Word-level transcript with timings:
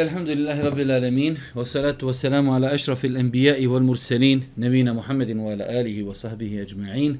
Elhamdulillahi 0.00 0.62
Rabbil 0.64 0.90
Alemin, 0.90 1.36
wa 1.54 1.60
salatu 1.62 2.06
wa 2.06 2.12
salamu 2.12 2.54
ala 2.56 2.70
ašrafi 2.72 3.08
l-anbijai 3.08 3.66
wal 3.68 3.84
mursalin, 3.84 4.40
nebina 4.56 4.94
Muhammedin 4.94 5.36
wa 5.36 5.52
ala 5.52 5.68
alihi 5.68 6.00
wa 6.02 6.14
sahbihi 6.16 6.64
ajma'in. 6.64 7.18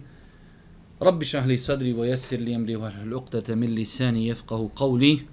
Rabbi 0.98 1.24
šahli 1.24 1.58
sadri 1.60 1.92
wa 1.92 2.08
jasir 2.08 2.40
li 2.40 2.54
amri 2.56 2.76
wa 2.80 2.88
l-uqtata 2.88 3.52
min 3.52 3.76
lisani 3.76 4.32
jefqahu 4.32 4.72
qavli. 4.72 5.28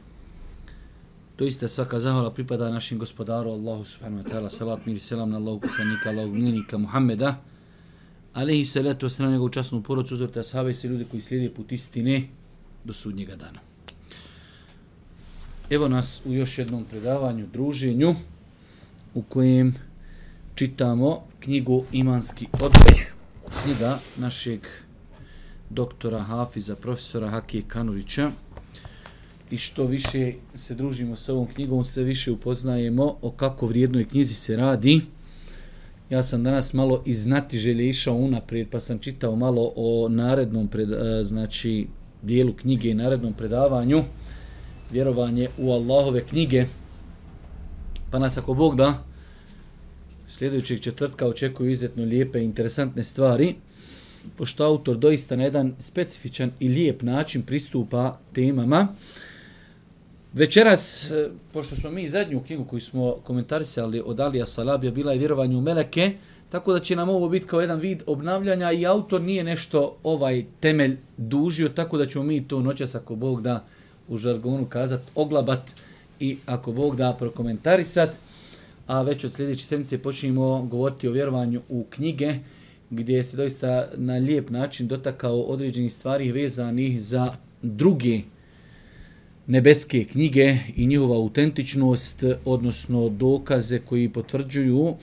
To 1.38 1.48
iste 1.48 1.72
svaka 1.72 2.04
zahvala 2.04 2.36
pripada 2.36 2.68
našim 2.68 3.00
gospodaru 3.00 3.56
Allahu 3.56 3.88
subhanahu 3.88 4.26
wa 4.26 4.30
ta'ala, 4.30 4.50
salat 4.52 4.84
mir 4.84 4.95
i 4.95 5.00
salam 5.00 5.32
na 5.32 5.40
Allahu 5.40 5.64
kusanika, 5.64 6.12
Allahu 6.12 6.36
gminika 6.36 6.76
Muhammeda. 6.76 7.40
Alihi 8.36 8.66
salatu 8.68 9.08
wa 9.08 9.09
salam 9.09 9.32
njegovu 9.32 9.56
časnu 9.56 9.80
porodcu, 9.84 10.20
uzvrte 10.20 10.44
ashabe 10.44 10.72
i 10.72 10.73
sve 10.73 10.90
ljudi 10.90 11.08
koji 11.08 11.22
slijede 11.22 11.54
put 11.54 11.72
istine 11.72 12.28
do 12.84 12.94
sudnjega 12.94 13.36
dana. 13.36 13.67
Evo 15.70 15.88
nas 15.88 16.22
u 16.26 16.34
još 16.34 16.58
jednom 16.58 16.86
predavanju, 16.86 17.48
druženju, 17.54 18.16
u 19.14 19.22
kojem 19.22 19.74
čitamo 20.56 21.24
knjigu 21.40 21.84
Imanski 21.92 22.48
odgoj, 22.54 23.06
knjiga 23.64 24.00
našeg 24.18 24.60
doktora 25.70 26.20
Hafiza, 26.20 26.76
profesora 26.76 27.30
Hakije 27.30 27.64
Kanurića. 27.68 28.32
I 29.52 29.58
što 29.58 29.86
više 29.86 30.34
se 30.54 30.76
družimo 30.76 31.16
sa 31.16 31.34
ovom 31.34 31.48
knjigom, 31.48 31.84
sve 31.84 32.04
više 32.04 32.31
upoznajemo 32.31 33.18
o 33.22 33.31
kako 33.31 33.68
vrijednoj 33.68 34.06
knjizi 34.06 34.36
se 34.36 34.56
radi. 34.56 35.02
Ja 36.09 36.24
sam 36.24 36.44
danas 36.44 36.74
malo 36.74 37.04
iz 37.06 37.22
znatiželje 37.24 37.90
išao 37.90 38.16
unaprijed, 38.16 38.70
pa 38.70 38.80
sam 38.80 39.00
čitao 39.00 39.36
malo 39.36 39.74
o 39.76 40.09
narednom, 40.09 40.68
pred, 40.68 40.90
znači, 41.24 41.88
dijelu 42.22 42.54
knjige 42.54 42.90
i 42.90 42.94
narednom 42.94 43.34
predavanju 43.34 44.04
vjerovanje 44.92 45.50
u 45.58 45.72
Allahove 45.72 46.24
knjige. 46.24 46.66
Pa 48.12 48.20
nas 48.20 48.38
ako 48.38 48.54
Bog 48.54 48.76
da, 48.76 49.04
sljedećeg 50.28 50.80
četvrtka 50.80 51.28
očekuju 51.28 51.70
izuzetno 51.70 52.04
lijepe 52.04 52.40
i 52.40 52.44
interesantne 52.44 53.04
stvari, 53.04 53.56
pošto 54.38 54.64
autor 54.64 54.98
doista 54.98 55.36
na 55.36 55.44
jedan 55.44 55.76
specifičan 55.80 56.52
i 56.60 56.68
lijep 56.68 57.02
način 57.02 57.42
pristupa 57.42 58.20
temama. 58.34 58.88
Večeras, 60.34 61.12
e, 61.12 61.30
pošto 61.54 61.76
smo 61.76 61.92
mi 61.92 62.08
zadnju 62.08 62.44
knjigu 62.44 62.66
koju 62.66 62.82
smo 62.82 63.12
komentarisali 63.12 64.02
od 64.06 64.20
Alija 64.20 64.46
Salabija, 64.46 64.92
bila 64.92 65.12
je 65.12 65.20
vjerovanje 65.20 65.58
u 65.58 65.62
Meleke, 65.62 66.14
tako 66.50 66.74
da 66.74 66.80
će 66.80 66.96
nam 66.96 67.10
ovo 67.10 67.30
biti 67.30 67.46
kao 67.46 67.62
jedan 67.62 67.80
vid 67.80 68.04
obnavljanja 68.06 68.72
i 68.72 68.86
autor 68.86 69.22
nije 69.22 69.44
nešto 69.44 69.98
ovaj 70.04 70.46
temelj 70.60 70.98
dužio, 71.18 71.70
tako 71.70 71.98
da 71.98 72.06
ćemo 72.06 72.24
mi 72.24 72.48
to 72.48 72.62
noćas 72.62 72.96
ako 72.96 73.16
Bog 73.16 73.42
da 73.42 73.66
u 74.08 74.17
žargonu 74.17 74.66
kazat 74.66 75.02
oglabat 75.16 75.73
i 76.19 76.38
ako 76.45 76.72
Bog 76.72 76.95
da 76.95 77.16
prokomentarisat. 77.19 78.09
A 78.88 79.02
već 79.02 79.23
od 79.23 79.33
sljedeće 79.33 79.66
sedmice 79.66 79.97
počinjemo 79.97 80.61
govoriti 80.61 81.08
o 81.08 81.11
vjerovanju 81.11 81.61
u 81.69 81.86
knjige 81.89 82.35
gdje 82.89 83.23
se 83.23 83.38
doista 83.38 83.89
na 83.95 84.13
lijep 84.13 84.50
način 84.50 84.88
dotakao 84.88 85.41
određenih 85.41 85.94
stvari 85.94 86.31
vezanih 86.31 87.02
za 87.02 87.33
druge 87.61 88.22
nebeske 89.47 90.05
knjige 90.05 90.58
i 90.75 90.88
njihova 90.88 91.16
autentičnost, 91.16 92.23
odnosno 92.46 93.09
dokaze 93.09 93.79
koji 93.79 94.09
potvrđuju 94.09 94.96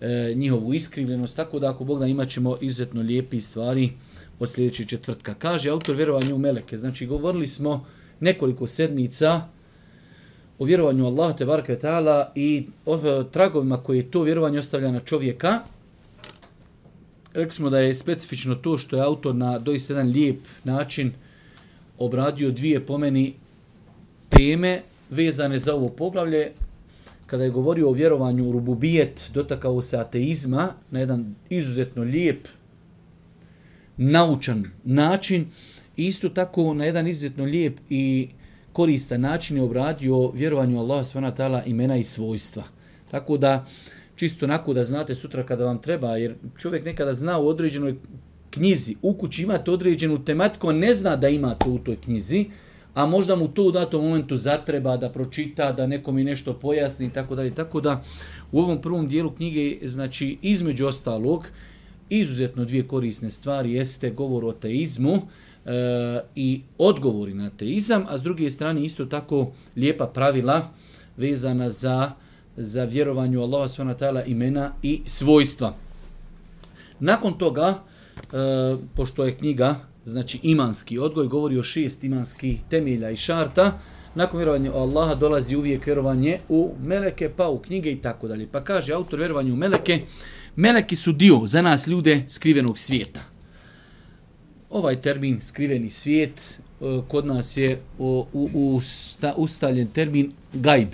e, 0.00 0.32
njihovu 0.36 0.74
iskrivljenost. 0.74 1.36
Tako 1.36 1.58
da 1.58 1.70
ako 1.70 1.84
Bog 1.84 1.98
da 1.98 2.06
imat 2.06 2.28
ćemo 2.28 2.56
izuzetno 2.60 3.02
lijepi 3.02 3.40
stvari 3.40 3.92
od 4.38 4.52
sljedećeg 4.52 4.88
četvrtka. 4.88 5.34
Kaže 5.34 5.70
autor 5.70 5.96
vjerovanja 5.96 6.34
u 6.34 6.38
Meleke. 6.38 6.76
Znači 6.76 7.06
govorili 7.06 7.48
smo 7.48 7.86
nekoliko 8.20 8.66
sedmica 8.66 9.42
o 10.58 10.64
vjerovanju 10.64 11.06
Allaha 11.06 11.36
te 11.36 11.44
barke 11.44 11.78
ta'ala 11.78 12.24
i 12.34 12.66
o 12.86 12.96
e, 12.96 13.24
tragovima 13.32 13.82
koje 13.82 14.10
to 14.10 14.22
vjerovanje 14.22 14.58
ostavlja 14.58 14.90
na 14.90 15.00
čovjeka. 15.00 15.60
Rekli 17.34 17.54
smo 17.54 17.70
da 17.70 17.78
je 17.78 17.94
specifično 17.94 18.54
to 18.54 18.78
što 18.78 18.96
je 18.96 19.02
autor 19.02 19.34
na 19.34 19.58
doista 19.58 19.92
jedan 19.92 20.08
lijep 20.08 20.38
način 20.64 21.12
obradio 21.98 22.50
dvije 22.50 22.86
pomeni 22.86 23.34
teme 24.28 24.82
vezane 25.10 25.58
za 25.58 25.74
ovo 25.74 25.88
poglavlje. 25.88 26.52
Kada 27.26 27.44
je 27.44 27.50
govorio 27.50 27.88
o 27.88 27.92
vjerovanju 27.92 28.48
u 28.48 28.52
rububijet, 28.52 29.30
dotakao 29.34 29.82
se 29.82 29.96
ateizma 29.96 30.72
na 30.90 31.00
jedan 31.00 31.34
izuzetno 31.50 32.02
lijep, 32.02 32.48
naučan 33.96 34.70
način. 34.84 35.46
Isto 36.06 36.28
tako 36.28 36.74
na 36.74 36.84
jedan 36.84 37.08
izuzetno 37.08 37.44
lijep 37.44 37.80
i 37.90 38.28
koristan 38.72 39.20
način 39.20 39.56
je 39.56 39.62
obradio 39.62 40.30
vjerovanju 40.30 40.78
Allaha 40.78 41.04
subhanahu 41.04 41.68
imena 41.68 41.96
i 41.96 42.04
svojstva. 42.04 42.62
Tako 43.10 43.36
da 43.36 43.66
čisto 44.16 44.46
onako 44.46 44.74
da 44.74 44.82
znate 44.82 45.14
sutra 45.14 45.46
kada 45.46 45.64
vam 45.64 45.82
treba, 45.82 46.16
jer 46.16 46.34
čovjek 46.58 46.84
nekada 46.84 47.12
zna 47.12 47.38
u 47.38 47.48
određenoj 47.48 47.94
knjizi, 48.50 48.96
u 49.02 49.14
kući 49.14 49.42
imate 49.42 49.70
određenu 49.70 50.24
tematiku, 50.24 50.72
ne 50.72 50.94
zna 50.94 51.16
da 51.16 51.28
ima 51.28 51.54
to 51.54 51.70
u 51.70 51.78
toj 51.78 51.96
knjizi, 51.96 52.46
a 52.94 53.06
možda 53.06 53.36
mu 53.36 53.48
to 53.48 53.64
u 53.64 53.72
datom 53.72 54.04
momentu 54.04 54.36
zatreba 54.36 54.96
da 54.96 55.10
pročita, 55.10 55.72
da 55.72 55.86
nekom 55.86 56.18
i 56.18 56.24
nešto 56.24 56.54
pojasni 56.54 57.06
i 57.06 57.10
tako 57.10 57.34
dalje. 57.34 57.54
Tako 57.54 57.80
da 57.80 58.02
u 58.52 58.60
ovom 58.60 58.80
prvom 58.80 59.08
dijelu 59.08 59.30
knjige, 59.30 59.88
znači 59.88 60.38
između 60.42 60.86
ostalog, 60.86 61.46
izuzetno 62.08 62.64
dvije 62.64 62.88
korisne 62.88 63.30
stvari 63.30 63.72
jeste 63.72 64.10
govor 64.10 64.44
o 64.44 64.52
teizmu, 64.52 65.22
e, 65.70 66.20
i 66.34 66.62
odgovori 66.78 67.34
na 67.34 67.50
teizam, 67.50 68.04
a 68.08 68.18
s 68.18 68.22
druge 68.22 68.50
strane 68.50 68.84
isto 68.84 69.04
tako 69.04 69.52
lijepa 69.76 70.06
pravila 70.06 70.68
vezana 71.16 71.70
za, 71.70 72.12
za 72.56 72.84
vjerovanje 72.84 73.38
u 73.38 73.42
Allaha 73.42 73.68
SWT 73.68 74.02
imena 74.26 74.72
i 74.82 75.00
svojstva. 75.06 75.74
Nakon 77.00 77.38
toga, 77.38 77.82
e, 78.32 78.76
pošto 78.94 79.24
je 79.24 79.34
knjiga, 79.34 79.76
znači 80.04 80.40
imanski 80.42 80.98
odgoj, 80.98 81.26
govori 81.26 81.58
o 81.58 81.62
šest 81.62 82.04
imanskih 82.04 82.60
temelja 82.70 83.10
i 83.10 83.16
šarta, 83.16 83.78
nakon 84.14 84.38
vjerovanja 84.38 84.72
u 84.72 84.76
Allaha 84.76 85.14
dolazi 85.14 85.56
uvijek 85.56 85.86
vjerovanje 85.86 86.38
u 86.48 86.74
meleke, 86.82 87.30
pa 87.36 87.48
u 87.48 87.58
knjige 87.58 87.92
i 87.92 88.00
tako 88.00 88.28
dalje. 88.28 88.48
Pa 88.52 88.64
kaže 88.64 88.92
autor 88.92 89.18
vjerovanja 89.18 89.52
u 89.52 89.56
meleke, 89.56 90.00
meleki 90.56 90.96
su 90.96 91.12
dio 91.12 91.40
za 91.44 91.62
nas 91.62 91.86
ljude 91.86 92.24
skrivenog 92.28 92.78
svijeta 92.78 93.29
ovaj 94.69 95.01
termin 95.01 95.41
skriveni 95.41 95.91
svijet 95.91 96.39
e, 96.39 97.01
kod 97.07 97.25
nas 97.25 97.57
je 97.57 97.79
u, 97.99 98.25
u, 98.33 98.49
u 98.53 98.81
sta, 98.81 99.33
ustaljen 99.37 99.87
termin 99.87 100.31
gajb. 100.53 100.89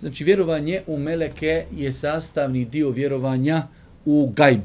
Znači 0.00 0.24
vjerovanje 0.24 0.80
u 0.86 0.98
meleke 0.98 1.64
je 1.76 1.92
sastavni 1.92 2.64
dio 2.64 2.90
vjerovanja 2.90 3.66
u 4.04 4.32
gajb. 4.36 4.62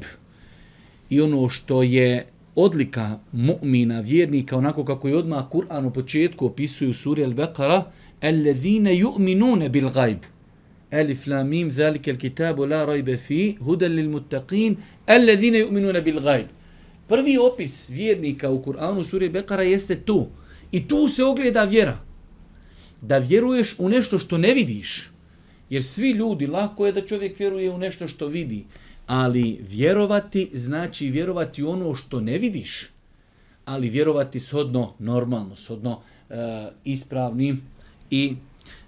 I 1.10 1.20
ono 1.20 1.48
što 1.48 1.82
je 1.82 2.26
odlika 2.54 3.18
mu'mina, 3.32 4.00
vjernika, 4.00 4.56
onako 4.56 4.84
kako 4.84 5.08
je 5.08 5.16
odmah 5.16 5.44
Kur'an 5.50 5.86
u 5.86 5.92
početku 5.92 6.46
opisuje 6.46 6.90
u 6.90 6.94
suri 6.94 7.24
Al-Baqara, 7.24 7.82
الذين 8.24 8.86
يؤمنون 8.86 9.68
بالغيب 9.68 10.18
ألف 10.92 11.28
لام 11.28 11.50
ميم 11.50 11.68
ذلك 11.68 12.08
الكتاب 12.08 12.60
لا 12.60 12.84
ريب 12.84 13.14
فيه 13.14 13.54
هدى 13.68 13.86
للمتقين 13.86 14.76
الذين 15.10 15.54
يؤمنون 15.54 16.00
بالغيب 16.00 16.46
Prvi 17.07 17.37
opis 17.37 17.89
vjernika 17.89 18.49
u 18.49 18.63
Kur'anu 18.63 19.03
suri 19.03 19.29
Bekara 19.29 19.63
jeste 19.63 20.01
tu. 20.01 20.27
I 20.71 20.87
tu 20.87 21.07
se 21.07 21.23
ogleda 21.23 21.63
vjera. 21.63 21.97
Da 23.01 23.17
vjeruješ 23.17 23.75
u 23.77 23.89
nešto 23.89 24.19
što 24.19 24.37
ne 24.37 24.53
vidiš. 24.53 25.11
Jer 25.69 25.83
svi 25.83 26.11
ljudi, 26.11 26.47
lako 26.47 26.85
je 26.85 26.91
da 26.91 27.05
čovjek 27.05 27.39
vjeruje 27.39 27.71
u 27.71 27.77
nešto 27.77 28.07
što 28.07 28.27
vidi. 28.27 28.65
Ali 29.07 29.59
vjerovati 29.69 30.49
znači 30.53 31.09
vjerovati 31.09 31.63
u 31.63 31.69
ono 31.69 31.95
što 31.95 32.21
ne 32.21 32.37
vidiš. 32.37 32.89
Ali 33.65 33.89
vjerovati 33.89 34.39
shodno 34.39 34.93
normalno, 34.99 35.55
shodno 35.55 35.91
uh, 35.91 36.35
ispravnim 36.83 37.61
i 38.09 38.35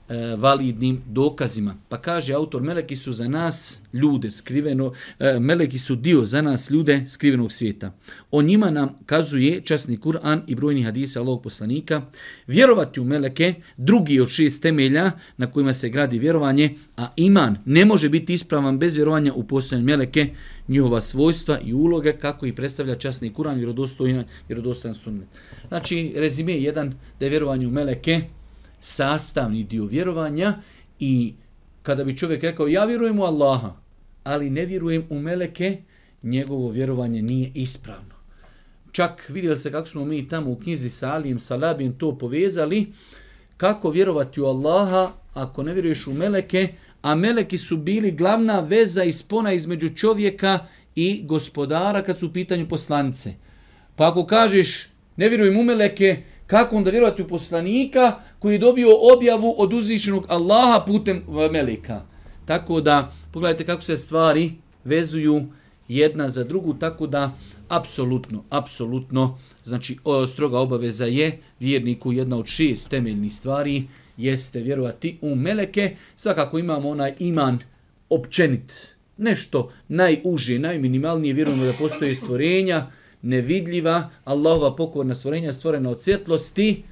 e, 0.09 0.35
validnim 0.35 1.01
dokazima. 1.07 1.75
Pa 1.89 1.97
kaže 1.97 2.33
autor, 2.33 2.61
meleki 2.61 2.95
su 2.95 3.13
za 3.13 3.27
nas 3.27 3.81
ljude 3.93 4.31
skriveno, 4.31 4.93
e, 5.19 5.39
meleki 5.39 5.77
su 5.77 5.95
dio 5.95 6.25
za 6.25 6.41
nas 6.41 6.69
ljude 6.69 7.03
skrivenog 7.07 7.51
svijeta. 7.51 7.91
O 8.31 8.41
njima 8.41 8.71
nam 8.71 8.89
kazuje 9.05 9.61
časni 9.61 9.97
Kur'an 9.97 10.41
i 10.47 10.55
brojni 10.55 10.83
hadise 10.83 11.19
Allahog 11.19 11.43
poslanika. 11.43 12.01
Vjerovati 12.47 12.99
u 12.99 13.03
meleke, 13.03 13.53
drugi 13.77 14.19
od 14.19 14.29
šest 14.29 14.61
temelja 14.61 15.11
na 15.37 15.51
kojima 15.51 15.73
se 15.73 15.89
gradi 15.89 16.19
vjerovanje, 16.19 16.75
a 16.97 17.07
iman 17.15 17.57
ne 17.65 17.85
može 17.85 18.09
biti 18.09 18.33
ispravan 18.33 18.79
bez 18.79 18.95
vjerovanja 18.95 19.33
u 19.33 19.43
postojanje 19.43 19.85
meleke, 19.85 20.29
njihova 20.67 21.01
svojstva 21.01 21.59
i 21.65 21.73
uloge 21.73 22.13
kako 22.13 22.45
i 22.45 22.55
predstavlja 22.55 22.95
časni 22.95 23.33
Kur'an 23.33 23.55
vjerodostojan, 23.55 24.25
vjerodostojan 24.47 24.95
sunnet. 24.95 25.27
Znači, 25.67 26.13
rezime 26.15 26.51
je 26.51 26.63
jedan 26.63 26.93
da 27.19 27.25
je 27.25 27.29
vjerovanje 27.29 27.67
u 27.67 27.71
meleke, 27.71 28.21
sastavni 28.79 29.63
dio 29.63 29.85
vjerovanja 29.85 30.53
i 30.99 31.33
kada 31.81 32.03
bi 32.03 32.17
čovjek 32.17 32.43
rekao 32.43 32.67
ja 32.67 32.85
vjerujem 32.85 33.19
u 33.19 33.23
Allaha, 33.23 33.73
ali 34.23 34.49
ne 34.49 34.65
vjerujem 34.65 35.05
u 35.09 35.19
meleke, 35.19 35.77
njegovo 36.23 36.69
vjerovanje 36.69 37.21
nije 37.21 37.51
ispravno. 37.55 38.15
Čak 38.91 39.29
vidjeli 39.29 39.57
se 39.57 39.71
kako 39.71 39.87
smo 39.87 40.05
mi 40.05 40.27
tamo 40.27 40.51
u 40.51 40.55
knjizi 40.55 40.89
sa 40.89 41.13
Alijem 41.13 41.39
Salabijem 41.39 41.97
to 41.97 42.17
povezali, 42.17 42.93
kako 43.57 43.89
vjerovati 43.89 44.41
u 44.41 44.45
Allaha 44.45 45.11
ako 45.33 45.63
ne 45.63 45.73
vjeruješ 45.73 46.07
u 46.07 46.13
meleke, 46.13 46.67
a 47.01 47.15
meleki 47.15 47.57
su 47.57 47.77
bili 47.77 48.11
glavna 48.11 48.59
veza 48.59 49.03
i 49.03 49.13
spona 49.13 49.53
između 49.53 49.89
čovjeka 49.89 50.59
i 50.95 51.21
gospodara 51.23 52.03
kad 52.03 52.19
su 52.19 52.27
u 52.27 52.33
pitanju 52.33 52.67
poslanice. 52.67 53.33
Pa 53.95 54.09
ako 54.09 54.25
kažeš 54.25 54.89
ne 55.15 55.29
vjerujem 55.29 55.57
u 55.57 55.63
meleke, 55.63 56.23
kako 56.47 56.75
onda 56.75 56.91
vjerovati 56.91 57.21
u 57.21 57.27
poslanika 57.27 58.19
koji 58.39 58.53
je 58.53 58.59
dobio 58.59 58.87
objavu 59.15 59.55
od 59.57 59.73
uzvišenog 59.73 60.25
Allaha 60.29 60.85
putem 60.85 61.17
e, 61.17 61.49
meleka. 61.51 62.01
Tako 62.45 62.81
da, 62.81 63.11
pogledajte 63.31 63.65
kako 63.65 63.81
se 63.81 63.97
stvari 63.97 64.51
vezuju 64.83 65.45
jedna 65.87 66.29
za 66.29 66.43
drugu, 66.43 66.73
tako 66.73 67.07
da, 67.07 67.33
apsolutno, 67.69 68.43
apsolutno, 68.49 69.37
znači, 69.63 69.97
stroga 70.27 70.59
obaveza 70.59 71.05
je 71.05 71.39
vjerniku 71.59 72.13
jedna 72.13 72.37
od 72.37 72.47
šest 72.47 72.89
temeljnih 72.89 73.33
stvari, 73.33 73.83
jeste 74.17 74.59
vjerovati 74.59 75.17
u 75.21 75.35
meleke. 75.35 75.95
Svakako 76.11 76.59
imamo 76.59 76.89
onaj 76.89 77.13
iman 77.19 77.59
općenit, 78.09 78.87
nešto 79.17 79.71
najuže, 79.87 80.59
najminimalnije, 80.59 81.33
vjerujemo 81.33 81.63
da 81.63 81.73
postoje 81.73 82.15
stvorenja, 82.15 82.91
nevidljiva, 83.21 84.09
Allahova 84.25 84.75
pokorna 84.75 85.15
stvorenja 85.15 85.53
stvorena 85.53 85.89
od 85.89 86.01
svjetlosti, 86.01 86.83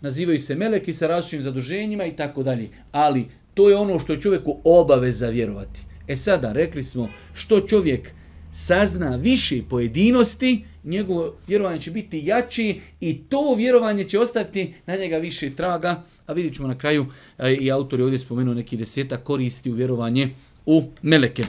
nazivaju 0.00 0.38
se 0.38 0.54
meleki 0.54 0.92
sa 0.92 1.06
različitim 1.06 1.42
zaduženjima 1.42 2.04
i 2.04 2.16
tako 2.16 2.42
dalje. 2.42 2.68
Ali 2.92 3.26
to 3.54 3.68
je 3.68 3.76
ono 3.76 3.98
što 3.98 4.12
je 4.12 4.20
čovjeku 4.20 4.56
obaveza 4.64 5.28
vjerovati. 5.28 5.80
E 6.08 6.16
sada, 6.16 6.52
rekli 6.52 6.82
smo, 6.82 7.08
što 7.34 7.60
čovjek 7.60 8.10
sazna 8.52 9.16
više 9.16 9.62
pojedinosti, 9.70 10.64
njegovo 10.84 11.36
vjerovanje 11.46 11.80
će 11.80 11.90
biti 11.90 12.22
jači 12.24 12.80
i 13.00 13.18
to 13.18 13.54
vjerovanje 13.54 14.04
će 14.04 14.18
ostati 14.18 14.74
na 14.86 14.96
njega 14.96 15.16
više 15.16 15.50
traga. 15.54 16.02
A 16.26 16.32
vidjet 16.32 16.54
ćemo 16.54 16.68
na 16.68 16.78
kraju, 16.78 17.06
e, 17.38 17.54
i 17.54 17.70
autor 17.70 18.00
je 18.00 18.04
ovdje 18.04 18.18
spomenuo 18.18 18.54
neki 18.54 18.76
deseta, 18.76 19.16
koristi 19.16 19.70
u 19.70 19.74
vjerovanje 19.74 20.30
u 20.66 20.82
meleke. 21.02 21.42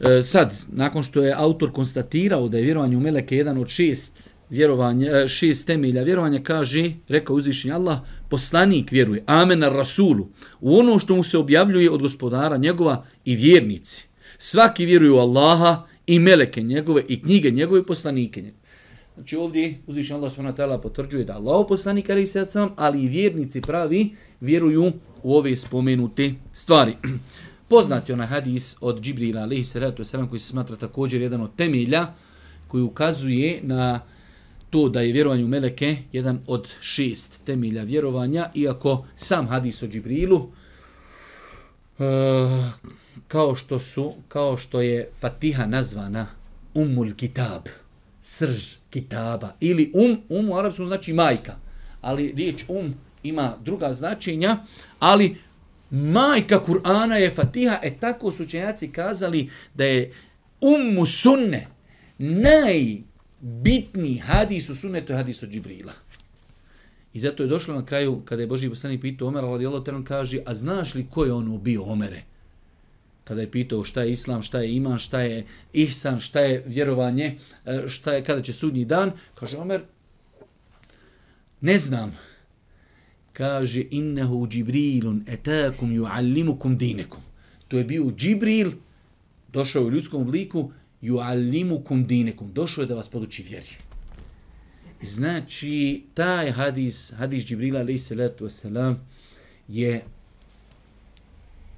E, 0.00 0.22
sad, 0.22 0.52
nakon 0.68 1.02
što 1.02 1.22
je 1.22 1.34
autor 1.36 1.72
konstatirao 1.72 2.48
da 2.48 2.58
je 2.58 2.64
vjerovanje 2.64 2.96
u 2.96 3.00
meleke 3.00 3.36
jedan 3.36 3.58
od 3.58 3.68
šest 3.68 4.34
vjerovanja, 4.50 5.10
e, 5.10 5.28
šest 5.28 5.66
temelja 5.66 6.02
vjerovanja, 6.02 6.40
kaže, 6.42 6.92
rekao 7.08 7.36
uzvišenje 7.36 7.74
Allah, 7.74 7.98
poslanik 8.28 8.92
vjeruje, 8.92 9.22
amen 9.26 9.58
na 9.58 9.68
rasulu, 9.68 10.28
u 10.60 10.78
ono 10.78 10.98
što 10.98 11.16
mu 11.16 11.22
se 11.22 11.38
objavljuje 11.38 11.90
od 11.90 12.02
gospodara 12.02 12.56
njegova 12.56 13.04
i 13.24 13.36
vjernici. 13.36 14.06
Svaki 14.38 14.86
vjeruje 14.86 15.10
u 15.10 15.18
Allaha 15.18 15.86
i 16.06 16.18
meleke 16.18 16.62
njegove 16.62 17.02
i 17.08 17.22
knjige 17.22 17.50
njegove 17.50 17.80
i 17.80 17.86
poslanike 17.86 18.42
njegove. 18.42 18.66
Znači 19.14 19.36
ovdje 19.36 19.78
uzvišenje 19.86 20.18
Allah 20.18 20.32
s.w.t. 20.32 20.82
potvrđuje 20.82 21.24
da 21.24 21.34
Allah 21.34 21.66
poslanik 21.68 22.10
ali, 22.10 22.26
ali 22.76 23.02
i 23.02 23.08
vjernici 23.08 23.60
pravi 23.60 24.10
vjeruju 24.40 24.92
u 25.22 25.36
ove 25.36 25.56
spomenute 25.56 26.34
stvari. 26.52 26.96
Poznati 27.68 28.12
onaj 28.12 28.26
hadis 28.26 28.76
od 28.80 29.00
Džibrila 29.00 29.42
alaihi 29.42 29.64
salatu 29.64 30.02
wasalam 30.02 30.28
koji 30.28 30.40
se 30.40 30.48
smatra 30.48 30.76
također 30.76 31.20
jedan 31.20 31.40
od 31.40 31.56
temelja 31.56 32.06
koji 32.68 32.82
ukazuje 32.82 33.60
na 33.62 34.00
to 34.70 34.88
da 34.88 35.00
je 35.00 35.12
vjerovanje 35.12 35.44
u 35.44 35.48
meleke 35.48 35.96
jedan 36.12 36.40
od 36.46 36.72
šest 36.80 37.46
temelja 37.46 37.82
vjerovanja, 37.82 38.50
iako 38.54 39.06
sam 39.16 39.46
hadis 39.46 39.82
o 39.82 39.86
Džibrilu, 39.86 40.48
eh, 41.98 42.04
kao 43.28 43.54
što 43.54 43.78
su, 43.78 44.14
kao 44.28 44.56
što 44.56 44.80
je 44.80 45.10
Fatiha 45.20 45.66
nazvana 45.66 46.26
Umul 46.74 47.14
Kitab, 47.16 47.62
srž 48.20 48.74
kitaba, 48.90 49.52
ili 49.60 49.90
um, 49.94 50.18
um 50.28 50.50
u 50.50 50.56
arapskom 50.56 50.86
znači 50.86 51.12
majka, 51.12 51.56
ali 52.00 52.32
riječ 52.36 52.64
um 52.68 52.94
ima 53.22 53.54
druga 53.64 53.92
značenja, 53.92 54.56
ali 54.98 55.36
majka 55.90 56.62
Kur'ana 56.62 57.16
je 57.16 57.30
Fatiha, 57.30 57.78
e 57.82 57.96
tako 58.00 58.30
su 58.30 58.42
učenjaci 58.42 58.92
kazali 58.92 59.50
da 59.74 59.84
je 59.84 60.12
ummu 60.60 61.06
sunne, 61.06 61.66
najbitniji 62.18 64.18
hadis 64.18 64.68
u 64.68 64.74
sunnetu 64.74 65.12
je 65.12 65.16
hadis 65.16 65.42
od 65.42 65.50
Džibrila. 65.50 65.92
I 67.14 67.20
zato 67.20 67.42
je 67.42 67.46
došlo 67.46 67.74
na 67.74 67.84
kraju, 67.84 68.22
kada 68.24 68.42
je 68.42 68.46
Boži 68.46 68.68
poslanik 68.68 69.00
pitao 69.00 69.28
Omer, 69.28 69.44
ali 69.44 69.66
Allah 69.66 70.04
kaže, 70.04 70.38
a 70.46 70.54
znaš 70.54 70.94
li 70.94 71.06
ko 71.10 71.24
je 71.24 71.32
ono 71.32 71.58
bio 71.58 71.82
Omere? 71.82 72.22
Kada 73.24 73.40
je 73.40 73.50
pitao 73.50 73.84
šta 73.84 74.02
je 74.02 74.12
islam, 74.12 74.42
šta 74.42 74.58
je 74.58 74.76
iman, 74.76 74.98
šta 74.98 75.20
je 75.20 75.46
ihsan, 75.72 76.20
šta 76.20 76.40
je 76.40 76.62
vjerovanje, 76.66 77.38
e, 77.64 77.88
šta 77.88 78.12
je 78.12 78.24
kada 78.24 78.42
će 78.42 78.52
sudnji 78.52 78.84
dan, 78.84 79.12
kaže 79.34 79.56
Omer, 79.56 79.82
ne 81.60 81.78
znam 81.78 82.18
kaže 83.36 83.84
innehu 83.90 84.46
Džibrilun 84.48 85.24
etakum 85.28 85.92
juallimukum 85.92 86.78
dinekum. 86.78 87.20
To 87.68 87.78
je 87.78 87.84
bio 87.84 88.12
Džibril, 88.16 88.70
došao 89.52 89.84
u 89.84 89.90
ljudskom 89.90 90.22
obliku, 90.22 90.70
juallimukum 91.02 92.06
dinekum. 92.06 92.52
Došao 92.52 92.82
je 92.82 92.86
da 92.86 92.94
vas 92.94 93.08
poduči 93.08 93.42
vjeri. 93.42 93.76
Znači, 95.02 96.02
taj 96.14 96.50
hadis, 96.50 97.12
hadis 97.16 97.44
Džibrila, 97.44 97.80
alaih 97.80 98.02
salatu 98.02 98.46
wasalam, 98.46 98.94
je 99.68 100.04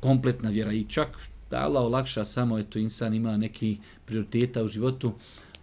kompletna 0.01 0.51
vjera. 0.51 0.73
I 0.73 0.85
čak 0.89 1.09
da 1.51 1.65
Allah 1.65 1.83
olakša 1.83 2.25
samo, 2.25 2.59
eto, 2.59 2.79
insan 2.79 3.15
ima 3.15 3.37
neki 3.37 3.79
prioriteta 4.05 4.63
u 4.63 4.69
životu, 4.69 5.13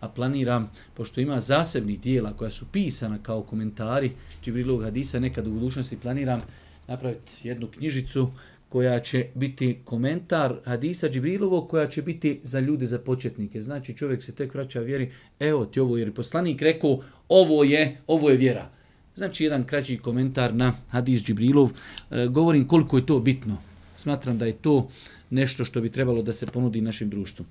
a 0.06 0.10
planiram, 0.10 0.72
pošto 0.94 1.22
ima 1.22 1.40
zasebnih 1.40 2.00
dijela 2.00 2.34
koja 2.34 2.52
su 2.52 2.66
pisana 2.72 3.18
kao 3.24 3.44
komentari 3.44 4.12
Džibrilog 4.44 4.84
hadisa, 4.84 5.20
nekad 5.20 5.48
u 5.48 5.52
budućnosti 5.52 5.98
planiram 5.98 6.42
napraviti 6.88 7.48
jednu 7.48 7.68
knjižicu 7.68 8.30
koja 8.70 9.00
će 9.00 9.28
biti 9.36 9.78
komentar 9.86 10.56
hadisa 10.66 11.10
Džibrilovog, 11.10 11.70
koja 11.70 11.88
će 11.88 12.02
biti 12.02 12.40
za 12.44 12.60
ljude, 12.60 12.86
za 12.86 13.00
početnike. 13.00 13.62
Znači 13.62 13.98
čovjek 13.98 14.24
se 14.24 14.36
tek 14.36 14.54
vraća 14.54 14.80
vjeri, 14.80 15.12
evo 15.40 15.66
ti 15.66 15.80
ovo, 15.80 15.98
jer 15.98 16.14
poslanik 16.14 16.62
rekao, 16.62 17.00
ovo 17.30 17.64
je, 17.64 17.98
ovo 18.08 18.30
je 18.30 18.38
vjera. 18.38 18.70
Znači 19.16 19.44
jedan 19.44 19.64
kraći 19.64 19.98
komentar 19.98 20.54
na 20.54 20.74
hadis 20.90 21.24
Džibrilov. 21.24 21.72
E, 22.12 22.28
govorim 22.28 22.68
koliko 22.68 22.98
je 22.98 23.06
to 23.06 23.20
bitno. 23.20 23.58
Smatram 23.96 24.38
da 24.38 24.46
je 24.46 24.54
to 24.54 24.90
nešto 25.30 25.66
što 25.66 25.82
bi 25.82 25.90
trebalo 25.90 26.22
da 26.22 26.34
se 26.34 26.46
ponudi 26.46 26.82
našim 26.82 27.10
društvu. 27.10 27.46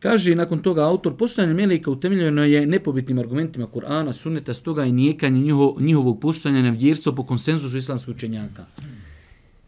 Kaže 0.00 0.34
nakon 0.34 0.62
toga 0.62 0.84
autor, 0.84 1.16
postojanje 1.16 1.54
meleka 1.54 1.90
utemeljeno 1.90 2.44
je 2.44 2.66
nepobitnim 2.66 3.18
argumentima 3.18 3.66
Kur'ana, 3.66 4.12
sunneta, 4.12 4.54
stoga 4.54 4.84
i 4.84 4.92
nijekanje 4.92 5.40
njiho, 5.40 5.76
njihovog 5.80 6.20
postojanja 6.20 6.62
na 6.62 6.70
vjerstvo 6.70 7.14
po 7.14 7.26
konsenzusu 7.26 7.76
islamskih 7.76 8.14
učenjaka. 8.14 8.66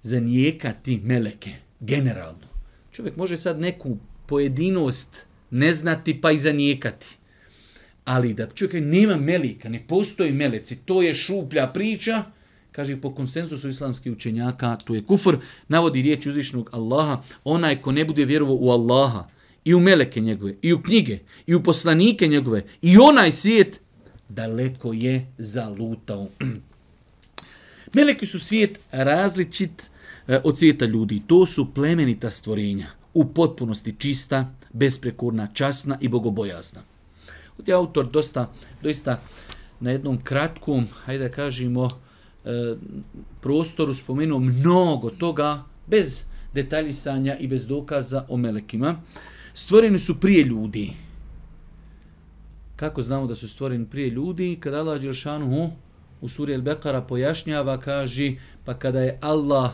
Za 0.02 0.20
nijekati 0.20 1.00
meleke, 1.04 1.50
generalno. 1.80 2.48
Čovjek 2.92 3.16
može 3.16 3.36
sad 3.36 3.60
neku 3.60 3.96
pojedinost 4.26 5.26
ne 5.50 5.72
znati 5.72 6.20
pa 6.20 6.30
i 6.30 6.38
zanijekati. 6.38 7.16
Ali 8.04 8.34
da 8.34 8.46
čovjek 8.46 8.84
nema 8.84 9.16
melika, 9.16 9.68
ne 9.68 9.84
postoji 9.88 10.32
meleci, 10.32 10.76
to 10.76 11.02
je 11.02 11.14
šuplja 11.14 11.66
priča, 11.66 12.24
kaže 12.72 13.00
po 13.00 13.10
konsenzusu 13.14 13.68
islamskih 13.68 14.12
učenjaka, 14.12 14.76
to 14.76 14.94
je 14.94 15.04
kufr, 15.04 15.36
navodi 15.68 16.02
riječ 16.02 16.26
uzvišnog 16.26 16.70
Allaha, 16.72 17.22
onaj 17.44 17.80
ko 17.80 17.92
ne 17.92 18.04
bude 18.04 18.24
vjerovao 18.24 18.56
u 18.60 18.70
Allaha, 18.70 19.28
i 19.64 19.74
u 19.74 19.80
meleke 19.80 20.20
njegove, 20.20 20.54
i 20.62 20.72
u 20.72 20.82
knjige, 20.82 21.18
i 21.46 21.54
u 21.54 21.62
poslanike 21.62 22.28
njegove, 22.28 22.64
i 22.82 22.98
onaj 22.98 23.30
svijet, 23.30 23.80
daleko 24.28 24.92
je 24.92 25.26
zalutao. 25.38 26.28
Meleki 27.94 28.26
su 28.26 28.38
svijet 28.38 28.80
različit 28.92 29.90
eh, 30.28 30.40
od 30.44 30.58
svijeta 30.58 30.84
ljudi. 30.84 31.22
To 31.26 31.46
su 31.46 31.74
plemenita 31.74 32.30
stvorenja, 32.30 32.86
u 33.14 33.24
potpunosti 33.24 33.94
čista, 33.98 34.54
besprekurna, 34.72 35.46
časna 35.54 35.98
i 36.00 36.08
bogobojazna. 36.08 36.82
Ovdje 37.58 37.72
je 37.72 37.76
autor 37.76 38.10
dosta, 38.10 38.52
doista 38.82 39.20
na 39.80 39.90
jednom 39.90 40.20
kratkom, 40.20 40.86
hajde 41.04 41.28
da 41.28 41.34
kažemo, 41.34 41.88
eh, 42.44 42.76
prostoru 43.40 43.94
spomenuo 43.94 44.38
mnogo 44.38 45.10
toga 45.10 45.64
bez 45.86 46.24
detaljisanja 46.54 47.36
i 47.38 47.48
bez 47.48 47.66
dokaza 47.66 48.24
o 48.28 48.36
melekima. 48.36 48.96
Stvoreni 49.54 49.98
su 49.98 50.20
prije 50.20 50.44
ljudi. 50.44 50.92
Kako 52.76 53.02
znamo 53.02 53.26
da 53.26 53.34
su 53.34 53.48
stvoreni 53.48 53.86
prije 53.86 54.10
ljudi? 54.10 54.58
Kada 54.60 54.78
Allah 54.78 55.00
Đelšanu 55.00 55.72
u 56.20 56.28
suri 56.28 56.54
El-Bekara 56.54 57.00
pojašnjava, 57.00 57.80
kaže, 57.80 58.34
pa 58.64 58.74
kada 58.74 59.00
je 59.00 59.18
Allah 59.20 59.70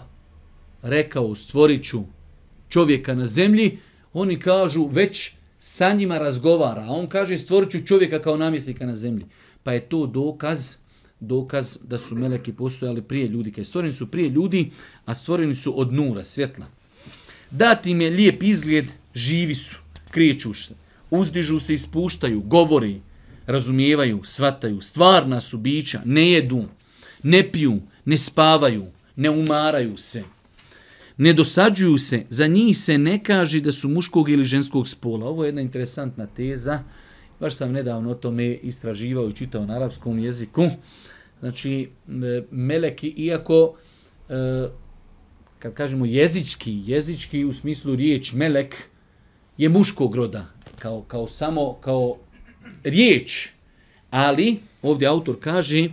rekao 0.82 1.35
stvorit 1.35 1.85
ću 1.85 2.02
čovjeka 2.68 3.14
na 3.14 3.26
zemlji, 3.26 3.78
oni 4.12 4.40
kažu 4.40 4.87
već 4.87 5.32
sa 5.61 5.92
njima 5.92 6.18
razgovara, 6.18 6.82
a 6.82 6.90
on 6.90 7.06
kaže 7.06 7.38
stvorit 7.38 7.70
ću 7.70 7.87
čovjeka 7.87 8.18
kao 8.18 8.37
namjesnika 8.37 8.87
na 8.87 8.97
zemlji. 8.97 9.26
Pa 9.62 9.73
je 9.73 9.80
to 9.80 10.06
dokaz 10.06 10.76
dokaz 11.20 11.78
da 11.85 11.99
su 11.99 12.14
meleki 12.14 12.52
postojali 12.58 13.02
prije 13.02 13.28
ljudi. 13.28 13.52
Kaj 13.52 13.64
stvoreni 13.64 13.92
su 13.92 14.11
prije 14.11 14.28
ljudi, 14.28 14.70
a 15.04 15.14
stvoreni 15.14 15.54
su 15.54 15.80
od 15.80 15.92
nura, 15.92 16.25
svjetla. 16.25 16.66
Dati 17.50 17.90
im 17.90 18.00
je 18.00 18.11
lijep 18.11 18.42
izgled, 18.42 18.87
živi 19.18 19.54
su, 19.54 19.76
krijeću 20.10 20.54
se, 20.54 20.75
uzdižu 21.10 21.60
se, 21.60 21.75
ispuštaju, 21.75 22.40
govori, 22.40 23.00
razumijevaju, 23.46 24.20
svataju, 24.25 24.80
stvarna 24.80 25.40
su 25.40 25.58
bića, 25.58 26.02
ne 26.04 26.30
jedu, 26.30 26.64
ne 27.22 27.42
piju, 27.52 27.80
ne 28.04 28.16
spavaju, 28.16 28.87
ne 29.16 29.30
umaraju 29.30 29.96
se, 29.96 30.22
ne 31.16 31.32
dosađuju 31.32 31.98
se, 31.98 32.25
za 32.30 32.46
njih 32.46 32.78
se 32.78 32.98
ne 32.98 33.22
kaže 33.25 33.60
da 33.60 33.72
su 33.72 33.88
muškog 33.88 34.28
ili 34.28 34.44
ženskog 34.44 34.88
spola. 34.88 35.26
Ovo 35.26 35.44
je 35.44 35.48
jedna 35.48 35.60
interesantna 35.60 36.26
teza, 36.26 36.82
baš 37.40 37.56
sam 37.56 37.72
nedavno 37.72 38.10
o 38.10 38.14
tome 38.14 38.54
istraživao 38.54 39.28
i 39.28 39.32
čitao 39.32 39.66
na 39.66 39.76
arapskom 39.76 40.18
jeziku. 40.18 40.68
Znači, 41.40 41.90
e, 42.08 42.42
meleki, 42.50 43.08
iako, 43.16 43.75
e, 44.28 44.68
kad 45.58 45.75
kažemo 45.75 46.04
jezički, 46.06 46.82
jezički 46.87 47.44
u 47.44 47.52
smislu 47.52 47.94
riječ 47.94 48.32
melek, 48.32 48.76
je 49.58 49.68
muškog 49.68 50.14
roda, 50.14 50.46
kao, 50.78 51.02
kao 51.02 51.26
samo, 51.26 51.74
kao 51.74 52.16
riječ, 52.84 53.48
ali 54.10 54.60
ovdje 54.82 55.08
autor 55.08 55.36
kaže, 55.40 55.88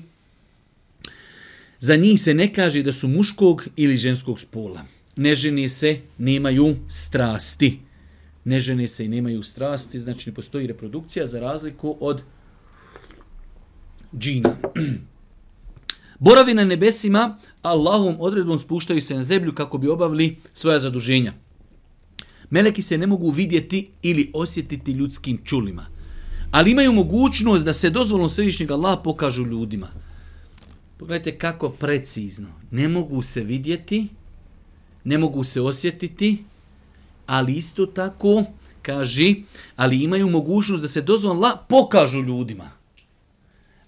za 1.79 1.95
njih 1.95 2.21
se 2.21 2.33
ne 2.33 2.53
kaže 2.53 2.83
da 2.83 2.91
su 2.91 3.07
muškog 3.07 3.67
ili 3.75 3.97
ženskog 3.97 4.39
spola. 4.39 4.81
Ne 5.15 5.35
ženi 5.35 5.69
se, 5.69 5.99
nemaju 6.17 6.75
strasti. 6.89 7.79
Ne 8.43 8.59
žene 8.59 8.87
se 8.87 9.05
i 9.05 9.07
nemaju 9.07 9.43
strasti, 9.43 9.99
znači 9.99 10.29
ne 10.29 10.35
postoji 10.35 10.67
reprodukcija 10.67 11.25
za 11.25 11.39
razliku 11.39 11.97
od 11.99 12.21
džina. 14.17 14.55
Boravi 16.19 16.53
na 16.53 16.65
nebesima, 16.65 17.37
Allahom 17.61 18.15
odredbom 18.19 18.59
spuštaju 18.59 19.01
se 19.01 19.15
na 19.15 19.23
zemlju 19.23 19.55
kako 19.55 19.77
bi 19.77 19.87
obavili 19.87 20.37
svoja 20.53 20.79
zaduženja. 20.79 21.33
Meleki 22.49 22.81
se 22.81 22.97
ne 22.97 23.07
mogu 23.07 23.29
vidjeti 23.29 23.89
ili 24.01 24.31
osjetiti 24.33 24.91
ljudskim 24.91 25.41
čulima, 25.43 25.85
ali 26.51 26.71
imaju 26.71 26.93
mogućnost 26.93 27.65
da 27.65 27.73
se 27.73 27.89
dozvolom 27.89 28.29
svevišnjeg 28.29 28.71
Allaha 28.71 29.01
pokažu 29.01 29.45
ljudima. 29.45 29.87
Pogledajte 30.97 31.37
kako 31.37 31.69
precizno. 31.69 32.47
Ne 32.71 32.87
mogu 32.87 33.21
se 33.21 33.41
vidjeti, 33.41 34.07
ne 35.03 35.17
mogu 35.17 35.43
se 35.43 35.61
osjetiti, 35.61 36.43
ali 37.27 37.53
isto 37.53 37.85
tako 37.85 38.43
kaže, 38.81 39.33
ali 39.75 40.03
imaju 40.03 40.29
mogućnost 40.29 40.81
da 40.81 40.87
se 40.87 41.01
dozvolom 41.01 41.37
Allah 41.37 41.59
pokažu 41.69 42.21
ljudima. 42.21 42.71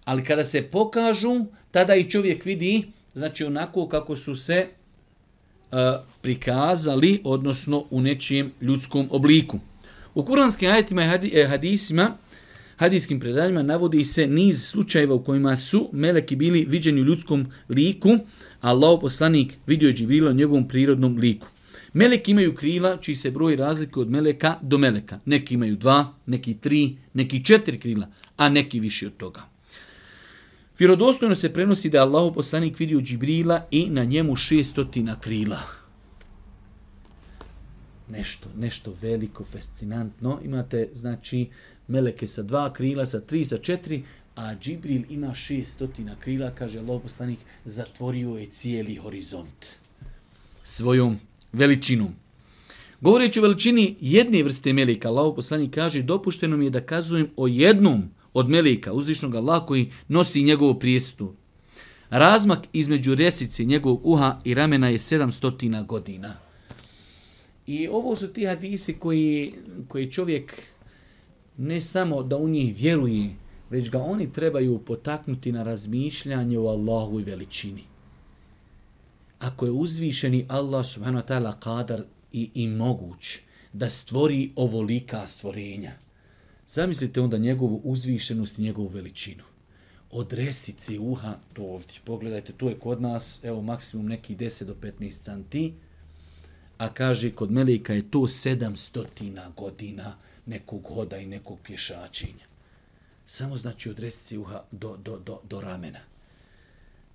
Ali 0.05 0.23
kada 0.23 0.43
se 0.43 0.61
pokažu, 0.61 1.45
tada 1.71 1.95
i 1.95 2.09
čovjek 2.09 2.45
vidi, 2.45 2.91
znači 3.13 3.43
onako 3.43 3.87
kako 3.87 4.15
su 4.15 4.35
se 4.35 4.67
prikazali, 6.21 7.21
odnosno 7.23 7.85
u 7.89 8.01
nečijem 8.01 8.51
ljudskom 8.61 9.07
obliku. 9.11 9.59
U 10.15 10.23
kuranskim 10.25 10.71
ajetima 10.71 11.19
i 11.23 11.31
e, 11.33 11.45
hadisima, 11.47 12.17
hadijskim 12.75 13.19
predanjima 13.19 13.63
navodi 13.63 14.05
se 14.05 14.27
niz 14.27 14.63
slučajeva 14.63 15.15
u 15.15 15.23
kojima 15.23 15.57
su 15.57 15.89
meleki 15.91 16.35
bili 16.35 16.65
viđeni 16.69 17.01
u 17.01 17.05
ljudskom 17.05 17.47
liku, 17.69 18.09
a 18.61 18.69
Allah 18.69 18.99
poslanik 19.01 19.53
vidio 19.67 19.87
je 19.87 19.93
Džibrila 19.93 20.31
u 20.31 20.33
njegovom 20.33 20.67
prirodnom 20.67 21.17
liku. 21.17 21.47
Meleki 21.93 22.31
imaju 22.31 22.55
krila 22.55 22.97
čiji 22.97 23.15
se 23.15 23.31
broj 23.31 23.55
razlikuje 23.55 24.01
od 24.01 24.09
meleka 24.09 24.55
do 24.61 24.77
meleka. 24.77 25.19
Neki 25.25 25.53
imaju 25.53 25.75
dva, 25.75 26.13
neki 26.25 26.53
tri, 26.53 26.97
neki 27.13 27.45
četiri 27.45 27.79
krila, 27.79 28.07
a 28.37 28.49
neki 28.49 28.79
više 28.79 29.07
od 29.07 29.17
toga. 29.17 29.56
Vjerodostojno 30.79 31.35
se 31.35 31.53
prenosi 31.53 31.89
da 31.89 31.97
je 31.97 32.01
Allah 32.01 32.33
poslanik 32.35 32.79
vidio 32.79 33.01
Džibrila 33.01 33.65
i 33.71 33.89
na 33.89 34.03
njemu 34.03 34.35
šestotina 34.35 35.19
krila. 35.19 35.59
Nešto, 38.09 38.49
nešto 38.57 38.93
veliko, 39.01 39.45
fascinantno. 39.45 40.39
Imate, 40.43 40.89
znači, 40.93 41.49
meleke 41.87 42.27
sa 42.27 42.43
dva 42.43 42.73
krila, 42.73 43.05
sa 43.05 43.19
tri, 43.19 43.45
sa 43.45 43.57
četiri, 43.57 44.03
a 44.35 44.55
Džibril 44.55 45.01
ima 45.09 45.33
šestotina 45.33 46.15
krila, 46.19 46.51
kaže 46.51 46.79
Allah 46.79 47.01
poslanik, 47.01 47.39
zatvorio 47.65 48.29
je 48.29 48.45
cijeli 48.45 48.95
horizont 48.95 49.77
svojom 50.67 51.19
veličinom. 51.53 52.15
Govoreći 53.01 53.39
o 53.39 53.41
veličini 53.41 53.95
jedne 54.01 54.43
vrste 54.43 54.73
meleka, 54.73 55.07
Allah 55.07 55.33
poslanik 55.35 55.75
kaže, 55.75 56.01
dopušteno 56.01 56.57
mi 56.57 56.65
je 56.65 56.69
da 56.69 56.81
kazujem 56.81 57.29
o 57.35 57.47
jednom 57.47 58.09
od 58.37 58.49
meleka, 58.49 58.93
uzvišnog 58.93 59.35
Allah 59.35 59.65
koji 59.65 59.91
nosi 60.07 60.43
njegovu 60.43 60.79
prijestu. 60.79 61.33
Razmak 62.09 62.67
između 62.73 63.15
resice 63.15 63.65
njegovog 63.65 64.01
uha 64.03 64.39
i 64.43 64.53
ramena 64.53 64.89
je 64.89 64.97
700 64.97 65.85
godina. 65.85 66.35
I 67.67 67.87
ovo 67.87 68.15
su 68.15 68.27
ti 68.27 68.45
hadisi 68.45 68.93
koji, 68.93 69.53
koji 69.87 70.11
čovjek 70.11 70.53
ne 71.57 71.81
samo 71.81 72.23
da 72.23 72.37
u 72.37 72.49
njih 72.49 72.75
vjeruje, 72.77 73.35
već 73.69 73.89
ga 73.89 74.01
oni 74.01 74.31
trebaju 74.31 74.79
potaknuti 74.79 75.51
na 75.51 75.63
razmišljanje 75.63 76.59
o 76.59 76.67
Allahu 76.67 77.19
i 77.19 77.23
veličini. 77.23 77.83
Ako 79.39 79.65
je 79.65 79.71
uzvišeni 79.71 80.45
Allah 80.47 80.85
subhanahu 80.85 81.23
wa 81.23 81.33
ta'ala 81.33 81.59
kadar 81.59 82.03
i, 82.31 82.49
i 82.53 82.67
moguć 82.67 83.39
da 83.73 83.89
stvori 83.89 84.51
ovolika 84.55 85.27
stvorenja, 85.27 85.91
Zamislite 86.67 87.21
onda 87.21 87.37
njegovu 87.37 87.81
uzvišenost 87.83 88.59
i 88.59 88.61
njegovu 88.61 88.87
veličinu. 88.87 89.43
Od 90.11 90.33
resice 90.33 90.99
uha 90.99 91.35
do 91.55 91.63
ovdje. 91.63 91.99
Pogledajte, 92.05 92.53
tu 92.53 92.69
je 92.69 92.79
kod 92.79 93.01
nas, 93.01 93.43
evo, 93.43 93.61
maksimum 93.61 94.07
neki 94.07 94.35
10 94.35 94.63
do 94.63 94.75
15 94.81 95.11
santi, 95.11 95.73
a 96.77 96.93
kaže, 96.93 97.31
kod 97.31 97.51
Melika 97.51 97.93
je 97.93 98.11
to 98.11 98.19
700 98.19 99.53
godina 99.55 100.17
nekog 100.45 100.87
hoda 100.87 101.17
i 101.17 101.25
nekog 101.25 101.59
pješačenja. 101.63 102.47
Samo 103.25 103.57
znači 103.57 103.89
od 103.89 103.99
resice 103.99 104.37
uha 104.37 104.63
do, 104.71 104.97
do, 104.97 105.19
do, 105.19 105.39
do 105.49 105.61
ramena. 105.61 105.99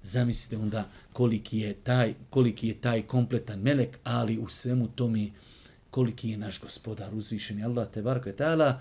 Zamislite 0.03 0.63
onda 0.63 0.89
koliki 1.13 1.59
je 1.59 1.75
taj, 1.75 2.15
koliki 2.31 2.69
je 2.69 2.81
taj 2.81 3.03
kompletan 3.03 3.61
melek, 3.61 3.99
ali 4.05 4.39
u 4.39 4.49
svemu 4.49 4.89
tome 4.89 5.31
koliki 5.91 6.31
je 6.31 6.37
naš 6.37 6.61
gospodar 6.61 7.15
uzvišeni 7.15 7.65
Allah 7.65 7.89
te 7.91 8.03
barka 8.03 8.31
i 8.31 8.33
ta'ala, 8.33 8.79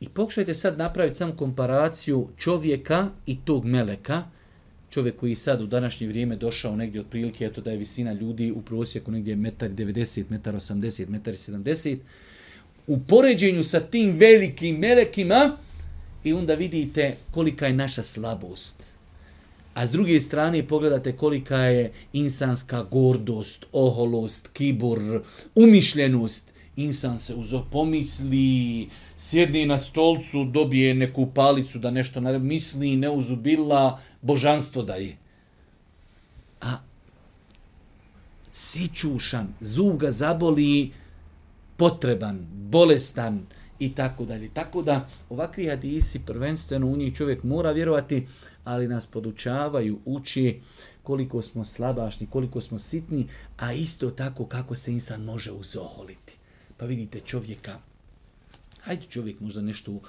I 0.00 0.08
pokušajte 0.08 0.54
sad 0.54 0.78
napraviti 0.78 1.16
sam 1.16 1.36
komparaciju 1.36 2.28
čovjeka 2.38 3.10
i 3.26 3.38
tog 3.44 3.64
meleka, 3.64 4.24
čovjek 4.90 5.16
koji 5.16 5.34
sad 5.34 5.60
u 5.60 5.66
današnje 5.66 6.06
vrijeme 6.06 6.36
došao 6.36 6.76
negdje 6.76 7.00
od 7.00 7.06
prilike, 7.06 7.44
eto 7.44 7.60
da 7.60 7.70
je 7.70 7.76
visina 7.76 8.12
ljudi 8.12 8.52
u 8.52 8.62
prosjeku 8.62 9.10
negdje 9.10 9.36
1,90 9.36 10.24
m, 10.30 10.40
1,80 10.44 11.06
m, 11.08 11.20
1,70 11.24 11.98
u 12.86 12.98
poređenju 12.98 13.62
sa 13.62 13.80
tim 13.80 14.16
velikim 14.16 14.76
melekima 14.76 15.56
i 16.24 16.32
onda 16.32 16.54
vidite 16.54 17.16
kolika 17.30 17.66
je 17.66 17.72
naša 17.72 18.02
slabost. 18.02 18.82
A 19.74 19.86
s 19.86 19.90
druge 19.90 20.20
strane 20.20 20.68
pogledate 20.68 21.12
kolika 21.12 21.56
je 21.56 21.92
insanska 22.12 22.82
gordost, 22.82 23.66
oholost, 23.72 24.48
kibur, 24.52 25.22
umišljenost 25.54 26.53
insan 26.76 27.18
se 27.18 27.34
uzo 27.34 27.64
pomisli, 27.70 28.88
sjedni 29.16 29.66
na 29.66 29.78
stolcu, 29.78 30.44
dobije 30.44 30.94
neku 30.94 31.26
palicu 31.34 31.78
da 31.78 31.90
nešto 31.90 32.20
narebi, 32.20 32.46
misli, 32.46 32.96
ne 32.96 33.10
uzubila, 33.10 34.00
božanstvo 34.22 34.82
da 34.82 34.94
je. 34.94 35.16
A 36.60 36.78
sićušan, 38.52 39.54
zub 39.60 39.96
ga 39.96 40.10
zaboli, 40.10 40.92
potreban, 41.76 42.46
bolestan 42.52 43.46
i 43.78 43.94
tako 43.94 44.24
dalje. 44.24 44.48
Tako 44.48 44.82
da 44.82 45.08
ovakvi 45.30 45.66
hadisi 45.66 46.20
prvenstveno 46.26 46.86
u 46.86 46.96
njih 46.96 47.14
čovjek 47.14 47.42
mora 47.42 47.70
vjerovati, 47.70 48.26
ali 48.64 48.88
nas 48.88 49.06
podučavaju, 49.06 49.98
uči 50.04 50.60
koliko 51.02 51.42
smo 51.42 51.64
slabašni, 51.64 52.26
koliko 52.26 52.60
smo 52.60 52.78
sitni, 52.78 53.28
a 53.56 53.72
isto 53.72 54.10
tako 54.10 54.46
kako 54.46 54.74
se 54.74 54.92
insan 54.92 55.22
može 55.22 55.52
uzoholiti 55.52 56.38
pa 56.76 56.86
vidite 56.86 57.20
čovjeka, 57.20 57.78
hajde 58.80 59.06
čovjek 59.06 59.40
možda 59.40 59.62
nešto, 59.62 59.92
uh, 59.92 60.02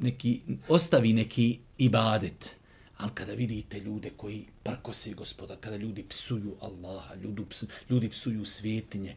neki, 0.00 0.40
ostavi 0.68 1.12
neki 1.12 1.58
ibadet, 1.78 2.60
Ali 3.00 3.10
kada 3.14 3.32
vidite 3.32 3.80
ljude 3.80 4.10
koji 4.16 4.44
prkose 4.62 5.14
gospoda, 5.14 5.56
kada 5.56 5.76
ljudi 5.76 6.04
psuju 6.08 6.56
Allaha, 6.60 7.14
ljudi 7.14 7.44
psuju, 7.48 7.68
ljudi 7.90 8.08
psuju 8.08 8.44
svjetinje, 8.44 9.16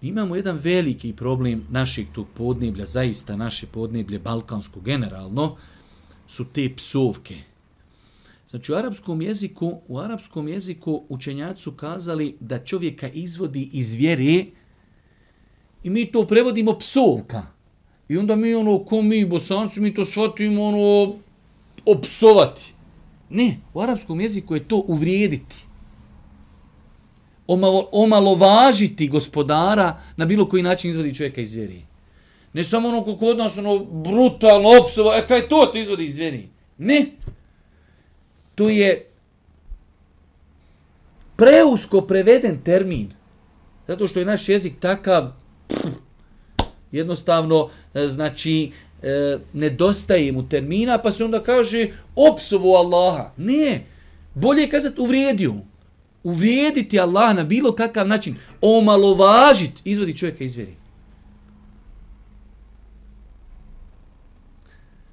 mi 0.00 0.08
imamo 0.08 0.36
jedan 0.36 0.56
veliki 0.56 1.12
problem 1.12 1.66
našeg 1.70 2.06
tog 2.14 2.26
podneblja, 2.34 2.86
zaista 2.86 3.36
naše 3.36 3.66
podneblje, 3.66 4.18
balkansko 4.18 4.80
generalno, 4.80 5.56
su 6.26 6.44
te 6.52 6.74
psovke. 6.76 7.36
Znači 8.50 8.72
u 8.72 8.74
arapskom 8.74 9.22
jeziku, 9.22 9.80
u 9.88 9.98
arapskom 9.98 10.48
jeziku 10.48 11.02
učenjaci 11.08 11.62
su 11.62 11.72
kazali 11.72 12.36
da 12.40 12.64
čovjeka 12.64 13.08
izvodi 13.08 13.70
iz 13.72 13.94
vjere 13.94 14.44
i 15.82 15.90
mi 15.90 16.06
to 16.12 16.26
prevodimo 16.26 16.78
psovka. 16.78 17.46
I 18.08 18.18
onda 18.18 18.36
mi 18.36 18.54
ono, 18.54 18.78
ko 18.78 19.02
mi 19.02 19.24
bosanci, 19.24 19.80
mi 19.80 19.94
to 19.94 20.04
shvatimo 20.04 20.64
ono, 20.64 21.14
opsovati. 21.86 22.72
Ne, 23.30 23.56
u 23.74 23.80
arapskom 23.80 24.20
jeziku 24.20 24.54
je 24.54 24.68
to 24.68 24.84
uvrijediti. 24.86 25.56
Omalo, 27.46 27.88
omalovažiti 27.92 29.08
gospodara 29.08 29.98
na 30.16 30.24
bilo 30.24 30.48
koji 30.48 30.62
način 30.62 30.90
izvodi 30.90 31.14
čovjeka 31.14 31.40
iz 31.40 31.54
vjeri. 31.54 31.82
Ne 32.52 32.64
samo 32.64 32.88
ono 32.88 33.04
kako 33.04 33.26
od 33.26 33.38
nas 33.38 33.58
ono 33.58 33.78
brutalno 33.78 34.68
opsova, 34.80 35.16
e 35.16 35.26
kaj 35.28 35.48
to 35.48 35.70
te 35.72 35.80
izvodi 35.80 36.06
iz 36.06 36.18
vjeri? 36.18 36.48
Ne. 36.78 37.06
To 38.54 38.68
je 38.68 39.10
preusko 41.36 42.00
preveden 42.00 42.60
termin. 42.64 43.12
Zato 43.88 44.08
što 44.08 44.18
je 44.18 44.26
naš 44.26 44.48
jezik 44.48 44.80
takav, 44.80 45.32
pff, 45.68 46.06
jednostavno, 46.92 47.70
e, 47.94 48.08
znači, 48.08 48.72
e, 49.02 49.38
nedostaje 49.52 50.32
mu 50.32 50.48
termina, 50.48 50.98
pa 50.98 51.12
se 51.12 51.24
onda 51.24 51.42
kaže 51.42 51.88
opsovu 52.16 52.74
Allaha. 52.74 53.32
Ne, 53.36 53.84
bolje 54.34 54.60
je 54.60 54.70
kazati 54.70 55.00
uvrijedio. 55.00 55.54
Uvrijediti 56.22 57.00
Allah 57.00 57.36
na 57.36 57.44
bilo 57.44 57.72
kakav 57.72 58.08
način, 58.08 58.36
omalovažiti, 58.60 59.82
izvodi 59.84 60.16
čovjeka 60.16 60.44
iz 60.44 60.56
vjeri. 60.56 60.74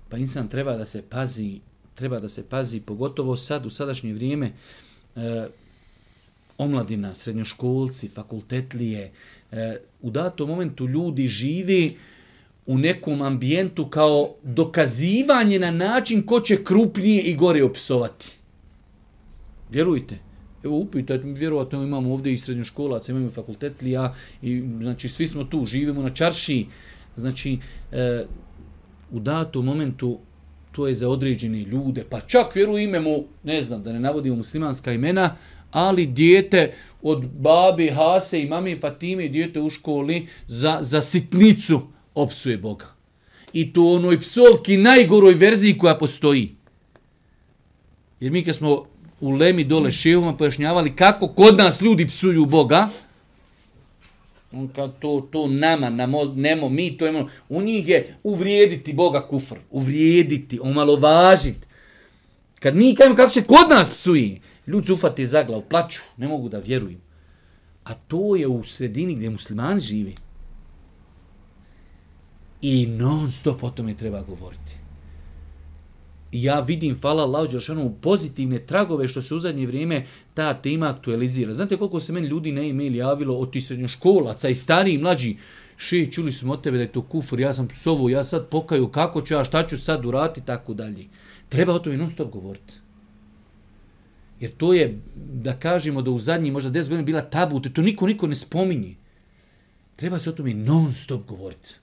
Pa 0.10 0.18
insan 0.18 0.50
treba 0.50 0.78
da 0.78 0.86
se 0.86 1.02
pazi, 1.02 1.60
treba 1.96 2.20
da 2.20 2.30
se 2.30 2.44
pazi, 2.50 2.80
pogotovo 2.80 3.38
sad, 3.38 3.66
u 3.66 3.70
sadašnje 3.70 4.14
vrijeme, 4.14 4.52
e, 5.16 5.48
omladina, 6.58 7.14
srednjoškolci, 7.14 8.08
fakultetlije, 8.08 9.12
e, 9.54 9.78
u 10.02 10.12
datom 10.12 10.50
momentu 10.50 10.88
ljudi 10.88 11.28
živi 11.28 11.96
u 12.66 12.78
nekom 12.78 13.22
ambijentu 13.22 13.86
kao 13.86 14.36
dokazivanje 14.44 15.60
na 15.60 15.72
način 15.72 16.26
ko 16.26 16.40
će 16.40 16.64
krupnije 16.64 17.22
i 17.22 17.36
gore 17.36 17.64
opsovati. 17.64 18.28
Vjerujte. 19.72 20.18
Evo 20.64 20.78
upitajte 20.78 21.28
vjerovatno 21.28 21.84
imamo 21.84 22.14
ovdje 22.14 22.34
i 22.34 22.38
srednjoškolaca, 22.38 23.12
imamo 23.12 23.28
i 23.28 23.30
fakultetlija, 23.30 24.14
i, 24.42 24.64
znači 24.82 25.10
svi 25.10 25.28
smo 25.28 25.44
tu, 25.44 25.66
živimo 25.66 26.02
na 26.02 26.10
čarši. 26.10 26.66
Znači, 27.18 27.58
e, 27.92 28.26
u 29.12 29.20
datom 29.20 29.66
momentu 29.66 30.20
to 30.72 30.88
je 30.88 30.96
za 30.96 31.10
određene 31.10 31.60
ljude, 31.60 32.04
pa 32.10 32.22
čak 32.22 32.56
vjeru 32.56 32.78
imemo, 32.78 33.10
ne 33.44 33.62
znam, 33.62 33.84
da 33.84 33.94
ne 33.94 34.00
navodimo 34.00 34.36
muslimanska 34.36 34.94
imena, 34.94 35.36
ali 35.72 36.06
dijete 36.06 36.74
od 37.04 37.28
babi 37.28 37.90
Hase 37.90 38.42
i 38.42 38.48
mami 38.48 38.78
Fatime, 38.80 39.28
dijete 39.28 39.62
u 39.62 39.70
školi, 39.70 40.28
za, 40.48 40.78
za 40.82 41.02
sitnicu 41.02 41.82
opsuje 42.16 42.58
Boga. 42.58 42.86
I 43.54 43.74
to 43.74 43.94
onoj 43.94 44.20
psovki 44.20 44.78
najgoroj 44.78 45.34
verziji 45.34 45.78
koja 45.78 45.98
postoji. 45.98 46.56
Jer 48.20 48.32
mi 48.32 48.44
kad 48.44 48.56
smo 48.56 48.86
u 49.20 49.32
Lemi 49.32 49.64
dole 49.64 49.92
ševoma 49.92 50.38
pojašnjavali 50.38 50.96
kako 50.96 51.28
kod 51.28 51.58
nas 51.58 51.82
ljudi 51.82 52.08
psuju 52.08 52.46
Boga, 52.46 52.90
on 54.54 54.68
kao 54.68 54.88
to, 54.88 55.28
to 55.32 55.48
nama, 55.48 55.90
namo, 55.90 56.24
nemo, 56.36 56.70
mi 56.70 56.98
to 56.98 57.08
imamo, 57.08 57.30
u 57.50 57.62
njih 57.62 57.88
je 57.88 58.16
uvrijediti 58.24 58.94
Boga 58.94 59.28
kufr, 59.28 59.56
uvrijediti, 59.72 60.60
omalovažiti. 60.62 61.68
Kad 62.60 62.76
mi 62.76 62.96
kajemo 62.96 63.16
kako 63.16 63.30
se 63.30 63.44
kod 63.44 63.70
nas 63.70 63.90
psuje, 63.90 64.40
ljudi 64.68 64.88
su 64.88 64.94
ufati 64.94 65.28
za 65.28 65.44
glav, 65.44 65.62
plaću, 65.62 66.00
ne 66.18 66.28
mogu 66.28 66.50
da 66.50 66.60
vjeruju. 66.60 66.98
A 67.84 67.94
to 67.94 68.36
je 68.36 68.48
u 68.48 68.64
sredini 68.64 69.16
gdje 69.16 69.30
muslimani 69.30 69.82
živi. 69.82 70.16
I 72.62 72.86
non 72.88 73.32
stop 73.32 73.64
o 73.64 73.70
tome 73.70 73.94
treba 73.94 74.22
govoriti. 74.22 74.76
I 76.32 76.44
ja 76.44 76.60
vidim, 76.60 76.96
hvala 77.02 77.24
Allah, 77.24 77.52
Đelšanu, 77.52 77.94
pozitivne 78.02 78.60
tragove 78.60 79.08
što 79.08 79.22
se 79.22 79.36
u 79.36 79.40
zadnje 79.40 79.66
vrijeme 79.66 80.06
ta 80.34 80.54
tema 80.54 80.90
aktualizira. 80.90 81.54
Znate 81.54 81.78
koliko 81.78 82.00
se 82.00 82.14
meni 82.14 82.28
ljudi 82.28 82.52
na 82.52 82.62
e-mail 82.62 82.96
javilo 82.96 83.38
od 83.38 83.52
ti 83.52 83.62
srednjoškolaca 83.62 84.50
i 84.50 84.56
stariji 84.56 84.96
i 84.96 84.98
mlađi, 84.98 85.38
še, 85.78 86.06
čuli 86.12 86.32
smo 86.32 86.54
od 86.54 86.64
tebe 86.64 86.78
da 86.78 86.84
je 86.84 86.92
to 86.92 87.02
kufur, 87.02 87.40
ja 87.40 87.54
sam 87.54 87.68
psovo, 87.68 88.10
ja 88.10 88.24
sad 88.24 88.50
pokaju 88.50 88.88
kako 88.88 89.22
ću, 89.22 89.38
a 89.38 89.44
šta 89.44 89.68
ću 89.68 89.78
sad 89.78 90.06
urati, 90.06 90.42
tako 90.42 90.74
dalje. 90.74 91.06
Treba 91.50 91.74
o 91.74 91.80
tome 91.80 91.98
non 91.98 92.10
stop 92.10 92.32
govoriti. 92.32 92.74
Jer 94.44 94.52
to 94.52 94.74
je, 94.74 95.00
da 95.16 95.60
kažemo 95.60 96.02
da 96.02 96.12
u 96.12 96.20
zadnji 96.20 96.52
možda 96.52 96.72
10 96.72 96.90
godina 96.90 97.02
bila 97.02 97.22
tabu, 97.22 97.60
to 97.60 97.82
niko, 97.82 98.08
niko 98.08 98.28
ne 98.28 98.36
spominje. 98.36 98.96
Treba 99.96 100.20
se 100.20 100.30
o 100.30 100.34
tome 100.34 100.54
non 100.54 100.94
stop 100.94 101.28
govoriti. 101.28 101.76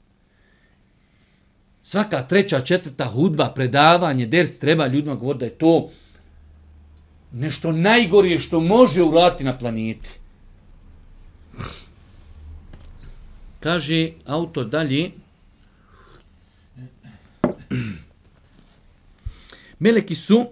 Svaka 1.83 2.23
treća, 2.23 2.61
četvrta 2.61 3.05
hudba, 3.05 3.53
predavanje, 3.55 4.27
ders, 4.27 4.59
treba 4.59 4.87
ljudima 4.87 5.15
govoriti 5.15 5.39
da 5.39 5.45
je 5.45 5.59
to 5.59 5.91
nešto 7.33 7.73
najgorije 7.73 8.39
što 8.39 8.61
može 8.61 9.03
urati 9.03 9.45
na 9.45 9.59
planeti. 9.59 10.11
Kaže 13.61 14.11
autor 14.27 14.69
dalje, 14.69 15.11
Meleki 19.79 20.15
su 20.15 20.47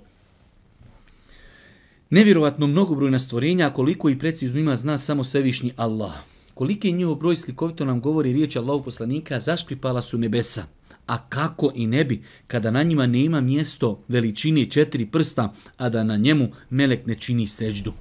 nevjerovatno 2.10 2.66
mnogobrojna 2.66 3.18
stvorenja, 3.18 3.70
koliko 3.70 4.10
i 4.10 4.18
precizno 4.18 4.60
ima 4.60 4.76
zna 4.76 4.98
samo 4.98 5.24
svevišnji 5.24 5.72
Allah. 5.76 6.12
Koliki 6.54 6.88
je 6.88 6.92
njihov 6.92 7.14
broj 7.14 7.36
slikovito 7.36 7.84
nam 7.84 8.00
govori 8.00 8.32
riječ 8.32 8.56
Allahu 8.56 8.84
poslanika, 8.84 9.40
zaškripala 9.40 10.02
su 10.02 10.18
nebesa. 10.18 10.64
A 11.06 11.28
kako 11.28 11.72
i 11.74 11.86
ne 11.86 12.04
bi, 12.04 12.22
kada 12.46 12.70
na 12.70 12.82
njima 12.82 13.06
nema 13.06 13.40
mjesto 13.40 14.02
veličine 14.08 14.64
četiri 14.64 15.06
prsta, 15.06 15.52
a 15.76 15.88
da 15.88 16.04
na 16.04 16.16
njemu 16.16 16.48
melek 16.70 17.06
ne 17.06 17.14
čini 17.14 17.46
seđdu. 17.46 17.92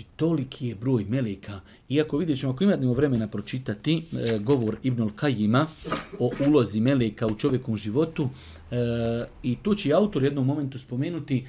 Znači, 0.00 0.04
toliki 0.16 0.66
je 0.68 0.74
broj 0.74 1.04
meleka. 1.04 1.60
Iako 1.88 2.18
vidjet 2.18 2.38
ćemo, 2.38 2.52
ako 2.52 2.64
imamo 2.64 2.92
vremena 2.92 3.28
pročitati 3.28 3.96
e, 3.98 4.38
govor 4.38 4.76
Ibnul 4.82 5.10
Kajima 5.16 5.66
o 6.18 6.30
ulozi 6.46 6.80
meleka 6.80 7.26
u 7.26 7.34
čovjekom 7.34 7.76
životu, 7.76 8.28
e, 8.70 8.76
i 9.42 9.56
tu 9.62 9.74
će 9.74 9.92
autor 9.92 10.24
jednom 10.24 10.46
momentu 10.46 10.78
spomenuti, 10.78 11.44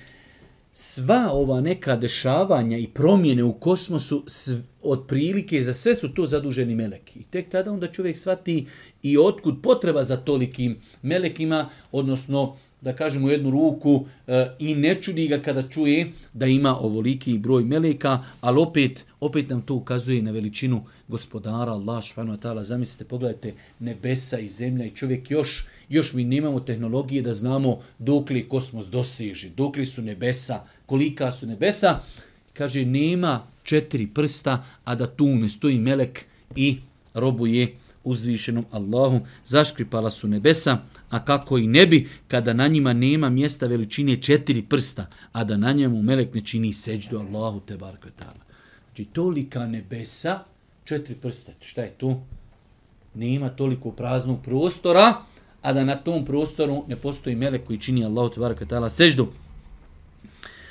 sva 0.74 1.30
ova 1.32 1.62
neka 1.62 1.96
dešavanja 1.96 2.78
i 2.78 2.88
promjene 2.88 3.44
u 3.44 3.54
kosmosu 3.54 4.24
od 4.82 5.00
otprilike 5.00 5.64
za 5.64 5.74
sve 5.74 5.96
su 5.96 6.14
to 6.14 6.28
zaduženi 6.28 6.76
meleki. 6.76 7.20
I 7.20 7.24
tek 7.24 7.50
tada 7.50 7.72
onda 7.72 7.88
čovjek 7.88 8.18
shvati 8.18 8.66
i 9.04 9.18
otkud 9.18 9.62
potreba 9.64 10.04
za 10.04 10.18
tolikim 10.18 10.78
melekima, 11.02 11.70
odnosno 11.92 12.56
da 12.82 12.96
kažemo 12.96 13.30
jednu 13.30 13.50
ruku 13.52 14.06
e, 14.28 14.48
i 14.60 14.76
ne 14.76 14.96
čudi 15.02 15.28
ga 15.28 15.38
kada 15.38 15.70
čuje 15.70 16.12
da 16.34 16.46
ima 16.46 16.80
ovoliki 16.80 17.38
broj 17.38 17.64
meleka, 17.64 18.24
ali 18.42 18.62
opet, 18.62 19.06
opet 19.20 19.50
nam 19.50 19.62
to 19.62 19.76
ukazuje 19.76 20.22
na 20.22 20.32
veličinu 20.32 20.84
gospodara 21.08 21.72
Allah 21.72 22.04
subhanahu 22.04 22.38
wa 22.38 22.42
ta'ala. 22.42 22.64
Zamislite, 22.64 23.06
pogledajte 23.06 23.54
nebesa 23.80 24.40
i 24.40 24.50
zemlja 24.50 24.86
i 24.86 24.96
čovjek 24.96 25.32
još 25.32 25.66
još 25.92 26.14
mi 26.14 26.24
nemamo 26.24 26.60
tehnologije 26.60 27.22
da 27.22 27.34
znamo 27.34 27.80
dok 28.00 28.30
li 28.30 28.50
kosmos 28.50 28.88
doseže, 28.88 29.50
dok 29.50 29.76
li 29.78 29.86
su 29.86 30.02
nebesa, 30.02 30.64
kolika 30.86 31.32
su 31.32 31.48
nebesa. 31.48 32.00
Kaže, 32.54 32.86
nema 32.86 33.48
četiri 33.64 34.08
prsta, 34.08 34.64
a 34.84 34.96
da 34.96 35.08
tu 35.08 35.26
ne 35.26 35.50
stoji 35.50 35.80
melek 35.80 36.20
i 36.56 36.78
robuje 37.14 37.76
uzvišenom 38.04 38.66
Allahu. 38.72 39.20
Zaškripala 39.46 40.10
su 40.10 40.28
nebesa, 40.28 40.78
a 41.10 41.26
kako 41.26 41.58
i 41.58 41.68
ne 41.68 41.88
bi, 41.88 42.10
kada 42.28 42.54
na 42.54 42.68
njima 42.68 42.94
nema 42.94 43.30
mjesta 43.30 43.68
veličine 43.68 44.22
četiri 44.22 44.62
prsta, 44.62 45.06
a 45.32 45.44
da 45.44 45.58
na 45.58 45.72
njemu 45.72 46.02
melek 46.02 46.34
ne 46.34 46.42
čini 46.42 46.74
seđdu 46.74 47.20
Allahu 47.20 47.60
te 47.60 47.78
barko 47.78 48.08
ta'ala. 48.20 48.44
Znači, 48.88 49.06
tolika 49.06 49.68
nebesa, 49.68 50.40
četiri 50.86 51.16
prsta, 51.16 51.52
šta 51.62 51.82
je 51.82 51.92
tu? 51.98 52.16
Nema 53.14 53.50
toliko 53.50 53.92
praznog 53.92 54.42
prostora, 54.44 55.14
a 55.62 55.74
da 55.74 55.84
na 55.84 55.96
tom 55.96 56.26
prostoru 56.26 56.84
ne 56.88 56.96
postoji 56.96 57.36
melek 57.36 57.64
koji 57.64 57.80
čini 57.80 58.06
Allahu 58.06 58.30
tebareke 58.30 58.66
taala 58.66 58.90
seždu. 58.90 59.28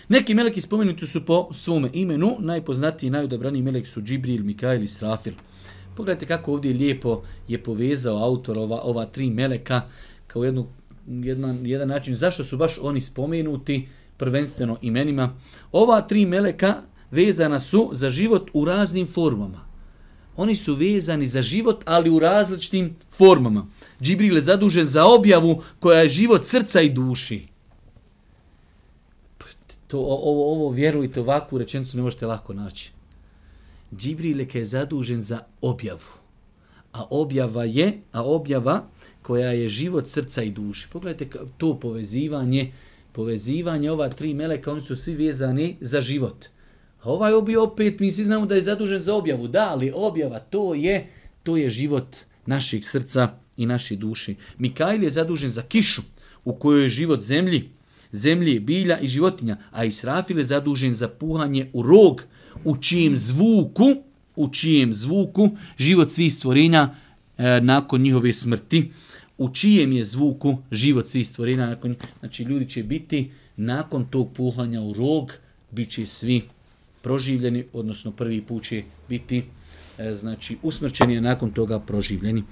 Neki 0.08 0.34
meleki 0.34 0.60
spomenuti 0.60 1.06
su 1.06 1.24
po 1.26 1.48
svome 1.52 1.90
imenu, 1.92 2.36
najpoznatiji 2.38 3.08
i 3.08 3.10
najodabraniji 3.10 3.62
melek 3.62 3.88
su 3.88 4.02
Džibril, 4.02 4.44
Mikail 4.44 4.82
i 4.82 4.88
Srafil. 4.88 5.34
Pogledajte 5.96 6.26
kako 6.26 6.52
ovdje 6.52 6.74
lijepo 6.74 7.22
je 7.48 7.62
povezao 7.62 8.24
autor 8.24 8.58
ova, 8.58 8.80
ova 8.82 9.06
tri 9.06 9.30
meleka 9.30 9.82
kao 10.26 10.44
jednu 10.44 10.66
jedan, 11.06 11.66
jedan 11.66 11.88
način 11.88 12.16
zašto 12.16 12.44
su 12.44 12.56
baš 12.56 12.78
oni 12.82 13.00
spomenuti 13.00 13.88
prvenstveno 14.16 14.78
imenima. 14.82 15.36
Ova 15.72 16.00
tri 16.00 16.26
meleka 16.26 16.82
vezana 17.10 17.60
su 17.60 17.90
za 17.92 18.10
život 18.10 18.50
u 18.52 18.64
raznim 18.64 19.06
formama. 19.06 19.60
Oni 20.36 20.56
su 20.56 20.74
vezani 20.74 21.26
za 21.26 21.42
život, 21.42 21.82
ali 21.86 22.10
u 22.10 22.18
različitim 22.18 22.96
formama. 23.10 23.66
Džibril 24.02 24.34
je 24.34 24.40
zadužen 24.40 24.86
za 24.86 25.06
objavu 25.06 25.62
koja 25.80 26.00
je 26.00 26.08
život 26.08 26.46
srca 26.46 26.80
i 26.80 26.88
duši. 26.88 27.42
Pa, 29.38 29.44
to, 29.86 29.98
ovo, 29.98 30.52
ovo 30.52 30.70
vjerujte, 30.70 31.20
ovakvu 31.20 31.58
rečenicu 31.58 31.96
ne 31.96 32.02
možete 32.02 32.26
lako 32.26 32.54
naći. 32.54 32.92
Džibril 33.96 34.46
je 34.54 34.64
zadužen 34.64 35.22
za 35.22 35.40
objavu. 35.60 36.20
A 36.92 37.06
objava 37.10 37.64
je, 37.64 38.00
a 38.12 38.24
objava 38.24 38.84
koja 39.22 39.50
je 39.50 39.68
život 39.68 40.08
srca 40.08 40.42
i 40.42 40.50
duši. 40.50 40.88
Pogledajte 40.92 41.38
to 41.58 41.78
povezivanje, 41.80 42.72
povezivanje 43.12 43.90
ova 43.90 44.08
tri 44.08 44.34
meleka, 44.34 44.72
oni 44.72 44.80
su 44.80 44.96
svi 44.96 45.14
vezani 45.14 45.76
za 45.80 46.00
život. 46.00 46.46
A 47.02 47.10
ovaj 47.10 47.32
obi 47.32 47.56
opet, 47.56 48.00
mi 48.00 48.10
svi 48.10 48.24
znamo 48.24 48.46
da 48.46 48.54
je 48.54 48.60
zadužen 48.60 48.98
za 48.98 49.14
objavu. 49.14 49.48
Da, 49.48 49.68
ali 49.70 49.92
objava 49.94 50.38
to 50.38 50.74
je, 50.74 51.06
to 51.42 51.56
je 51.56 51.68
život 51.68 52.16
naših 52.46 52.88
srca 52.88 53.39
i 53.60 53.66
naše 53.66 53.96
duši. 53.96 54.36
Mikail 54.58 55.02
je 55.02 55.10
zadužen 55.10 55.48
za 55.48 55.62
kišu 55.62 56.02
u 56.44 56.52
kojoj 56.52 56.82
je 56.82 56.88
život 56.88 57.20
zemlji, 57.20 57.68
zemlje, 58.12 58.60
bilja 58.60 58.98
i 58.98 59.08
životinja, 59.08 59.56
a 59.70 59.84
Israfil 59.84 60.38
je 60.38 60.44
zadužen 60.44 60.94
za 60.94 61.08
puhanje 61.08 61.70
u 61.72 61.82
rog 61.82 62.22
u 62.64 62.76
čijem 62.76 63.16
zvuku, 63.16 63.94
u 64.36 64.48
čijem 64.48 64.94
zvuku 64.94 65.50
život 65.78 66.10
svih 66.10 66.34
stvorenja 66.34 66.94
e, 67.38 67.60
nakon 67.60 68.02
njihove 68.02 68.32
smrti, 68.32 68.90
u 69.38 69.50
čijem 69.50 69.92
je 69.92 70.04
zvuku 70.04 70.58
život 70.70 71.08
svih 71.08 71.28
stvorenja 71.28 71.66
nakon 71.66 71.94
znači 72.20 72.42
ljudi 72.42 72.68
će 72.68 72.82
biti 72.82 73.30
nakon 73.56 74.06
tog 74.10 74.32
puhanja 74.32 74.80
u 74.80 74.92
rog 74.92 75.32
bit 75.70 75.90
će 75.90 76.06
svi 76.06 76.42
proživljeni, 77.02 77.64
odnosno 77.72 78.10
prvi 78.10 78.42
put 78.42 78.64
će 78.64 78.82
biti 79.08 79.42
e, 79.98 80.14
znači 80.14 80.56
usmrćeni, 80.62 81.18
a 81.18 81.20
nakon 81.20 81.50
toga 81.50 81.78
proživljeni. 81.78 82.44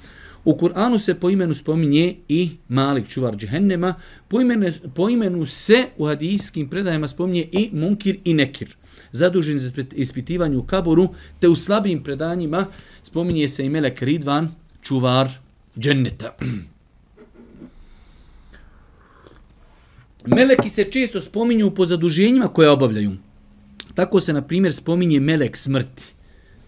U 0.48 0.56
Kur'anu 0.56 0.98
se 0.98 1.14
po 1.14 1.30
imenu 1.30 1.54
spominje 1.54 2.16
i 2.28 2.50
Malik 2.68 3.08
čuvar 3.08 3.36
džehennema, 3.36 3.94
po, 4.28 4.40
imenu, 4.40 4.66
po 4.94 5.08
imenu 5.08 5.46
se 5.46 5.84
u 5.96 6.06
hadijskim 6.06 6.68
predajama 6.70 7.08
spominje 7.08 7.48
i 7.52 7.68
Munkir 7.72 8.18
i 8.24 8.34
Nekir, 8.34 8.76
zadužen 9.12 9.58
za 9.58 9.72
ispitivanje 9.92 10.56
u 10.56 10.62
kaboru, 10.62 11.08
te 11.40 11.48
u 11.48 11.56
slabim 11.56 12.02
predanjima 12.02 12.66
spominje 13.02 13.48
se 13.48 13.66
i 13.66 13.70
Melek 13.70 14.02
Ridvan, 14.02 14.48
čuvar 14.82 15.28
dženneta. 15.78 16.36
Meleki 20.36 20.68
se 20.68 20.84
često 20.84 21.20
spominju 21.20 21.74
po 21.74 21.84
zaduženjima 21.86 22.48
koje 22.48 22.70
obavljaju. 22.70 23.16
Tako 23.94 24.20
se, 24.20 24.32
na 24.32 24.42
primjer, 24.42 24.72
spominje 24.72 25.20
melek 25.20 25.56
smrti. 25.56 26.04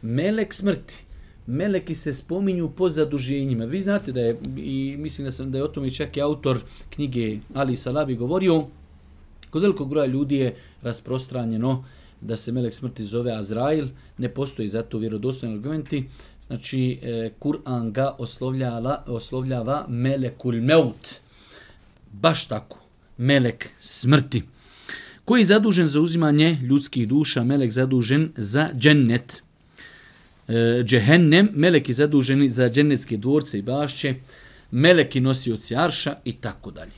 Melek 0.03 0.55
smrti. 0.55 1.10
Meleki 1.51 1.95
se 1.95 2.15
spominju 2.15 2.71
po 2.71 2.89
zaduženjima. 2.89 3.65
Vi 3.65 3.81
znate 3.81 4.13
da 4.13 4.21
je, 4.21 4.39
i 4.57 4.97
mislim 4.99 5.25
da 5.25 5.31
sam 5.33 5.51
da 5.51 5.59
je 5.59 5.65
o 5.65 5.69
tome 5.69 5.91
čak 5.91 6.17
i 6.17 6.21
autor 6.21 6.61
knjige 6.91 7.39
Ali 7.55 7.77
Salabi 7.77 8.15
govorio, 8.15 8.67
kod 9.51 9.63
velikog 9.63 9.89
broja 9.89 10.07
ljudi 10.07 10.37
je 10.37 10.55
rasprostranjeno 10.83 11.85
da 12.21 12.37
se 12.37 12.53
melek 12.53 12.75
smrti 12.75 13.05
zove 13.05 13.33
Azrail, 13.33 13.87
ne 14.19 14.29
postoji 14.29 14.69
za 14.69 14.83
to 14.83 14.99
vjerodostojni 14.99 15.55
argumenti, 15.55 16.05
znači 16.47 16.99
e, 17.03 17.31
Kur'an 17.41 17.93
ga 17.93 18.15
oslovljava, 18.19 19.05
oslovljava 19.07 19.85
melekul 19.89 20.55
meut. 20.55 21.15
Baš 22.13 22.47
tako, 22.47 22.79
melek 23.17 23.69
smrti. 23.79 24.43
Koji 25.25 25.41
je 25.41 25.45
zadužen 25.45 25.87
za 25.87 26.01
uzimanje 26.01 26.59
ljudskih 26.63 27.09
duša, 27.09 27.45
melek 27.45 27.71
zadužen 27.71 28.33
za 28.37 28.69
džennet. 28.75 29.43
E, 30.51 30.83
džehennem, 30.83 31.49
meleki 31.55 31.93
zaduženi 31.93 32.49
za 32.49 32.69
džennetske 32.69 33.17
dvorce 33.17 33.59
i 33.59 33.63
bašće, 33.63 34.15
meleki 34.71 35.21
nosioci 35.21 35.77
arša 35.77 36.17
i 36.25 36.33
tako 36.33 36.71
dalje. 36.71 36.93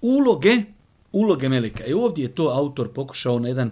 Uloge, 0.00 0.56
uloge 1.12 1.48
meleka. 1.48 1.84
I 1.84 1.92
ovdje 1.92 2.22
je 2.22 2.34
to 2.34 2.48
autor 2.48 2.92
pokušao 2.92 3.38
na 3.38 3.48
jedan 3.48 3.70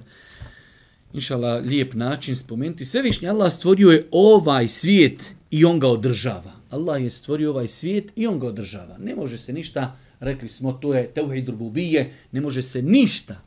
inšala, 1.13 1.55
lijep 1.57 1.95
način 1.95 2.37
spomenuti. 2.37 2.85
Svevišnji 2.85 3.29
Allah 3.29 3.53
stvorio 3.53 3.91
je 3.91 4.09
ovaj 4.11 4.69
svijet 4.69 5.35
i 5.51 5.65
on 5.65 5.81
ga 5.81 5.89
održava. 5.89 6.53
Allah 6.71 7.03
je 7.03 7.11
stvorio 7.11 7.51
ovaj 7.51 7.69
svijet 7.69 8.13
i 8.17 8.27
on 8.27 8.41
ga 8.41 8.47
održava. 8.47 8.99
Ne 8.99 9.15
može 9.15 9.39
se 9.39 9.53
ništa 9.53 9.97
rekli 10.21 10.49
smo 10.49 10.73
to 10.73 10.95
je 10.95 11.07
teuhid 11.07 11.49
rububije, 11.49 12.13
ne 12.33 12.41
može 12.41 12.63
se 12.63 12.83
ništa 12.83 13.41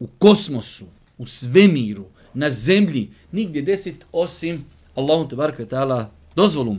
u 0.00 0.06
kosmosu, 0.18 0.86
u 1.18 1.26
svemiru, 1.26 2.04
na 2.34 2.50
zemlji, 2.50 3.10
nigdje 3.36 3.62
desit 3.62 4.04
osim 4.12 4.64
Allahu 4.94 5.28
te 5.28 5.36
barke 5.36 5.66
taala 5.66 6.10
dozvolum. 6.36 6.78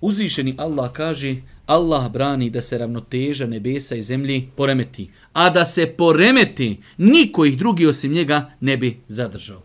Uzvišeni 0.00 0.54
Allah 0.58 0.92
kaže 0.92 1.36
Allah 1.66 2.08
brani 2.12 2.50
da 2.50 2.60
se 2.60 2.78
ravnoteža 2.78 3.46
nebesa 3.46 3.96
i 3.96 4.02
zemlji 4.02 4.48
poremeti, 4.56 5.10
a 5.32 5.50
da 5.50 5.64
se 5.64 5.86
poremeti 5.86 6.78
niko 6.96 7.44
ih 7.44 7.58
drugi 7.58 7.86
osim 7.86 8.12
njega 8.12 8.50
ne 8.60 8.76
bi 8.76 8.96
zadržao. 9.08 9.62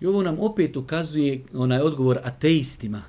I 0.00 0.06
ovo 0.06 0.22
nam 0.22 0.38
opet 0.40 0.76
ukazuje 0.76 1.42
onaj 1.54 1.80
odgovor 1.80 2.18
ateistima. 2.24 3.02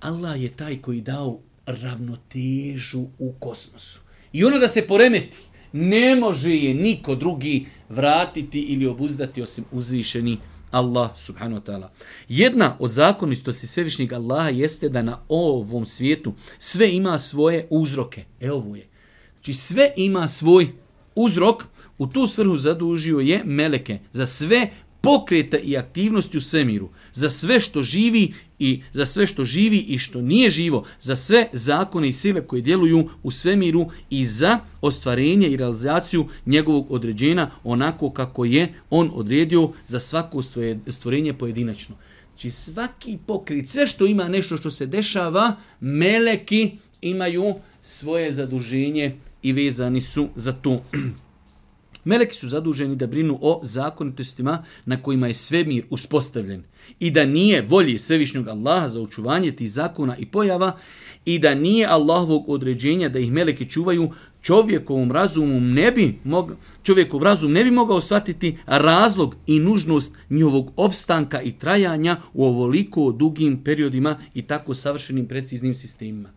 Allah 0.00 0.42
je 0.42 0.48
taj 0.48 0.76
koji 0.82 1.00
dao 1.00 1.38
ravnotežu 1.66 3.04
u 3.18 3.32
kosmosu. 3.40 4.00
I 4.32 4.44
ono 4.44 4.58
da 4.58 4.68
se 4.68 4.86
poremeti, 4.86 5.38
ne 5.72 6.16
može 6.16 6.54
je 6.54 6.74
niko 6.74 7.14
drugi 7.14 7.66
vratiti 7.88 8.60
ili 8.60 8.86
obuzdati 8.86 9.42
osim 9.42 9.64
uzvišeni 9.72 10.38
Allah 10.72 11.10
subhanahu 11.16 11.60
wa 11.60 11.64
ta'ala. 11.64 11.88
Jedna 12.28 12.76
od 12.78 12.90
zakonistosti 12.90 13.66
svevišnjeg 13.66 14.12
Allaha 14.12 14.48
jeste 14.48 14.88
da 14.88 15.02
na 15.02 15.18
ovom 15.28 15.86
svijetu 15.86 16.34
sve 16.58 16.92
ima 16.92 17.18
svoje 17.18 17.66
uzroke. 17.70 18.24
Evo 18.40 18.56
ovo 18.56 18.76
je. 18.76 18.88
Znači 19.34 19.54
sve 19.54 19.90
ima 19.96 20.28
svoj 20.28 20.72
uzrok, 21.14 21.64
u 21.98 22.06
tu 22.06 22.26
svrhu 22.26 22.56
zadužio 22.56 23.18
je 23.18 23.42
meleke 23.44 23.98
za 24.12 24.26
sve 24.26 24.70
pokreta 25.00 25.58
i 25.58 25.76
aktivnosti 25.76 26.38
u 26.38 26.40
svemiru, 26.40 26.88
za 27.12 27.30
sve 27.30 27.60
što 27.60 27.82
živi 27.82 28.34
i 28.62 28.82
za 28.92 29.04
sve 29.04 29.26
što 29.26 29.44
živi 29.44 29.78
i 29.78 29.98
što 29.98 30.22
nije 30.22 30.50
živo, 30.50 30.84
za 31.00 31.16
sve 31.16 31.48
zakone 31.52 32.08
i 32.08 32.12
sile 32.12 32.46
koje 32.46 32.62
djeluju 32.62 33.08
u 33.22 33.30
svemiru 33.30 33.86
i 34.10 34.26
za 34.26 34.58
ostvarenje 34.80 35.48
i 35.48 35.56
realizaciju 35.56 36.28
njegovog 36.46 36.86
određena 36.90 37.50
onako 37.64 38.10
kako 38.10 38.44
je 38.44 38.74
on 38.90 39.10
odredio 39.14 39.70
za 39.86 39.98
svako 39.98 40.42
stvorenje 40.88 41.34
pojedinačno. 41.34 41.96
Znači 42.28 42.50
svaki 42.50 43.18
pokrit, 43.26 43.68
sve 43.68 43.86
što 43.86 44.06
ima 44.06 44.28
nešto 44.28 44.56
što 44.56 44.70
se 44.70 44.86
dešava, 44.86 45.56
meleki 45.80 46.70
imaju 47.00 47.54
svoje 47.82 48.32
zaduženje 48.32 49.16
i 49.42 49.52
vezani 49.52 50.00
su 50.00 50.28
za 50.36 50.52
to. 50.52 50.82
Meleki 52.04 52.34
su 52.34 52.48
zaduženi 52.48 52.96
da 52.96 53.06
brinu 53.06 53.38
o 53.40 53.60
zakonitostima 53.62 54.64
na 54.84 55.02
kojima 55.02 55.26
je 55.26 55.34
svemir 55.34 55.84
uspostavljen 55.90 56.64
i 57.00 57.10
da 57.10 57.26
nije 57.26 57.62
volji 57.68 57.98
svevišnjog 57.98 58.48
Allaha 58.48 58.88
za 58.88 59.00
očuvanje 59.00 59.52
tih 59.52 59.72
zakona 59.72 60.16
i 60.16 60.26
pojava 60.26 60.76
i 61.24 61.38
da 61.38 61.54
nije 61.54 61.86
Allahovog 61.86 62.48
određenja 62.48 63.08
da 63.08 63.18
ih 63.18 63.32
meleki 63.32 63.70
čuvaju, 63.70 64.10
čovjekovom 64.42 65.12
razumu 65.12 65.60
ne 65.60 65.92
bi 65.92 66.18
mog, 66.24 66.56
čovjekov 66.82 67.22
razum 67.22 67.52
ne 67.52 67.64
bi 67.64 67.70
mogao 67.70 68.00
shvatiti 68.00 68.58
razlog 68.66 69.36
i 69.46 69.58
nužnost 69.58 70.16
njihovog 70.30 70.72
opstanka 70.76 71.42
i 71.42 71.52
trajanja 71.52 72.16
u 72.34 72.44
ovoliko 72.44 73.12
dugim 73.12 73.64
periodima 73.64 74.18
i 74.34 74.42
tako 74.42 74.74
savršenim 74.74 75.28
preciznim 75.28 75.74
sistemima. 75.74 76.28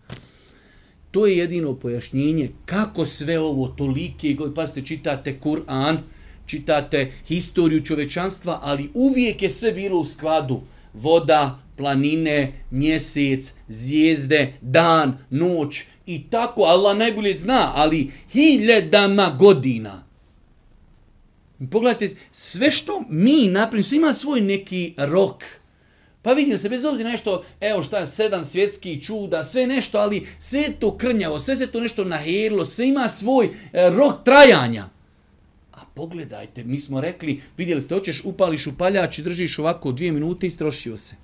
To 1.12 1.26
je 1.26 1.38
jedino 1.38 1.74
pojašnjenje 1.74 2.52
kako 2.66 3.06
sve 3.06 3.40
ovo 3.40 3.68
tolike, 3.68 4.38
pazite, 4.56 4.82
čitate 4.82 5.40
Kur'an, 5.44 5.98
čitate 6.46 7.12
historiju 7.28 7.86
čovečanstva, 7.86 8.60
ali 8.64 8.90
uvijek 8.94 9.42
je 9.42 9.50
sve 9.50 9.72
bilo 9.72 10.00
u 10.00 10.06
skladu. 10.06 10.62
Voda, 10.94 11.60
planine, 11.78 12.54
mjesec, 12.72 13.54
zvijezde, 13.68 14.54
dan, 14.62 15.18
noć 15.30 15.84
i 16.06 16.24
tako. 16.30 16.62
Allah 16.62 16.98
najbolje 16.98 17.34
zna, 17.34 17.72
ali 17.76 18.12
hiljadama 18.32 19.36
godina. 19.40 20.04
Pogledajte, 21.72 22.16
sve 22.32 22.72
što 22.72 23.04
mi 23.10 23.48
napravimo, 23.48 23.96
ima 23.96 24.14
svoj 24.14 24.42
neki 24.42 24.94
rok. 24.98 25.44
Pa 26.22 26.34
vidim 26.34 26.58
se, 26.58 26.70
bez 26.70 26.86
obzira 26.86 27.10
nešto, 27.10 27.44
evo 27.62 27.84
šta 27.84 27.98
je, 27.98 28.06
sedam 28.06 28.44
svjetskih 28.44 29.04
čuda, 29.04 29.44
sve 29.44 29.68
nešto, 29.68 29.98
ali 29.98 30.28
sve 30.40 30.64
to 30.80 30.98
krnjavo, 30.98 31.40
sve 31.40 31.56
se 31.56 31.72
to 31.72 31.80
nešto 31.80 32.04
naherilo, 32.04 32.66
sve 32.66 32.88
ima 32.88 33.10
svoj 33.10 33.46
e, 33.46 33.90
rok 33.90 34.24
trajanja. 34.26 34.95
Pogledajte, 35.96 36.64
mi 36.64 36.80
smo 36.80 37.02
rekli, 37.02 37.42
vidjeli 37.58 37.82
ste, 37.82 37.96
hoćeš, 37.96 38.22
upališ 38.26 38.68
upaljač 38.68 39.20
i 39.20 39.24
držiš 39.24 39.60
ovako 39.60 39.92
dvije 39.92 40.12
minute 40.12 40.48
i 40.48 40.50
strošio 40.50 40.98
se. 40.98 41.16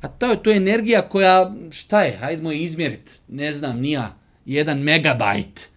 A 0.00 0.08
to 0.08 0.26
je 0.30 0.42
to 0.42 0.50
je 0.50 0.56
energija 0.56 1.02
koja, 1.02 1.54
šta 1.70 2.02
je, 2.02 2.16
hajdemo 2.16 2.52
je 2.52 2.62
izmjerit, 2.62 3.20
ne 3.28 3.52
znam, 3.52 3.80
nija, 3.80 4.16
jedan 4.46 4.78
megabajt. 4.78 5.68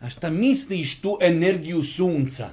A 0.00 0.08
šta 0.08 0.30
misliš 0.30 1.00
tu 1.00 1.18
energiju 1.20 1.82
sunca? 1.82 2.48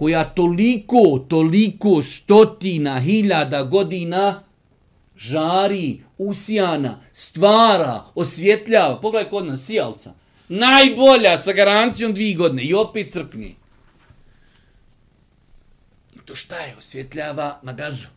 koja 0.00 0.24
toliko, 0.24 1.26
toliko 1.28 2.02
stotina, 2.02 3.00
hiljada 3.00 3.62
godina 3.62 4.42
žari, 5.16 6.00
usijana, 6.18 7.00
stvara, 7.12 8.04
osvjetljava. 8.14 9.00
Pogledaj 9.00 9.30
kod 9.30 9.46
nas, 9.46 9.66
sijalca. 9.66 10.12
Najbolja 10.52 11.38
sa 11.38 11.52
garancijom 11.52 12.14
dvije 12.14 12.34
godine 12.34 12.64
i 12.64 12.74
opet 12.74 13.12
crkni. 13.12 13.56
I 16.14 16.18
to 16.24 16.34
šta 16.34 16.58
je? 16.58 16.76
Osvjetljava 16.76 17.60
magazu. 17.62 18.08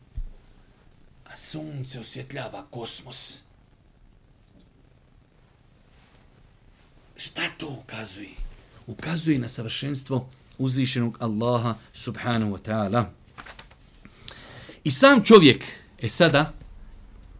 A 1.26 1.38
sunce 1.38 2.00
osvjetljava 2.00 2.65
kosmos. 2.69 3.39
Šta 7.15 7.41
to 7.58 7.80
ukazuje? 7.84 8.30
Ukazuje 8.88 9.39
na 9.39 9.48
savršenstvo 9.48 10.30
uzvišenog 10.58 11.17
Allaha 11.19 11.76
subhanahu 11.93 12.52
wa 12.52 12.60
ta'ala. 12.62 13.06
I 14.84 14.91
sam 14.91 15.24
čovjek, 15.24 15.65
e 16.02 16.10
sada, 16.10 16.54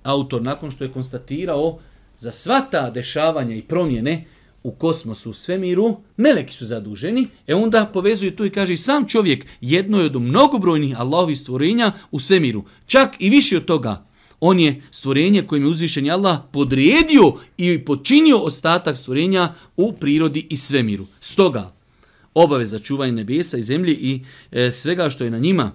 autor 0.03 0.41
nakon 0.41 0.71
što 0.71 0.84
je 0.84 0.91
konstatirao 0.91 1.79
za 2.17 2.32
sva 2.32 2.62
ta 2.71 2.89
dešavanja 2.89 3.56
i 3.56 3.62
promjene 3.62 4.25
u 4.63 4.71
kosmosu, 4.71 5.30
u 5.30 5.34
svemiru, 5.34 5.97
meleki 6.17 6.54
su 6.54 6.65
zaduženi, 6.65 7.28
e 7.47 7.56
onda 7.56 7.89
povezuju 7.93 8.36
to 8.36 8.45
i 8.45 8.49
kaže 8.49 8.78
sam 8.78 9.08
čovjek 9.08 9.45
jedno 9.62 9.99
je 9.99 10.06
od 10.06 10.21
mnogobrojnih 10.21 10.99
Allahovih 10.99 11.39
stvorenja 11.39 11.91
u 12.12 12.19
svemiru. 12.19 12.63
Čak 12.88 13.15
i 13.19 13.30
više 13.30 13.58
od 13.58 13.65
toga, 13.65 14.06
on 14.39 14.60
je 14.60 14.82
stvorenje 14.91 15.41
kojim 15.41 15.63
je 15.63 15.69
uzvišen 15.69 16.10
Allah 16.12 16.39
podrijedio 16.52 17.34
i 17.58 17.86
počinio 17.86 18.38
ostatak 18.38 18.97
stvorenja 18.97 19.54
u 19.78 19.93
prirodi 19.93 20.47
i 20.49 20.58
svemiru. 20.58 21.06
Stoga, 21.19 21.73
obaveza 22.34 22.80
čuvanja 22.80 23.12
nebesa 23.12 23.58
i 23.58 23.63
zemlje 23.63 23.93
i 23.93 24.21
e, 24.52 24.71
svega 24.71 25.10
što 25.10 25.23
je 25.23 25.32
na 25.32 25.39
njima 25.39 25.71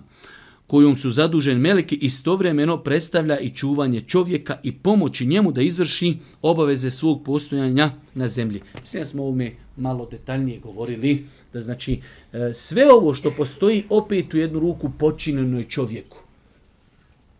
kojom 0.69 0.97
su 0.97 1.11
zadužen 1.11 1.59
meleki 1.59 1.97
istovremeno 1.97 2.83
predstavlja 2.83 3.39
i 3.39 3.51
čuvanje 3.51 4.01
čovjeka 4.01 4.59
i 4.63 4.73
pomoći 4.73 5.27
njemu 5.27 5.53
da 5.53 5.63
izvrši 5.63 6.17
obaveze 6.43 6.91
svog 6.91 7.25
postojanja 7.25 7.91
na 8.15 8.29
zemlji. 8.29 8.63
Sve 8.85 9.05
smo 9.05 9.23
ovome 9.23 9.53
malo 9.77 10.07
detaljnije 10.11 10.59
govorili 10.59 11.25
da 11.53 11.61
znači 11.61 12.01
e, 12.33 12.53
sve 12.55 12.93
ovo 12.93 13.15
što 13.15 13.31
postoji 13.31 13.85
opet 13.89 14.35
u 14.35 14.37
jednu 14.37 14.61
ruku 14.61 14.91
počinjeno 14.99 15.59
je 15.59 15.65
čovjeku. 15.65 16.19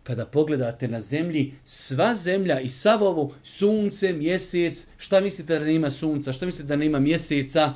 Kada 0.03 0.25
pogledate 0.25 0.87
na 0.87 0.99
zemlji, 0.99 1.53
sva 1.65 2.15
zemlja 2.15 2.59
i 2.59 2.69
sav 2.69 3.03
ovo, 3.03 3.33
sunce, 3.43 4.13
mjesec, 4.13 4.87
šta 4.97 5.21
mislite 5.21 5.59
da 5.59 5.65
nema 5.65 5.91
sunca, 5.91 6.33
šta 6.33 6.45
mislite 6.45 6.67
da 6.67 6.75
nema 6.75 6.99
mjeseca, 6.99 7.73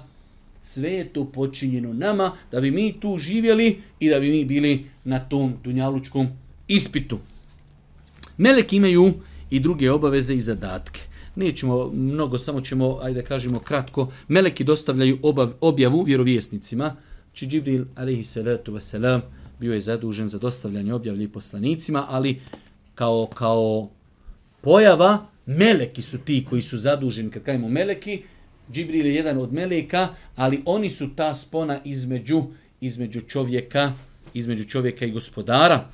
sve 0.65 0.91
je 0.91 1.05
to 1.13 1.25
počinjeno 1.25 1.93
nama 1.93 2.31
da 2.51 2.61
bi 2.61 2.71
mi 2.71 2.99
tu 2.99 3.17
živjeli 3.17 3.81
i 3.99 4.09
da 4.09 4.19
bi 4.19 4.29
mi 4.31 4.45
bili 4.45 4.85
na 5.03 5.19
tom 5.19 5.53
dunjalučkom 5.63 6.27
ispitu. 6.67 7.19
Meleki 8.37 8.75
imaju 8.75 9.13
i 9.49 9.59
druge 9.59 9.91
obaveze 9.91 10.33
i 10.33 10.41
zadatke. 10.41 10.99
Nećemo 11.35 11.89
mnogo, 11.93 12.37
samo 12.37 12.61
ćemo, 12.61 12.99
ajde 13.01 13.23
kažemo 13.23 13.59
kratko, 13.59 14.11
meleki 14.27 14.63
dostavljaju 14.63 15.19
obav, 15.21 15.53
objavu 15.61 16.03
vjerovjesnicima. 16.03 16.95
Či 17.33 17.47
Džibril, 17.47 17.85
alaihi 17.95 18.23
salatu 18.23 18.73
wasalam, 18.73 19.21
bio 19.59 19.73
je 19.73 19.79
zadužen 19.79 20.27
za 20.27 20.39
dostavljanje 20.39 20.93
objavlji 20.93 21.27
poslanicima, 21.27 22.05
ali 22.09 22.41
kao, 22.95 23.27
kao 23.33 23.89
pojava, 24.61 25.25
meleki 25.45 26.01
su 26.01 26.17
ti 26.17 26.45
koji 26.49 26.61
su 26.61 26.77
zaduženi, 26.77 27.31
kad 27.31 27.43
kajemo 27.43 27.69
meleki, 27.69 28.23
Džibril 28.71 29.05
je 29.05 29.15
jedan 29.15 29.37
od 29.37 29.53
meleka, 29.53 30.07
ali 30.35 30.61
oni 30.65 30.89
su 30.89 31.15
ta 31.15 31.33
spona 31.33 31.79
između 31.85 32.43
između 32.83 33.21
čovjeka, 33.21 33.93
između 34.33 34.63
čovjeka 34.65 35.05
i 35.05 35.11
gospodara. 35.11 35.89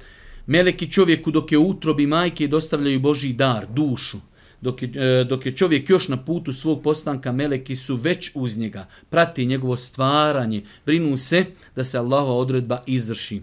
Meleki 0.47 0.91
čovjeku 0.91 1.31
dok 1.31 1.51
je 1.51 1.57
u 1.57 1.69
utrobi 1.69 2.07
majke 2.07 2.47
dostavljaju 2.47 2.99
Božji 2.99 3.33
dar, 3.33 3.67
dušu. 3.69 4.17
Dok 4.61 4.81
je, 4.81 4.89
e, 4.95 5.23
dok 5.23 5.45
je 5.45 5.55
čovjek 5.55 5.89
još 5.89 6.07
na 6.07 6.17
putu 6.25 6.53
svog 6.53 6.81
postanka, 6.83 7.31
meleki 7.31 7.75
su 7.75 7.95
već 7.95 8.31
uz 8.35 8.57
njega, 8.57 8.87
prati 9.09 9.45
njegovo 9.45 9.77
stvaranje, 9.77 10.63
brinu 10.85 11.17
se 11.17 11.45
da 11.75 11.83
se 11.83 11.97
Allahova 11.97 12.33
odredba 12.33 12.83
izvrši 12.87 13.41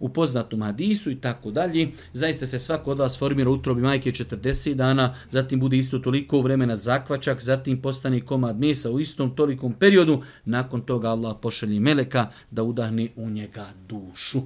u 0.00 0.08
poznatom 0.08 0.62
hadisu 0.62 1.10
i 1.10 1.20
tako 1.20 1.50
dalje. 1.50 1.88
Zaista 2.12 2.46
se 2.46 2.58
svako 2.58 2.90
od 2.90 2.98
vas 2.98 3.18
formira 3.18 3.50
utrobi 3.50 3.82
majke 3.82 4.10
40 4.10 4.74
dana, 4.74 5.14
zatim 5.30 5.60
bude 5.60 5.76
isto 5.76 5.98
toliko 5.98 6.40
vremena 6.40 6.76
zakvačak, 6.76 7.42
zatim 7.42 7.82
postane 7.82 8.20
komad 8.20 8.60
mesa 8.60 8.90
u 8.90 9.00
istom 9.00 9.36
tolikom 9.36 9.72
periodu. 9.72 10.22
Nakon 10.44 10.80
toga 10.80 11.08
Allah 11.08 11.36
pošalje 11.42 11.80
meleka 11.80 12.30
da 12.50 12.62
udahne 12.62 13.08
u 13.16 13.30
njega 13.30 13.66
dušu. 13.88 14.40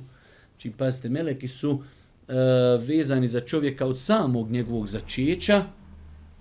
Znači, 0.50 0.70
pazite, 0.78 1.08
meleki 1.08 1.48
su 1.48 1.82
e, 2.28 2.32
vezani 2.86 3.28
za 3.28 3.40
čovjeka 3.40 3.86
od 3.86 3.98
samog 3.98 4.50
njegovog 4.50 4.86
začeća, 4.86 5.64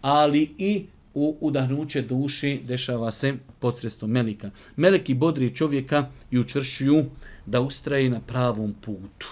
ali 0.01 0.55
i 0.57 0.85
u 1.13 1.37
udahnuće 1.41 2.01
duši 2.01 2.61
dešava 2.67 3.11
se 3.11 3.33
podsredstvom 3.59 4.11
melika. 4.11 4.49
Meleki 4.75 5.13
bodri 5.13 5.55
čovjeka 5.55 6.09
i 6.31 6.39
učvršuju 6.39 7.05
da 7.45 7.61
ustraje 7.61 8.09
na 8.09 8.19
pravom 8.19 8.73
putu. 8.81 9.27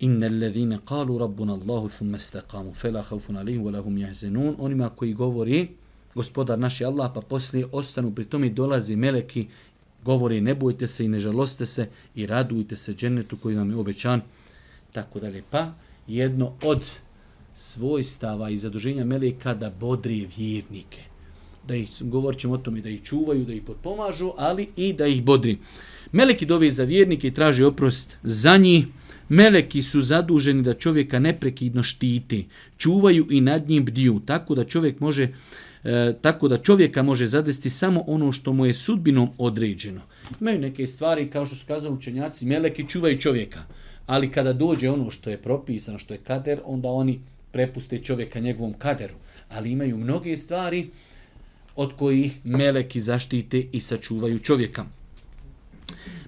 Inna 0.00 0.26
alladhina 0.26 0.78
qalu 0.86 1.18
rabbuna 1.18 1.52
Allahu 1.52 1.88
thumma 1.88 2.16
istaqamu 2.16 2.74
fala 2.74 3.02
khawfun 3.02 3.36
alayhim 3.36 3.62
wa 3.62 3.72
lahum 3.72 3.96
yahzanun 3.96 4.54
onima 4.58 4.88
koji 4.90 5.12
govori 5.12 5.68
gospodar 6.14 6.58
naš 6.58 6.80
je 6.80 6.86
Allah 6.86 7.10
pa 7.14 7.20
poslije 7.20 7.66
ostanu 7.72 8.14
pri 8.14 8.24
tome 8.24 8.48
dolazi 8.50 8.96
meleki 8.96 9.46
govori 10.04 10.40
ne 10.40 10.54
bojte 10.54 10.86
se 10.86 11.04
i 11.04 11.08
ne 11.08 11.18
žaloste 11.18 11.66
se 11.66 11.88
i 12.14 12.26
radujte 12.26 12.76
se 12.76 12.92
džennetu 12.92 13.36
koji 13.36 13.56
vam 13.56 13.70
je 13.70 13.76
obećan 13.76 14.20
tako 14.92 15.20
dalje 15.20 15.42
pa 15.50 15.72
jedno 16.06 16.52
od 16.62 16.90
svojstava 17.58 18.50
i 18.50 18.56
zaduženja 18.56 19.04
meleka 19.04 19.54
da 19.54 19.70
bodri 19.70 20.28
vjernike 20.36 21.02
da 21.68 21.74
ih, 21.74 21.90
govorit 22.00 22.40
ćemo 22.40 22.54
o 22.54 22.58
tome, 22.58 22.80
da 22.80 22.88
ih 22.88 23.02
čuvaju, 23.02 23.44
da 23.44 23.52
ih 23.52 23.62
potpomažu, 23.62 24.32
ali 24.36 24.68
i 24.76 24.92
da 24.92 25.06
ih 25.06 25.22
bodri. 25.24 25.58
Meleki 26.12 26.46
dove 26.46 26.70
za 26.70 26.84
vjernike 26.84 27.28
i 27.28 27.34
traže 27.34 27.66
oprost 27.66 28.18
za 28.22 28.56
njih. 28.56 28.86
Meleki 29.28 29.82
su 29.82 30.02
zaduženi 30.02 30.62
da 30.62 30.74
čovjeka 30.74 31.18
neprekidno 31.18 31.82
štiti, 31.82 32.46
čuvaju 32.78 33.26
i 33.30 33.40
nad 33.40 33.68
njim 33.68 33.84
bdiju, 33.84 34.20
tako 34.26 34.54
da 34.54 34.64
čovjek 34.64 35.00
može 35.00 35.28
e, 35.84 36.14
tako 36.20 36.48
da 36.48 36.56
čovjeka 36.56 37.02
može 37.02 37.26
zadesti 37.26 37.70
samo 37.70 38.04
ono 38.06 38.32
što 38.32 38.52
mu 38.52 38.66
je 38.66 38.74
sudbinom 38.74 39.28
određeno. 39.38 40.00
Imaju 40.40 40.58
neke 40.58 40.86
stvari, 40.86 41.30
kao 41.30 41.46
što 41.46 41.56
su 41.56 41.66
kazali 41.66 41.94
učenjaci, 41.94 42.46
meleki 42.46 42.88
čuvaju 42.88 43.18
čovjeka, 43.18 43.64
ali 44.06 44.30
kada 44.30 44.52
dođe 44.52 44.90
ono 44.90 45.10
što 45.10 45.30
je 45.30 45.42
propisano, 45.42 45.98
što 45.98 46.14
je 46.14 46.20
kader, 46.24 46.60
onda 46.64 46.88
oni 46.88 47.20
prepuste 47.52 47.98
čovjeka 47.98 48.40
njegovom 48.40 48.72
kaderu. 48.72 49.14
Ali 49.48 49.70
imaju 49.70 49.98
mnoge 49.98 50.36
stvari 50.36 50.90
od 51.76 51.96
kojih 51.96 52.40
meleki 52.44 53.00
zaštite 53.00 53.66
i 53.72 53.80
sačuvaju 53.80 54.38
čovjeka. 54.38 54.84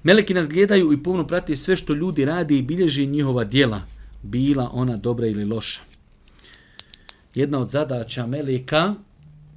Meleki 0.03 0.35
nadgledaju 0.35 0.93
i 0.93 1.03
pomno 1.03 1.27
prate 1.27 1.57
sve 1.57 1.77
što 1.77 1.95
ljudi 1.95 2.25
radi 2.25 2.59
i 2.59 2.63
bilježi 2.63 3.07
njihova 3.07 3.45
dijela, 3.45 3.83
bila 4.23 4.71
ona 4.73 4.97
dobra 4.97 5.27
ili 5.27 5.45
loša. 5.45 5.81
Jedna 7.35 7.59
od 7.59 7.71
zadaća 7.71 8.27
meleka, 8.27 8.95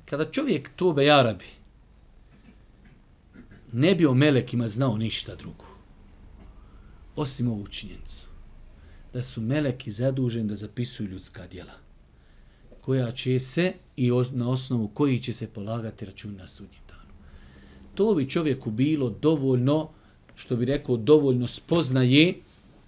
kada 0.06 0.32
čovjek 0.32 0.69
to 0.76 1.02
jarabi, 1.02 1.45
ne 3.71 3.95
bi 3.95 4.06
o 4.06 4.13
melekima 4.13 4.67
znao 4.67 4.97
ništa 4.97 5.36
drugo, 5.36 5.65
osim 7.15 7.47
ovu 7.47 7.67
činjenicu, 7.67 8.22
da 9.13 9.21
su 9.21 9.41
meleki 9.41 9.91
zaduženi 9.91 10.47
da 10.47 10.56
zapisuju 10.56 11.10
ljudska 11.10 11.47
djela, 11.47 11.73
koja 12.82 13.12
će 13.12 13.39
se 13.39 13.73
i 13.97 14.12
na 14.32 14.49
osnovu 14.49 14.88
koji 14.88 15.19
će 15.19 15.34
se 15.34 15.47
polagati 15.47 16.06
račun 16.06 16.36
na 16.36 16.47
sudnjem 16.47 16.82
danu. 16.88 17.13
To 17.95 18.15
bi 18.15 18.30
čovjeku 18.30 18.71
bilo 18.71 19.10
dovoljno, 19.10 19.89
što 20.36 20.56
bi 20.56 20.65
rekao, 20.65 20.97
dovoljno 20.97 21.47
spoznaje 21.47 22.34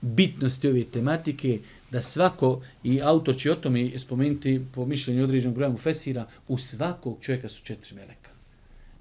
bitnosti 0.02 0.68
ove 0.68 0.84
tematike, 0.84 1.60
da 1.92 2.02
svako, 2.02 2.62
i 2.84 3.02
autor 3.02 3.38
će 3.38 3.52
o 3.52 3.56
tome 3.56 4.00
spomenuti 4.00 4.62
po 4.74 4.86
mišljenju 4.86 5.24
određenog 5.24 5.56
broja 5.56 5.78
Fesira, 5.78 6.28
u 6.48 6.58
svakog 6.58 7.18
čovjeka 7.22 7.50
su 7.50 7.64
četiri 7.64 7.96
meleka. 7.96 8.32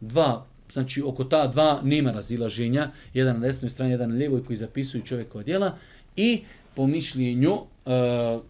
Dva, 0.00 0.46
znači 0.72 1.02
oko 1.02 1.24
ta 1.24 1.46
dva 1.46 1.80
nema 1.82 2.12
razilaženja, 2.12 2.90
jedan 3.14 3.36
na 3.36 3.46
desnoj 3.46 3.68
strani, 3.68 3.92
jedan 3.92 4.10
na 4.10 4.16
lijevoj 4.16 4.44
koji 4.44 4.56
zapisuju 4.56 5.02
čovjekova 5.02 5.44
djela 5.44 5.76
i 6.16 6.42
po 6.74 6.86
mišljenju 6.86 7.52
e, 7.52 7.90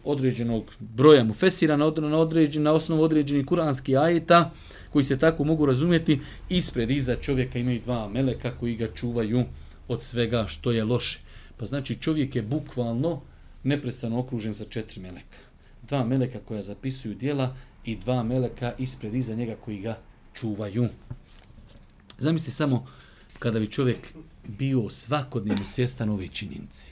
određenog 0.03 0.71
broja 0.79 1.23
mu 1.23 1.33
fesira 1.33 1.77
na, 1.77 1.91
na, 1.97 2.17
određen, 2.17 2.63
na 2.63 2.71
osnovu 2.71 3.03
određenih 3.03 3.45
kuranskih 3.45 3.97
ajeta 3.97 4.51
koji 4.89 5.03
se 5.03 5.17
tako 5.17 5.43
mogu 5.43 5.65
razumjeti 5.65 6.19
ispred 6.49 6.91
iza 6.91 7.15
čovjeka 7.15 7.59
imaju 7.59 7.81
dva 7.81 8.09
meleka 8.09 8.51
koji 8.59 8.75
ga 8.75 8.87
čuvaju 8.95 9.43
od 9.87 10.03
svega 10.03 10.45
što 10.47 10.71
je 10.71 10.83
loše. 10.83 11.19
Pa 11.57 11.65
znači 11.65 11.95
čovjek 11.95 12.35
je 12.35 12.41
bukvalno 12.41 13.21
neprestano 13.63 14.19
okružen 14.19 14.53
sa 14.53 14.65
četiri 14.69 15.01
meleka. 15.01 15.37
Dva 15.87 16.05
meleka 16.05 16.39
koja 16.39 16.61
zapisuju 16.61 17.15
dijela 17.15 17.55
i 17.85 17.95
dva 17.95 18.23
meleka 18.23 18.73
ispred 18.77 19.15
iza 19.15 19.35
njega 19.35 19.55
koji 19.65 19.79
ga 19.79 19.97
čuvaju. 20.33 20.87
Zamisli 22.17 22.51
samo 22.51 22.85
kada 23.39 23.59
bi 23.59 23.71
čovjek 23.71 23.97
bio 24.47 24.89
svakodnevno 24.89 25.65
svjestan 25.65 26.09
ove 26.09 26.27
činjenici. 26.27 26.91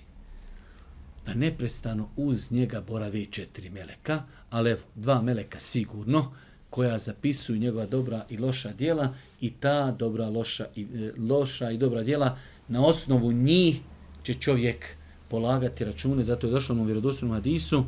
Da 1.25 1.33
neprestano 1.33 2.09
uz 2.15 2.51
njega 2.51 2.81
borave 2.81 3.25
četiri 3.25 3.69
meleka, 3.69 4.23
ali 4.49 4.69
evo, 4.69 4.81
dva 4.95 5.21
meleka 5.21 5.59
sigurno, 5.59 6.33
koja 6.69 6.97
zapisuju 6.97 7.59
njegova 7.59 7.85
dobra 7.85 8.25
i 8.29 8.37
loša 8.37 8.73
dijela 8.73 9.13
i 9.41 9.49
ta 9.51 9.91
dobra, 9.91 10.29
loša 10.29 10.65
i, 10.75 10.81
e, 10.81 11.11
loša 11.21 11.71
i 11.71 11.77
dobra 11.77 12.03
dijela, 12.03 12.37
na 12.67 12.85
osnovu 12.85 13.31
njih 13.31 13.79
će 14.23 14.33
čovjek 14.33 14.85
polagati 15.27 15.85
račune, 15.85 16.23
zato 16.23 16.47
je 16.47 16.51
došlo 16.51 16.75
u 16.75 16.83
vjerodostojnom 16.83 17.37
hadisu, 17.37 17.85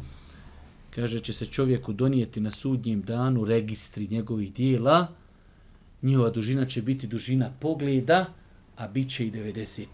kaže 0.90 1.20
će 1.20 1.34
se 1.34 1.46
čovjeku 1.46 1.94
donijeti 1.94 2.40
na 2.40 2.52
sudnjem 2.52 3.02
danu 3.02 3.46
registri 3.46 4.08
njegovih 4.08 4.54
dijela, 4.54 5.08
njihova 6.02 6.30
dužina 6.30 6.66
će 6.66 6.82
biti 6.82 7.08
dužina 7.08 7.52
pogleda, 7.60 8.26
a 8.78 8.88
bit 8.88 9.10
će 9.10 9.28
i 9.28 9.32
99. 9.32 9.86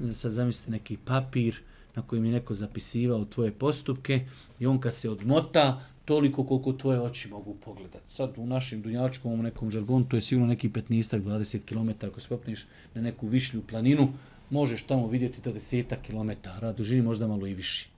E, 0.00 0.12
sad 0.12 0.32
zamislite 0.32 0.70
neki 0.70 0.96
papir 0.96 1.60
na 1.94 2.02
kojem 2.02 2.24
je 2.24 2.32
neko 2.32 2.54
zapisivao 2.54 3.24
tvoje 3.24 3.52
postupke 3.52 4.26
i 4.60 4.66
on 4.66 4.80
kad 4.80 4.94
se 4.94 5.10
odmota, 5.10 5.80
toliko 6.04 6.44
koliko 6.44 6.72
tvoje 6.72 7.00
oči 7.00 7.28
mogu 7.28 7.54
pogledati. 7.54 8.10
Sad 8.10 8.32
u 8.36 8.46
našem 8.46 8.82
dunjačkom 8.82 9.42
nekom 9.42 9.70
žargonu, 9.70 10.04
to 10.04 10.16
je 10.16 10.20
sigurno 10.20 10.46
neki 10.46 10.68
15-20 10.68 11.58
km, 11.64 12.06
ako 12.06 12.20
se 12.20 12.28
popneš 12.28 12.66
na 12.94 13.02
neku 13.02 13.26
višlju 13.26 13.62
planinu, 13.62 14.12
možeš 14.50 14.82
tamo 14.82 15.08
vidjeti 15.08 15.40
da 15.40 15.52
deseta 15.52 15.96
km, 15.96 16.30
dužini 16.76 17.02
možda 17.02 17.28
malo 17.28 17.46
i 17.46 17.54
viši. 17.54 17.88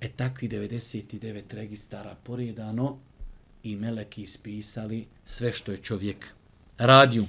E 0.00 0.08
takvi 0.08 0.48
99 0.48 1.42
registara 1.54 2.16
poredano 2.22 2.98
i 3.62 3.76
meleki 3.76 4.22
ispisali 4.22 5.06
sve 5.24 5.52
što 5.52 5.72
je 5.72 5.78
čovjek 5.78 6.34
radio. 6.78 7.24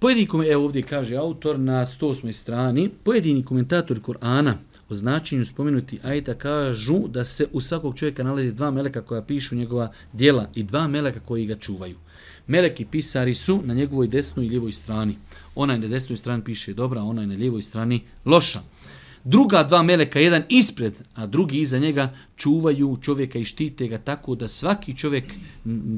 Pojedini 0.00 0.26
komentar, 0.26 0.52
evo 0.52 0.64
ovdje 0.64 0.82
kaže 0.82 1.16
autor 1.16 1.58
na 1.58 1.84
108. 1.84 2.32
strani, 2.32 2.90
pojedini 3.04 3.44
komentator 3.44 4.00
Kur'ana 4.00 4.54
o 4.88 4.94
značenju 4.94 5.44
spomenuti 5.44 5.98
ajta 6.02 6.34
kažu 6.34 7.08
da 7.08 7.24
se 7.24 7.46
u 7.52 7.60
svakog 7.60 7.98
čovjeka 7.98 8.22
nalazi 8.22 8.52
dva 8.52 8.70
meleka 8.70 9.02
koja 9.02 9.22
pišu 9.22 9.54
njegova 9.54 9.92
dijela 10.12 10.50
i 10.54 10.62
dva 10.62 10.88
meleka 10.88 11.20
koji 11.20 11.46
ga 11.46 11.56
čuvaju. 11.56 11.96
Meleki 12.46 12.84
pisari 12.84 13.34
su 13.34 13.60
na 13.64 13.74
njegovoj 13.74 14.08
desnoj 14.08 14.46
i 14.46 14.48
lijevoj 14.48 14.72
strani. 14.72 15.16
Onaj 15.54 15.78
na 15.78 15.88
desnoj 15.88 16.16
strani 16.16 16.44
piše 16.44 16.74
dobra, 16.74 17.02
onaj 17.02 17.26
na 17.26 17.34
lijevoj 17.34 17.62
strani 17.62 18.00
loša. 18.24 18.60
Druga 19.24 19.62
dva 19.62 19.82
meleka, 19.82 20.20
jedan 20.20 20.42
ispred, 20.48 20.94
a 21.14 21.26
drugi 21.26 21.60
iza 21.60 21.78
njega, 21.78 22.14
čuvaju 22.36 22.96
čovjeka 23.02 23.38
i 23.38 23.44
štite 23.44 23.88
ga 23.88 23.98
tako 23.98 24.34
da 24.34 24.48
svaki 24.48 24.96
čovjek, 24.96 25.24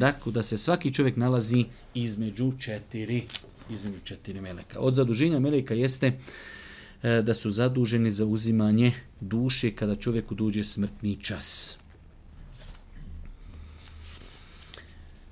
tako 0.00 0.30
da 0.30 0.42
se 0.42 0.58
svaki 0.58 0.94
čovjek 0.94 1.16
nalazi 1.16 1.64
između 1.94 2.52
četiri 2.58 3.22
između 3.70 3.98
četiri 4.04 4.40
meleka. 4.40 4.80
Od 4.80 4.94
zaduženja 4.94 5.38
meleka 5.38 5.74
jeste 5.74 6.12
e, 7.02 7.22
da 7.22 7.34
su 7.34 7.50
zaduženi 7.50 8.10
za 8.10 8.24
uzimanje 8.24 8.92
duše 9.20 9.70
kada 9.70 9.94
čovjeku 9.94 10.34
duđe 10.34 10.64
smrtni 10.64 11.18
čas. 11.22 11.78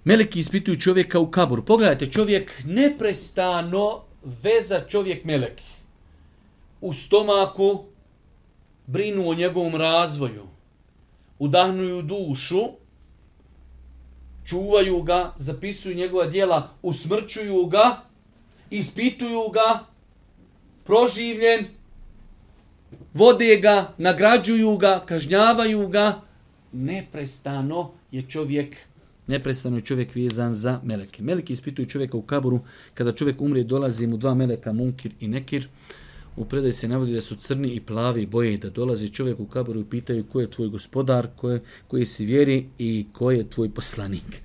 Meleki 0.04 0.38
ispituju 0.38 0.80
čovjeka 0.80 1.18
u 1.18 1.30
kaburu. 1.30 1.64
Pogledajte, 1.64 2.06
čovjek 2.06 2.62
neprestano 2.64 4.02
veza 4.42 4.80
čovjek 4.88 5.24
meleki. 5.24 5.64
U 6.80 6.92
stomaku 6.92 7.84
brinu 8.86 9.28
o 9.28 9.34
njegovom 9.34 9.74
razvoju. 9.74 10.46
Udahnuju 11.38 12.02
dušu, 12.02 12.62
čuvaju 14.46 15.02
ga, 15.02 15.34
zapisuju 15.36 15.96
njegova 15.96 16.26
dijela, 16.26 16.70
usmrćuju 16.82 17.66
ga, 17.66 18.07
ispituju 18.70 19.50
ga, 19.54 19.84
proživljen, 20.84 21.66
vode 23.14 23.56
ga, 23.56 23.94
nagrađuju 23.98 24.76
ga, 24.76 25.04
kažnjavaju 25.06 25.88
ga, 25.88 26.20
neprestano 26.72 27.90
je 28.12 28.22
čovjek 28.22 28.76
neprestano 29.28 29.76
je 29.76 29.82
čovjek 29.82 30.14
vezan 30.14 30.54
za 30.54 30.80
meleke. 30.84 31.22
Meleki 31.22 31.52
ispituju 31.52 31.86
čovjeka 31.86 32.16
u 32.16 32.22
kaburu, 32.22 32.60
kada 32.94 33.12
čovjek 33.12 33.40
umre, 33.40 33.62
dolazi 33.62 34.06
mu 34.06 34.16
dva 34.16 34.34
meleka, 34.34 34.72
munkir 34.72 35.12
i 35.20 35.28
nekir. 35.28 35.68
U 36.36 36.44
predaj 36.44 36.72
se 36.72 36.88
navodi 36.88 37.12
da 37.12 37.20
su 37.20 37.36
crni 37.36 37.74
i 37.74 37.80
plavi 37.80 38.26
boje, 38.26 38.56
da 38.56 38.70
dolazi 38.70 39.08
čovjek 39.08 39.40
u 39.40 39.46
kaburu 39.46 39.80
i 39.80 39.84
pitaju 39.90 40.24
ko 40.24 40.40
je 40.40 40.50
tvoj 40.50 40.68
gospodar, 40.68 41.28
ko 41.36 41.50
je, 41.50 41.60
koji 41.88 42.06
si 42.06 42.24
vjeri 42.24 42.66
i 42.78 43.06
ko 43.12 43.30
je 43.30 43.50
tvoj 43.50 43.70
poslanik. 43.74 44.42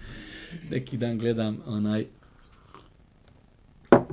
Neki 0.70 0.98
dan 0.98 1.18
gledam 1.18 1.58
onaj 1.66 2.06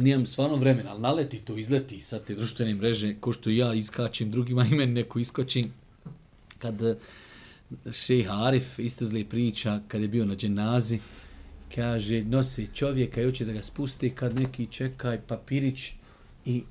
nijem 0.03 0.27
stvarno 0.27 0.57
vremena, 0.57 0.91
ali 0.91 1.01
naleti 1.01 1.39
to, 1.39 1.57
izleti 1.57 2.01
sa 2.01 2.19
te 2.19 2.35
društvene 2.35 2.75
mreže, 2.75 3.15
ko 3.21 3.33
što 3.33 3.51
ja 3.51 3.75
iskačem 3.75 4.31
drugima 4.31 4.65
i 4.71 4.75
meni 4.75 4.93
neko 4.93 5.19
iskočim. 5.19 5.65
Kad 6.59 6.83
eh, 6.83 6.97
šejh 7.93 8.31
Arif 8.31 8.79
isto 8.79 9.07
zle 9.07 9.25
priča, 9.25 9.81
kad 9.89 10.03
je 10.03 10.09
bio 10.09 10.25
na 10.25 10.37
dženazi, 10.37 10.99
kaže, 11.75 12.25
nosi 12.25 12.69
čovjeka 12.75 13.23
i 13.23 13.25
hoće 13.25 13.45
da 13.45 13.53
ga 13.53 13.63
spusti, 13.63 14.11
kad 14.11 14.39
neki 14.39 14.67
čekaj 14.67 15.21
papirić 15.21 15.93
i 16.45 16.63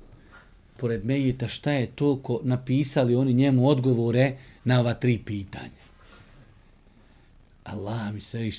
pored 0.76 1.04
Mejita 1.04 1.48
šta 1.48 1.72
je 1.72 1.86
to 1.86 2.16
ko 2.22 2.40
napisali 2.44 3.14
oni 3.14 3.32
njemu 3.32 3.68
odgovore 3.68 4.36
na 4.64 4.80
ova 4.80 4.94
tri 4.94 5.18
pitanja. 5.18 5.80
Allah 7.64 8.12
mi 8.14 8.20
se 8.20 8.50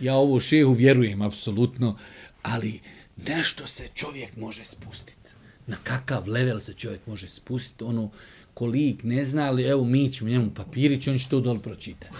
ja 0.00 0.14
ovo 0.14 0.40
šehu 0.40 0.72
vjerujem 0.72 1.22
apsolutno, 1.22 1.96
ali 2.42 2.80
nešto 3.28 3.66
se 3.66 3.88
čovjek 3.94 4.36
može 4.36 4.64
spustiti. 4.64 5.30
Na 5.66 5.76
kakav 5.84 6.28
level 6.28 6.60
se 6.60 6.74
čovjek 6.74 7.06
može 7.06 7.28
spustiti, 7.28 7.84
ono, 7.84 8.10
kolik 8.54 9.02
ne 9.02 9.24
zna, 9.24 9.42
ali 9.42 9.62
evo 9.62 9.84
mi 9.84 10.12
ćemo 10.12 10.30
njemu 10.30 10.50
papirić, 10.54 11.08
on 11.08 11.18
će 11.18 11.28
to 11.28 11.40
dol 11.40 11.58
pročitati. 11.58 12.14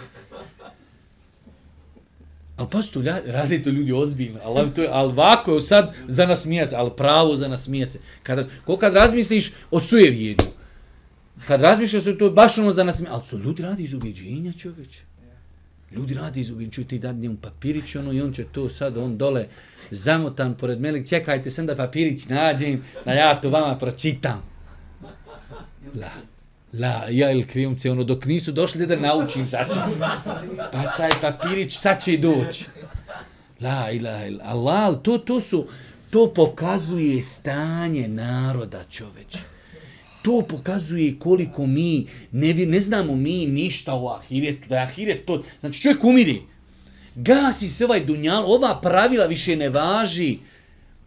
Ali 2.57 2.69
pa 2.73 2.83
što 2.83 3.03
radi 3.27 3.63
to 3.63 3.71
ljudi 3.71 3.93
ozbiljno, 3.93 4.41
ali, 4.45 4.75
to 4.75 4.83
je, 4.83 4.89
ali 4.93 5.09
ovako 5.09 5.55
je 5.55 5.61
sad 5.61 5.95
za 6.09 6.27
nas 6.27 6.45
mijac, 6.45 6.73
ali 6.73 6.91
pravo 6.97 7.37
za 7.37 7.49
nas 7.49 7.69
mijac. 7.69 7.97
Kad, 8.23 8.51
ko 8.65 8.77
kad 8.77 8.95
razmisliš 8.95 9.53
o 9.71 9.81
sujevjerju, 9.81 10.51
kad 11.47 11.61
razmišljaš 11.61 12.07
o 12.07 12.13
to, 12.13 12.31
baš 12.31 12.59
ono 12.59 12.73
za 12.73 12.85
nas 12.85 13.01
mijac, 13.01 13.13
ali 13.13 13.25
su 13.25 13.39
ljudi 13.39 13.63
radi 13.63 13.83
iz 13.83 13.95
ubjeđenja 13.95 14.53
čovječe. 14.53 15.10
Ljudi 15.93 16.15
radi 16.15 16.41
iz 16.41 16.51
ubjeđenja, 16.51 16.89
ti 16.89 16.99
dati 16.99 17.37
papirić, 17.43 17.97
ono, 17.97 18.13
i 18.13 18.21
on 18.21 18.33
će 18.33 18.45
to 18.45 18.69
sad, 18.69 18.97
on 18.97 19.17
dole, 19.19 19.47
zamotan 19.91 20.55
pored 20.55 20.81
melik, 20.81 21.09
čekajte 21.09 21.51
sam 21.51 21.67
da 21.67 21.77
papirić 21.77 22.29
nađem, 22.29 22.85
da 23.05 23.13
ja 23.13 23.41
to 23.41 23.51
vama 23.51 23.79
pročitam. 23.79 24.43
La, 25.95 26.11
la, 26.73 27.07
ja 27.11 27.31
ili 27.31 27.47
krijumce, 27.47 27.91
ono, 27.91 28.05
dok 28.05 28.25
nisu 28.25 28.53
došli 28.53 28.87
da 28.87 28.97
naučim, 28.97 29.45
sad 29.45 29.69
pa 29.69 29.75
će, 29.75 30.79
bacaj 30.79 31.11
papirić, 31.21 31.77
sad 31.79 32.05
će 32.05 32.17
doći. 32.17 32.65
La, 33.61 33.91
ila, 33.91 34.27
ila, 34.27 34.45
Allah, 34.45 35.03
to, 35.03 35.19
to 35.19 35.41
su, 35.41 35.67
to 36.11 36.33
pokazuje 36.35 37.23
stanje 37.23 38.09
naroda 38.09 38.85
čoveče. 38.91 39.39
To 40.23 40.43
pokazuje 40.49 41.19
koliko 41.19 41.67
mi, 41.67 42.07
ne, 42.33 42.55
ne 42.55 42.81
znamo 42.81 43.17
mi 43.17 43.47
ništa 43.47 43.95
o 43.95 44.09
ahiretu, 44.09 44.69
da 44.69 44.77
je 44.77 44.83
ahiret 44.83 45.27
to, 45.27 45.43
znači 45.61 45.81
čovjek 45.81 46.05
umiri, 46.05 46.43
gasi 47.15 47.69
se 47.69 47.85
ovaj 47.85 48.05
dunjal, 48.05 48.53
ova 48.53 48.81
pravila 48.83 49.27
više 49.27 49.57
ne 49.57 49.69
važi. 49.69 50.39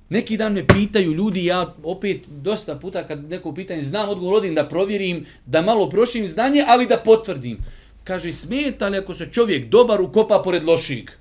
Neki 0.09 0.37
dan 0.37 0.53
me 0.53 0.67
pitaju 0.67 1.13
ljudi, 1.13 1.45
ja 1.45 1.75
opet 1.83 2.21
dosta 2.27 2.75
puta 2.75 3.07
kad 3.07 3.29
neko 3.29 3.53
pitanje 3.53 3.81
znam 3.81 4.09
odgovor 4.09 4.35
odim 4.35 4.55
da 4.55 4.67
provjerim, 4.67 5.25
da 5.45 5.61
malo 5.61 5.89
prošim 5.89 6.27
znanje, 6.27 6.65
ali 6.67 6.87
da 6.87 6.97
potvrdim. 6.97 7.57
Kaže, 8.03 8.31
smeta 8.31 8.89
li 8.89 8.97
ako 8.97 9.13
se 9.13 9.29
čovjek 9.31 9.69
dobar 9.69 10.01
ukopa 10.01 10.41
pored 10.43 10.63
loših? 10.63 11.17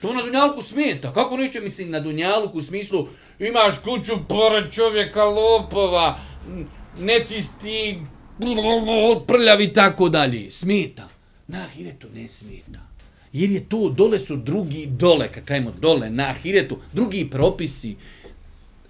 To 0.00 0.14
na 0.14 0.22
dunjalku 0.22 0.62
smeta. 0.62 1.12
Kako 1.12 1.36
neće, 1.36 1.60
mislim, 1.60 1.90
na 1.90 2.00
dunjalku 2.00 2.58
u 2.58 2.62
smislu 2.62 3.08
imaš 3.38 3.74
kuću 3.84 4.12
pored 4.28 4.72
čovjeka 4.72 5.24
lopova, 5.24 6.18
nečisti, 7.00 7.98
prljavi 9.26 9.72
tako 9.72 10.08
dalje. 10.08 10.50
Smeta. 10.50 11.08
Na 11.46 11.58
ahiretu 11.58 12.08
ne 12.14 12.28
smeta. 12.28 12.80
Jer 13.32 13.50
je 13.50 13.68
to, 13.68 13.88
dole 13.88 14.18
su 14.18 14.36
drugi 14.36 14.86
dole, 14.86 15.28
kakajmo 15.32 15.72
dole, 15.80 16.10
na 16.10 16.30
ahiretu, 16.30 16.78
drugi 16.92 17.30
propisi. 17.30 17.96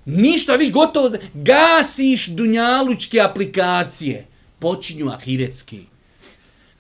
Ništa, 0.05 0.57
viš 0.57 0.73
gotovo, 0.73 1.11
gasiš 1.35 2.27
dunjalučke 2.27 3.21
aplikacije, 3.21 4.27
počinju 4.59 5.09
ahiretski. 5.11 5.81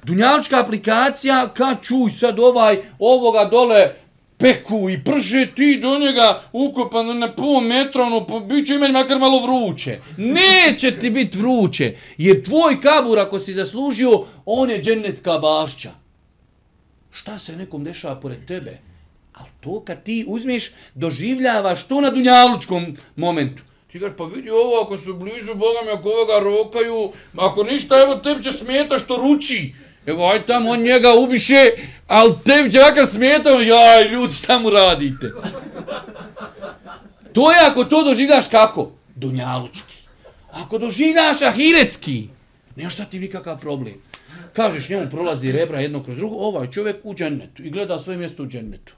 Dunjalučka 0.05 0.61
aplikacija, 0.61 1.49
ka 1.55 1.77
čuj 1.83 2.11
sad 2.11 2.39
ovaj, 2.39 2.79
ovoga 2.99 3.49
dole, 3.51 3.95
peku 4.39 4.91
i 4.91 5.05
prže 5.05 5.47
ti 5.55 5.79
do 5.83 5.99
njega 5.99 6.43
ukopan 6.53 7.19
na 7.19 7.35
pol 7.35 7.61
metra, 7.61 8.03
ono, 8.03 8.27
po, 8.27 8.41
bit 8.41 8.67
će 8.67 8.75
imeni 8.75 8.93
makar 8.93 9.19
malo 9.19 9.41
vruće. 9.43 9.99
Neće 10.17 10.99
ti 10.99 11.11
biti 11.11 11.39
vruće, 11.39 11.97
jer 12.19 12.45
tvoj 12.45 12.81
kabur, 12.81 13.19
ako 13.19 13.39
si 13.39 13.55
zaslužio, 13.55 14.25
on 14.47 14.71
je 14.71 14.83
dženecka 14.83 15.39
bašća. 15.39 15.91
Šta 17.11 17.39
se 17.39 17.57
nekom 17.57 17.85
dešava 17.85 18.21
pored 18.21 18.47
tebe? 18.47 18.79
Ali 19.35 19.49
to 19.61 19.81
kad 19.81 20.03
ti 20.03 20.25
uzmeš, 20.29 20.71
doživljavaš 20.95 21.87
to 21.87 22.01
na 22.01 22.11
dunjalučkom 22.11 22.97
momentu. 23.17 23.63
Ti 23.87 24.01
kažeš, 24.01 24.17
pa 24.17 24.25
vidi 24.25 24.51
ovo, 24.51 24.83
ako 24.83 24.97
su 24.97 25.15
blizu 25.15 25.55
Boga 25.55 25.79
mi, 25.85 25.91
ako 25.91 26.09
ovoga 26.09 26.39
rokaju, 26.41 27.13
ako 27.37 27.65
ništa, 27.65 28.03
evo 28.03 28.15
tebi 28.15 28.43
će 28.43 28.53
smeta 28.53 28.99
što 28.99 29.17
ruči. 29.17 29.75
Evo, 30.09 30.25
aj 30.25 30.43
tam, 30.43 30.67
on 30.67 30.83
njega 30.83 31.13
ubiše, 31.15 31.71
ali 32.07 32.35
tebi 32.45 32.73
će 32.73 32.79
vakar 32.79 33.07
smeta, 33.07 33.51
jaj, 33.51 34.09
ljudi, 34.09 34.35
šta 34.35 34.59
mu 34.59 34.71
radite? 34.71 35.33
To 37.33 37.51
je 37.51 37.59
ako 37.71 37.85
to 37.85 38.05
doživljaš 38.05 38.49
kako? 38.49 38.93
Dunjalučki. 39.15 39.95
Ako 40.51 40.79
doživljaš 40.79 41.43
ahiretski, 41.43 42.29
nemaš 42.77 42.97
sad 42.97 43.11
ti 43.11 43.21
nikakav 43.21 43.61
problem. 43.61 43.95
Kažeš, 44.53 44.89
njemu 44.89 45.11
prolazi 45.11 45.53
rebra 45.53 45.81
jedno 45.81 46.03
kroz 46.05 46.17
drugo, 46.17 46.37
ovaj 46.37 46.71
čovjek 46.71 46.97
u 47.05 47.15
džennetu 47.15 47.63
i 47.63 47.71
gleda 47.71 47.99
svoje 47.99 48.19
mjesto 48.19 48.43
u 48.43 48.47
džennetu. 48.47 48.95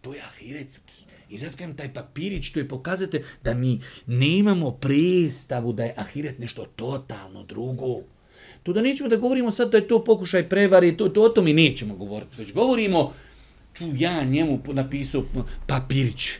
To 0.00 0.14
je 0.14 0.20
ahiretski. 0.20 1.04
I 1.28 1.38
zato 1.38 1.56
kajem 1.56 1.76
taj 1.76 1.94
papirić, 1.94 2.50
to 2.50 2.58
je 2.58 2.68
pokazate 2.68 3.22
da 3.44 3.54
mi 3.54 3.80
nemamo 4.06 4.70
predstavu 4.70 5.72
da 5.72 5.84
je 5.84 5.94
ahiret 5.96 6.38
nešto 6.38 6.64
totalno 6.64 7.42
drugo. 7.42 8.02
To 8.62 8.72
da 8.72 8.82
nećemo 8.82 9.08
da 9.08 9.16
govorimo 9.16 9.50
sad 9.50 9.70
da 9.70 9.76
je 9.76 9.88
to 9.88 10.04
pokušaj 10.04 10.48
prevari, 10.48 10.96
to, 10.96 11.08
to 11.08 11.22
o 11.22 11.28
tome 11.28 11.52
nećemo 11.52 11.94
govoriti, 11.94 12.36
već 12.38 12.52
govorimo, 12.52 13.12
ču 13.74 13.84
ja 13.96 14.24
njemu 14.24 14.60
napisao 14.66 15.24
papirić. 15.66 16.30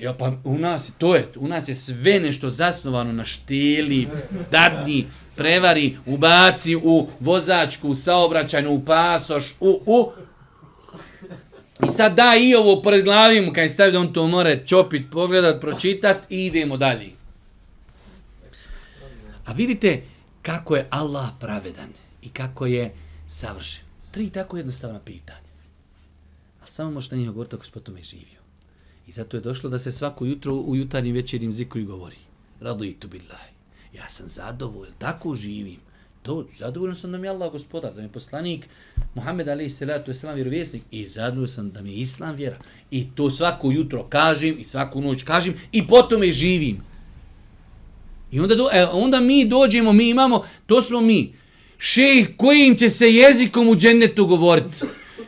Ja, 0.00 0.12
pa 0.14 0.32
u 0.44 0.58
nas, 0.58 0.92
to 0.98 1.14
je, 1.14 1.26
u 1.36 1.48
nas 1.48 1.68
je 1.68 1.74
sve 1.74 2.20
nešto 2.20 2.50
zasnovano 2.50 3.12
na 3.12 3.24
šteli, 3.24 4.08
dadni, 4.50 5.06
prevari, 5.36 5.96
ubaci 6.06 6.76
u 6.76 7.08
vozačku, 7.20 7.88
u 7.88 7.94
saobraćajnu, 7.94 8.70
u 8.70 8.84
pasoš, 8.84 9.54
u, 9.60 9.80
u. 9.86 10.10
I 11.86 11.88
sad 11.88 12.14
da 12.14 12.34
i 12.40 12.54
ovo 12.54 12.82
pored 12.82 13.04
glavi 13.04 13.40
mu, 13.40 13.52
kaj 13.52 13.68
stavi 13.68 13.92
da 13.92 14.00
on 14.00 14.12
to 14.12 14.26
more 14.26 14.62
čopit, 14.66 15.02
pogledat, 15.12 15.60
pročitat 15.60 16.26
i 16.30 16.46
idemo 16.46 16.76
dalje. 16.76 17.17
A 19.48 19.52
vidite 19.52 20.02
kako 20.42 20.76
je 20.76 20.86
Allah 20.90 21.30
pravedan 21.40 21.88
i 22.22 22.28
kako 22.28 22.66
je 22.66 22.94
savršen. 23.26 23.84
Tri 24.10 24.30
tako 24.30 24.56
jednostavna 24.56 25.00
pitanja. 25.00 25.48
Ali 26.60 26.70
samo 26.70 26.90
možete 26.90 27.16
njih 27.16 27.30
govoriti 27.30 27.56
ako 27.56 27.64
se 27.64 27.70
potom 27.72 27.96
je 27.96 28.02
živio. 28.02 28.40
I 29.06 29.12
zato 29.12 29.36
je 29.36 29.40
došlo 29.40 29.70
da 29.70 29.78
se 29.78 29.92
svako 29.92 30.24
jutro 30.24 30.54
u 30.54 30.76
jutarnjim 30.76 31.14
večernim 31.14 31.52
zikru 31.52 31.80
i 31.80 31.84
govori. 31.84 32.16
Radu 32.60 32.84
i 32.84 32.94
tu 32.94 33.08
billahi. 33.08 33.52
Ja 33.94 34.08
sam 34.08 34.28
zadovoljan, 34.28 34.94
tako 34.98 35.34
živim. 35.34 35.80
To, 36.22 36.46
zadovoljan 36.58 36.96
sam 36.96 37.12
da 37.12 37.18
mi 37.18 37.26
je 37.26 37.30
Allah 37.30 37.52
gospodar, 37.52 37.94
da 37.94 38.00
mi 38.00 38.06
je 38.06 38.12
poslanik 38.12 38.68
Muhammed 39.14 39.48
alaih 39.48 39.74
salatu 39.74 40.10
islam 40.10 40.34
vjerovjesnik 40.34 40.82
i 40.90 41.06
zadovoljan 41.06 41.48
sam 41.48 41.70
da 41.70 41.82
mi 41.82 41.90
je 41.90 41.96
islam 41.96 42.36
vjera. 42.36 42.58
I 42.90 43.10
to 43.14 43.30
svako 43.30 43.70
jutro 43.70 44.06
kažem 44.08 44.58
i 44.58 44.64
svaku 44.64 45.00
noć 45.00 45.22
kažem 45.22 45.54
i 45.72 45.86
potom 45.86 46.22
je 46.22 46.32
živim. 46.32 46.82
I 48.30 48.40
onda, 48.40 48.54
do, 48.54 48.68
e, 48.72 48.86
onda 48.92 49.20
mi 49.20 49.44
dođemo, 49.44 49.92
mi 49.92 50.08
imamo, 50.08 50.44
to 50.66 50.82
smo 50.82 51.00
mi. 51.00 51.32
Šejh 51.78 52.28
kojim 52.36 52.76
će 52.76 52.88
se 52.88 53.14
jezikom 53.14 53.68
u 53.68 53.76
džennetu 53.76 54.26
govoriti? 54.26 54.76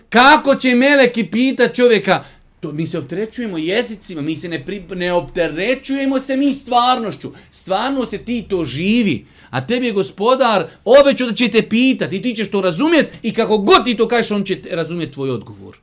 Kako 0.09 0.55
će 0.55 0.75
meleki 0.75 1.25
pita 1.25 1.69
čovjeka, 1.69 2.25
To 2.61 2.73
mi 2.73 2.87
se 2.87 2.99
opterećujemo 2.99 3.59
jezicima, 3.59 4.23
mi 4.23 4.37
se 4.37 4.49
ne, 4.49 4.65
pri, 4.65 4.85
ne 4.95 5.13
opterećujemo 5.13 6.19
se 6.21 6.37
mi 6.37 6.53
stvarnošću. 6.53 7.33
Stvarno 7.51 8.07
se 8.07 8.19
ti 8.19 8.45
to 8.49 8.65
živi. 8.65 9.27
A 9.51 9.67
tebi 9.67 9.87
je 9.87 9.93
gospodar 9.93 10.67
obećao 10.85 11.29
da 11.29 11.35
će 11.35 11.49
te 11.49 11.69
pitati 11.69 12.17
i 12.17 12.23
ti 12.23 12.35
ćeš 12.35 12.51
to 12.51 12.61
razumjeti 12.61 13.19
i 13.23 13.33
kako 13.35 13.59
god 13.59 13.85
ti 13.85 13.97
to 13.97 14.09
kažeš, 14.09 14.31
on 14.31 14.45
će 14.45 14.61
razumjeti 14.71 15.13
tvoj 15.13 15.31
odgovor. 15.31 15.77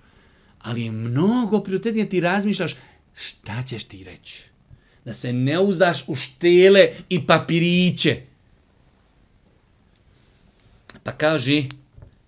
Ali 0.62 0.84
je 0.84 0.92
mnogo 0.92 1.60
prioritetnije 1.60 2.10
ti 2.10 2.20
razmišljaš 2.20 2.74
šta 3.16 3.64
ćeš 3.68 3.84
ti 3.84 4.04
reći. 4.04 4.44
Da 5.08 5.14
se 5.14 5.34
ne 5.34 5.60
uzdaš 5.60 6.04
u 6.08 6.16
štele 6.16 6.88
i 7.10 7.28
papiriće. 7.28 8.16
Pa 11.04 11.12
kaže, 11.12 11.64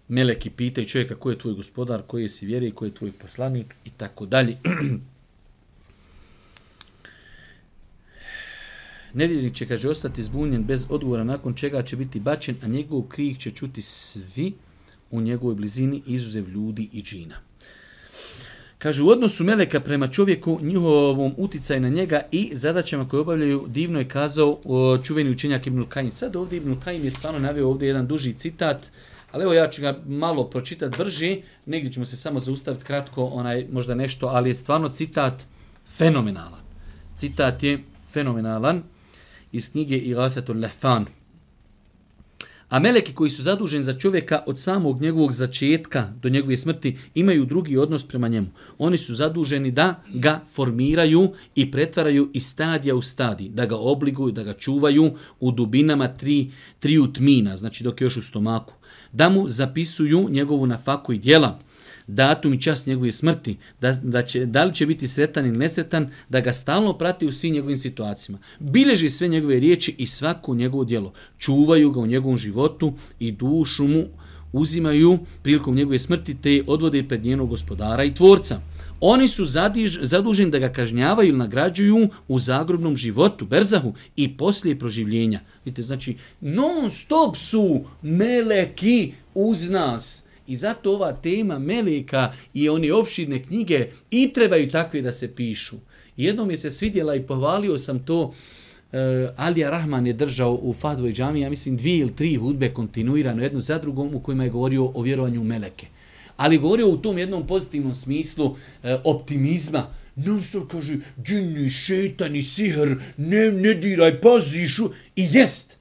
meleki 0.07 0.49
pitaju 0.49 0.87
čovjeka 0.87 1.15
ko 1.15 1.29
je 1.29 1.39
tvoj 1.39 1.53
gospodar, 1.53 2.01
koji 2.07 2.29
si 2.29 2.45
vjeri, 2.45 2.71
koji 2.71 2.89
je 2.89 2.95
tvoj 2.95 3.11
poslanik 3.11 3.75
i 3.85 3.89
tako 3.89 4.25
dalje. 4.25 4.57
Nevjernik 9.13 9.55
će, 9.55 9.67
kaže, 9.67 9.89
ostati 9.89 10.23
zbunjen 10.23 10.63
bez 10.63 10.85
odgovora 10.89 11.23
nakon 11.23 11.53
čega 11.53 11.83
će 11.83 11.95
biti 11.95 12.19
bačen, 12.19 12.55
a 12.63 12.67
njegov 12.67 13.01
krik 13.01 13.39
će 13.39 13.51
čuti 13.51 13.81
svi 13.81 14.53
u 15.11 15.21
njegovoj 15.21 15.55
blizini, 15.55 16.01
izuzev 16.05 16.49
ljudi 16.49 16.89
i 16.93 17.01
džina. 17.03 17.48
Kaže, 18.79 19.03
u 19.03 19.09
odnosu 19.09 19.43
Meleka 19.43 19.79
prema 19.79 20.07
čovjeku, 20.07 20.59
njihovom 20.61 21.33
uticaju 21.37 21.81
na 21.81 21.89
njega 21.89 22.21
i 22.31 22.51
zadaćama 22.53 23.07
koje 23.07 23.21
obavljaju, 23.21 23.65
divno 23.67 23.99
je 23.99 24.07
kazao 24.07 24.59
čuveni 25.03 25.29
učenjak 25.29 25.67
Ibnul 25.67 25.85
Kajim. 25.85 26.11
Sad 26.11 26.35
ovdje 26.35 26.57
Ibnul 26.57 26.77
Kajim 26.83 27.03
je 27.03 27.11
stvarno 27.11 27.39
navio 27.39 27.69
ovdje 27.69 27.87
jedan 27.87 28.07
duži 28.07 28.33
citat, 28.33 28.91
Ali 29.31 29.43
evo 29.43 29.53
ja 29.53 29.67
ću 29.69 29.81
ga 29.81 29.99
malo 30.07 30.49
pročitati 30.49 30.97
brži, 30.97 31.41
negdje 31.65 31.91
ćemo 31.91 32.05
se 32.05 32.17
samo 32.17 32.39
zaustaviti 32.39 32.83
kratko, 32.83 33.25
onaj 33.25 33.67
možda 33.71 33.95
nešto, 33.95 34.27
ali 34.27 34.49
je 34.49 34.55
stvarno 34.55 34.89
citat 34.89 35.45
fenomenalan. 35.97 36.61
Citat 37.17 37.63
je 37.63 37.83
fenomenalan 38.13 38.83
iz 39.51 39.71
knjige 39.71 39.97
Ilafatul 39.97 40.59
Lehfan. 40.59 41.05
A 42.69 42.79
meleki 42.79 43.13
koji 43.13 43.29
su 43.29 43.43
zaduženi 43.43 43.83
za 43.83 43.93
čovjeka 43.93 44.43
od 44.45 44.59
samog 44.59 45.01
njegovog 45.01 45.31
začetka 45.31 46.13
do 46.21 46.29
njegove 46.29 46.57
smrti 46.57 46.97
imaju 47.15 47.45
drugi 47.45 47.77
odnos 47.77 48.07
prema 48.07 48.27
njemu. 48.27 48.47
Oni 48.77 48.97
su 48.97 49.15
zaduženi 49.15 49.71
da 49.71 50.03
ga 50.13 50.41
formiraju 50.55 51.31
i 51.55 51.71
pretvaraju 51.71 52.29
iz 52.33 52.47
stadija 52.47 52.95
u 52.95 53.01
stadij, 53.01 53.49
da 53.49 53.65
ga 53.65 53.75
obliguju, 53.77 54.31
da 54.31 54.43
ga 54.43 54.53
čuvaju 54.53 55.11
u 55.39 55.51
dubinama 55.51 56.07
tri, 56.07 56.51
tri 56.79 56.99
utmina, 56.99 57.57
znači 57.57 57.83
dok 57.83 58.01
je 58.01 58.05
još 58.05 58.17
u 58.17 58.21
stomaku 58.21 58.73
da 59.11 59.29
mu 59.29 59.49
zapisuju 59.49 60.27
njegovu 60.29 60.67
nafaku 60.67 61.13
i 61.13 61.17
djela, 61.17 61.59
datum 62.09 62.53
i 62.53 62.61
čas 62.61 62.85
njegove 62.85 63.11
smrti, 63.11 63.57
da, 63.81 63.91
da, 63.91 64.21
će, 64.21 64.45
da 64.45 64.63
li 64.63 64.73
će 64.73 64.85
biti 64.85 65.07
sretan 65.07 65.45
ili 65.45 65.57
nesretan, 65.57 66.09
da 66.29 66.39
ga 66.39 66.53
stalno 66.53 66.93
prati 66.93 67.27
u 67.27 67.31
svim 67.31 67.53
njegovim 67.53 67.77
situacijama. 67.77 68.39
Bileži 68.59 69.09
sve 69.09 69.27
njegove 69.27 69.59
riječi 69.59 69.95
i 69.97 70.07
svako 70.07 70.55
njegovo 70.55 70.83
djelo. 70.83 71.13
Čuvaju 71.37 71.91
ga 71.91 71.99
u 71.99 72.07
njegovom 72.07 72.37
životu 72.37 72.93
i 73.19 73.31
dušu 73.31 73.87
mu 73.87 74.03
uzimaju 74.51 75.19
prilikom 75.43 75.75
njegove 75.75 75.99
smrti 75.99 76.35
te 76.41 76.63
odvode 76.67 77.03
pred 77.03 77.23
njenog 77.23 77.49
gospodara 77.49 78.03
i 78.03 78.13
tvorca. 78.13 78.61
Oni 79.01 79.27
su 79.27 79.45
zadiž, 79.45 79.97
zaduženi 80.01 80.51
da 80.51 80.59
ga 80.59 80.69
kažnjavaju 80.69 81.29
ili 81.29 81.37
nagrađuju 81.37 82.09
u 82.27 82.39
zagrobnom 82.39 82.97
životu, 82.97 83.45
berzahu 83.45 83.93
i 84.15 84.37
poslije 84.37 84.79
proživljenja. 84.79 85.39
Vidite, 85.65 85.81
znači, 85.81 86.15
non 86.41 86.91
stop 86.91 87.37
su 87.37 87.81
meleki 88.01 89.13
uz 89.33 89.69
nas. 89.69 90.23
I 90.49 90.55
zato 90.55 90.93
ova 90.93 91.11
tema 91.11 91.59
meleka 91.59 92.31
i 92.53 92.69
oni 92.69 92.91
opširne 92.91 93.43
knjige 93.43 93.87
i 94.11 94.33
trebaju 94.33 94.69
takve 94.69 95.01
da 95.01 95.11
se 95.11 95.35
pišu. 95.35 95.77
Jednom 96.17 96.51
je 96.51 96.57
se 96.57 96.71
svidjela 96.71 97.15
i 97.15 97.27
pohvalio 97.27 97.77
sam 97.77 97.99
to, 97.99 98.21
uh, 98.21 98.33
Alija 99.35 99.69
Rahman 99.69 100.07
je 100.07 100.13
držao 100.13 100.59
u 100.61 100.73
Fadvoj 100.73 101.13
džami, 101.13 101.41
ja 101.41 101.49
mislim, 101.49 101.77
dvije 101.77 101.97
ili 101.97 102.15
tri 102.15 102.35
hudbe 102.35 102.69
kontinuirano, 102.69 103.43
jednu 103.43 103.59
za 103.59 103.79
drugom, 103.79 104.15
u 104.15 104.19
kojima 104.19 104.43
je 104.43 104.49
govorio 104.49 104.91
o 104.93 105.01
vjerovanju 105.01 105.41
u 105.41 105.43
meleke 105.43 105.87
ali 106.39 106.57
govorio 106.57 106.87
u 106.87 106.97
tom 106.97 107.17
jednom 107.17 107.47
pozitivnom 107.47 107.93
smislu 107.93 108.55
e, 108.83 108.97
optimizma. 109.03 109.87
Non 110.15 110.43
stop 110.43 110.71
kaže, 110.71 110.97
džini, 111.23 111.69
šetani, 111.69 112.41
sihr, 112.41 112.95
ne, 113.17 113.51
ne 113.51 113.73
diraj, 113.73 114.21
pazišu. 114.21 114.89
I 115.15 115.27
jest. 115.31 115.78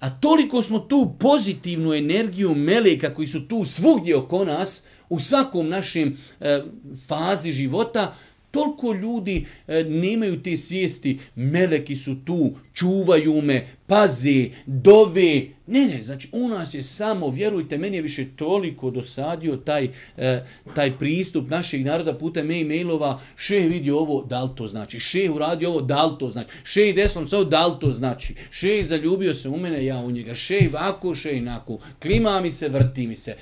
A 0.00 0.10
toliko 0.10 0.62
smo 0.62 0.78
tu 0.78 1.14
pozitivnu 1.18 1.94
energiju 1.94 2.54
meleka 2.54 3.14
koji 3.14 3.28
su 3.28 3.48
tu 3.48 3.64
svugdje 3.64 4.16
oko 4.16 4.44
nas, 4.44 4.84
u 5.08 5.18
svakom 5.18 5.68
našem 5.68 6.16
e, 6.40 6.62
fazi 7.08 7.52
života, 7.52 8.14
Toliko 8.50 8.92
ljudi 8.92 9.46
e, 9.66 9.84
nemaju 9.84 10.42
te 10.42 10.56
svijesti, 10.56 11.18
meleki 11.34 11.96
su 11.96 12.16
tu, 12.24 12.50
čuvaju 12.74 13.42
me, 13.42 13.66
paze, 13.86 14.48
dove. 14.66 15.42
Ne, 15.66 15.86
ne, 15.86 16.02
znači 16.02 16.28
u 16.32 16.48
nas 16.48 16.74
je 16.74 16.82
samo, 16.82 17.30
vjerujte, 17.30 17.78
meni 17.78 17.96
je 17.96 18.02
više 18.02 18.26
toliko 18.36 18.90
dosadio 18.90 19.56
taj, 19.56 19.88
e, 20.16 20.44
taj 20.74 20.98
pristup 20.98 21.50
našeg 21.50 21.84
naroda 21.84 22.18
putem 22.18 22.50
e-mailova, 22.50 23.20
še 23.36 23.56
je 23.56 23.68
vidio 23.68 23.98
ovo, 23.98 24.24
da 24.24 24.42
li 24.42 24.50
to 24.56 24.66
znači, 24.66 25.00
še 25.00 25.22
je 25.22 25.30
uradio 25.30 25.70
ovo, 25.70 25.80
da 25.80 26.04
li 26.04 26.18
to 26.18 26.30
znači, 26.30 26.50
še 26.64 26.82
je 26.82 26.92
deslom 26.92 27.26
sa 27.26 27.44
da 27.44 27.66
li 27.66 27.74
to 27.80 27.92
znači, 27.92 28.34
še 28.50 28.76
je 28.76 28.84
zaljubio 28.84 29.34
se 29.34 29.48
u 29.48 29.56
mene, 29.56 29.84
ja 29.84 29.98
u 29.98 30.10
njega, 30.10 30.34
še 30.34 30.56
je 30.56 30.68
vako, 30.72 31.14
še 31.14 31.28
je 31.28 31.38
inako, 31.38 31.78
klima 32.02 32.40
mi 32.40 32.50
se, 32.50 32.68
vrti 32.68 33.06
mi 33.06 33.16
se. 33.16 33.36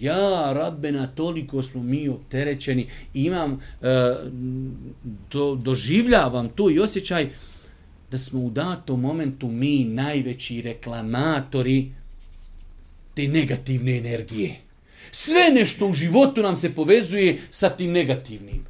Ja, 0.00 0.52
Rabbena, 0.52 1.06
toliko 1.06 1.62
smo 1.62 1.82
mi 1.82 2.08
opterećeni, 2.08 2.86
imam, 3.14 3.52
e, 3.52 4.14
do, 5.32 5.54
doživljavam 5.54 6.48
to 6.48 6.70
i 6.70 6.78
osjećaj 6.78 7.30
da 8.10 8.18
smo 8.18 8.40
u 8.40 8.50
datom 8.50 9.00
momentu 9.00 9.48
mi 9.48 9.84
najveći 9.84 10.62
reklamatori 10.62 11.92
te 13.14 13.28
negativne 13.28 13.96
energije. 13.96 14.56
Sve 15.10 15.50
nešto 15.54 15.86
u 15.86 15.94
životu 15.94 16.42
nam 16.42 16.56
se 16.56 16.74
povezuje 16.74 17.38
sa 17.50 17.68
tim 17.68 17.92
negativnim. 17.92 18.66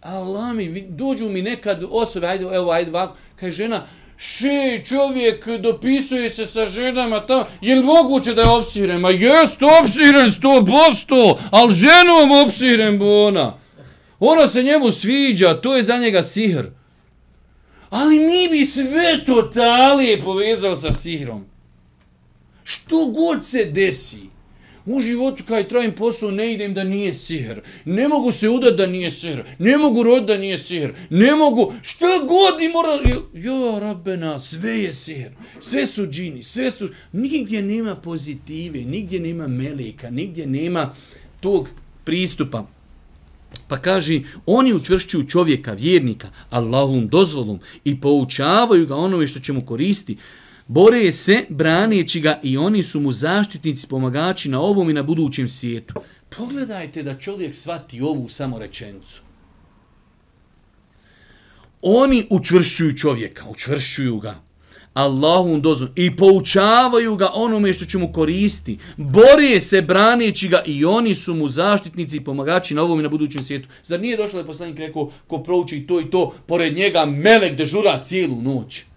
Allah 0.00 0.54
mi, 0.54 0.84
dođu 0.88 1.28
mi 1.28 1.42
nekad 1.42 1.84
osobe, 1.90 2.26
ajde, 2.26 2.44
evo, 2.44 2.70
ajde, 2.70 2.90
ovako, 2.90 3.16
kaže 3.36 3.56
žena, 3.56 3.86
še 4.18 4.82
čovjek 4.84 5.46
dopisuje 5.58 6.30
se 6.30 6.46
sa 6.46 6.66
ženama 6.66 7.20
tamo, 7.20 7.46
je 7.60 7.74
li 7.74 7.82
moguće 7.82 8.34
da 8.34 8.42
je 8.42 8.48
opsiren? 8.48 9.00
Ma 9.00 9.10
jest 9.10 9.62
opsiren 9.62 10.30
sto 10.32 10.64
posto, 10.64 11.38
ali 11.50 11.74
ženom 11.74 12.30
opsiren 12.44 12.98
bona. 12.98 13.40
ona. 13.40 13.58
Ona 14.20 14.46
se 14.46 14.62
njemu 14.62 14.90
sviđa, 14.90 15.60
to 15.60 15.76
je 15.76 15.82
za 15.82 15.96
njega 15.98 16.22
sihr. 16.22 16.66
Ali 17.90 18.18
mi 18.18 18.48
bi 18.50 18.66
sve 18.66 19.24
to 19.26 19.42
talije 19.42 20.20
povezali 20.20 20.76
sa 20.76 20.92
sihrom. 20.92 21.46
Što 22.64 23.06
god 23.06 23.44
se 23.44 23.64
desi, 23.64 24.20
U 24.88 25.00
životu 25.00 25.44
kaj 25.48 25.68
trajim 25.68 25.94
posao 25.94 26.30
ne 26.30 26.52
idem 26.52 26.74
da 26.74 26.84
nije 26.84 27.14
sihr. 27.14 27.60
Ne 27.84 28.08
mogu 28.08 28.32
se 28.32 28.48
udat 28.48 28.74
da 28.74 28.86
nije 28.86 29.10
sihr. 29.10 29.42
Ne 29.58 29.78
mogu 29.78 30.02
rod 30.02 30.24
da 30.24 30.38
nije 30.38 30.58
sihr. 30.58 30.92
Ne 31.10 31.34
mogu, 31.34 31.72
šta 31.82 32.06
god 32.28 32.62
i 32.62 32.68
mora... 32.68 33.20
Jo, 33.34 33.78
rabena, 33.80 34.38
sve 34.38 34.70
je 34.70 34.92
sihr. 34.92 35.30
Sve 35.60 35.86
su 35.86 36.06
džini, 36.06 36.42
sve 36.42 36.70
su... 36.70 36.88
Nigdje 37.12 37.62
nema 37.62 37.96
pozitive, 37.96 38.84
nigdje 38.84 39.20
nema 39.20 39.46
meleka, 39.46 40.10
nigdje 40.10 40.46
nema 40.46 40.94
tog 41.40 41.68
pristupa. 42.04 42.66
Pa 43.68 43.76
kaže, 43.76 44.20
oni 44.46 44.74
učvršćuju 44.74 45.26
čovjeka, 45.26 45.72
vjernika, 45.72 46.28
Allahom 46.50 47.08
dozvolom 47.08 47.60
i 47.84 48.00
poučavaju 48.00 48.86
ga 48.86 48.96
onome 48.96 49.26
što 49.26 49.40
će 49.40 49.52
mu 49.52 49.60
koristiti 49.60 50.22
Bore 50.68 51.12
se, 51.12 51.44
braneći 51.48 52.20
ga 52.20 52.40
i 52.42 52.58
oni 52.58 52.82
su 52.82 53.00
mu 53.00 53.12
zaštitnici, 53.12 53.88
pomagači 53.88 54.48
na 54.48 54.60
ovom 54.60 54.90
i 54.90 54.92
na 54.92 55.02
budućem 55.02 55.48
svijetu. 55.48 55.94
Pogledajte 56.36 57.02
da 57.02 57.18
čovjek 57.18 57.54
svati 57.54 58.00
ovu 58.00 58.28
samo 58.28 58.58
rečenicu. 58.58 59.22
Oni 61.82 62.26
učvršćuju 62.30 62.96
čovjeka, 62.96 63.48
učvršćuju 63.48 64.18
ga. 64.18 64.40
Allahum 64.94 65.62
dozvom 65.62 65.90
i 65.96 66.16
poučavaju 66.16 67.16
ga 67.16 67.30
onome 67.34 67.74
što 67.74 67.84
će 67.84 67.98
mu 67.98 68.12
koristi. 68.12 68.78
Bore 68.96 69.60
se 69.60 69.82
braneći 69.82 70.48
ga 70.48 70.62
i 70.66 70.84
oni 70.84 71.14
su 71.14 71.34
mu 71.34 71.48
zaštitnici 71.48 72.16
i 72.16 72.24
pomagači 72.24 72.74
na 72.74 72.82
ovom 72.82 73.00
i 73.00 73.02
na 73.02 73.08
budućem 73.08 73.42
svijetu. 73.42 73.68
Zar 73.82 74.00
nije 74.00 74.16
došlo 74.16 74.32
da 74.32 74.38
je 74.38 74.46
poslanik 74.46 74.78
rekao 74.78 75.10
ko 75.26 75.38
prouči 75.42 75.86
to 75.86 76.00
i 76.00 76.10
to, 76.10 76.34
pored 76.46 76.76
njega 76.76 77.04
melek 77.06 77.56
dežura 77.56 78.02
cijelu 78.02 78.42
noć. 78.42 78.87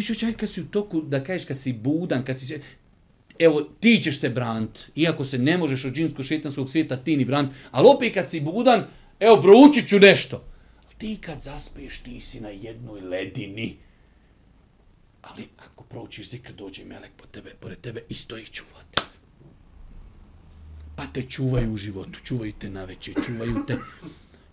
Ti 0.00 0.06
ćeš 0.06 0.18
čaj 0.18 0.32
kad 0.32 0.50
si 0.50 0.60
u 0.60 0.66
toku, 0.66 1.00
da 1.00 1.24
kažeš 1.24 1.46
kad 1.46 1.56
si 1.56 1.72
budan, 1.72 2.24
kad 2.24 2.38
si... 2.38 2.60
Evo, 3.38 3.60
ti 3.80 4.00
ćeš 4.02 4.18
se 4.18 4.28
brant, 4.28 4.78
iako 4.96 5.24
se 5.24 5.38
ne 5.38 5.58
možeš 5.58 5.84
od 5.84 5.92
džinskog 5.92 6.24
šetanskog 6.24 6.70
svijeta, 6.70 6.96
ti 6.96 7.16
ni 7.16 7.24
brant, 7.24 7.52
ali 7.70 7.88
opet 7.96 8.14
kad 8.14 8.30
si 8.30 8.40
budan, 8.40 8.84
evo, 9.20 9.40
proučit 9.42 9.88
ću 9.88 9.98
nešto. 9.98 10.44
Ti 10.98 11.18
kad 11.20 11.40
zaspiješ, 11.40 11.98
ti 11.98 12.20
si 12.20 12.40
na 12.40 12.48
jednoj 12.48 13.00
ledini. 13.00 13.76
Ali 15.22 15.48
ako 15.58 15.84
proučiš 15.84 16.28
zikr, 16.28 16.52
dođe 16.52 16.84
melek 16.84 17.10
po 17.16 17.26
tebe, 17.26 17.54
pored 17.60 17.80
tebe 17.80 18.02
i 18.08 18.14
stoji 18.14 18.44
čuvate. 18.44 19.02
Pa 20.96 21.06
te 21.06 21.22
čuvaju 21.22 21.72
u 21.72 21.76
životu, 21.76 22.18
čuvaju 22.24 22.52
te 22.58 22.70
na 22.70 22.84
večer, 22.84 23.14
čuvaju 23.26 23.64
te. 23.66 23.76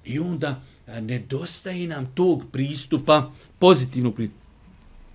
I 0.06 0.20
onda 0.20 0.62
e, 0.88 1.02
nedostaje 1.02 1.88
nam 1.88 2.12
tog 2.16 2.44
pristupa, 2.52 3.32
pozitivnog 3.60 4.16
pristupa. 4.16 4.47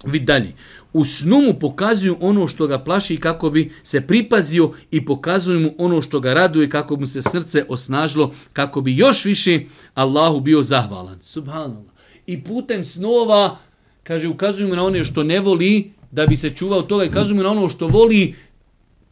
Vid 0.04 0.22
dalje. 0.22 0.52
U 0.92 1.04
snu 1.04 1.40
mu 1.40 1.54
pokazuju 1.60 2.16
ono 2.20 2.48
što 2.48 2.66
ga 2.66 2.78
plaši 2.78 3.16
kako 3.16 3.50
bi 3.50 3.72
se 3.82 4.00
pripazio 4.00 4.72
i 4.90 5.04
pokazuju 5.04 5.60
mu 5.60 5.74
ono 5.78 6.02
što 6.02 6.20
ga 6.20 6.34
raduje 6.34 6.70
kako 6.70 6.96
bi 6.96 7.06
se 7.06 7.22
srce 7.22 7.64
osnažilo, 7.68 8.34
kako 8.52 8.80
bi 8.80 8.96
još 8.96 9.24
više 9.24 9.60
Allahu 9.94 10.40
bio 10.40 10.62
zahvalan. 10.62 11.18
Subhanallah. 11.22 11.92
I 12.26 12.44
putem 12.44 12.84
snova, 12.84 13.56
kaže, 14.02 14.28
ukazuju 14.28 14.68
mu 14.68 14.76
na 14.76 14.84
ono 14.84 15.04
što 15.04 15.22
ne 15.22 15.40
voli 15.40 15.92
da 16.10 16.26
bi 16.26 16.36
se 16.36 16.50
čuvao 16.50 16.82
toga 16.82 17.04
i 17.04 17.10
kazuju 17.10 17.36
mu 17.36 17.42
na 17.42 17.50
ono 17.50 17.68
što 17.68 17.88
voli 17.88 18.34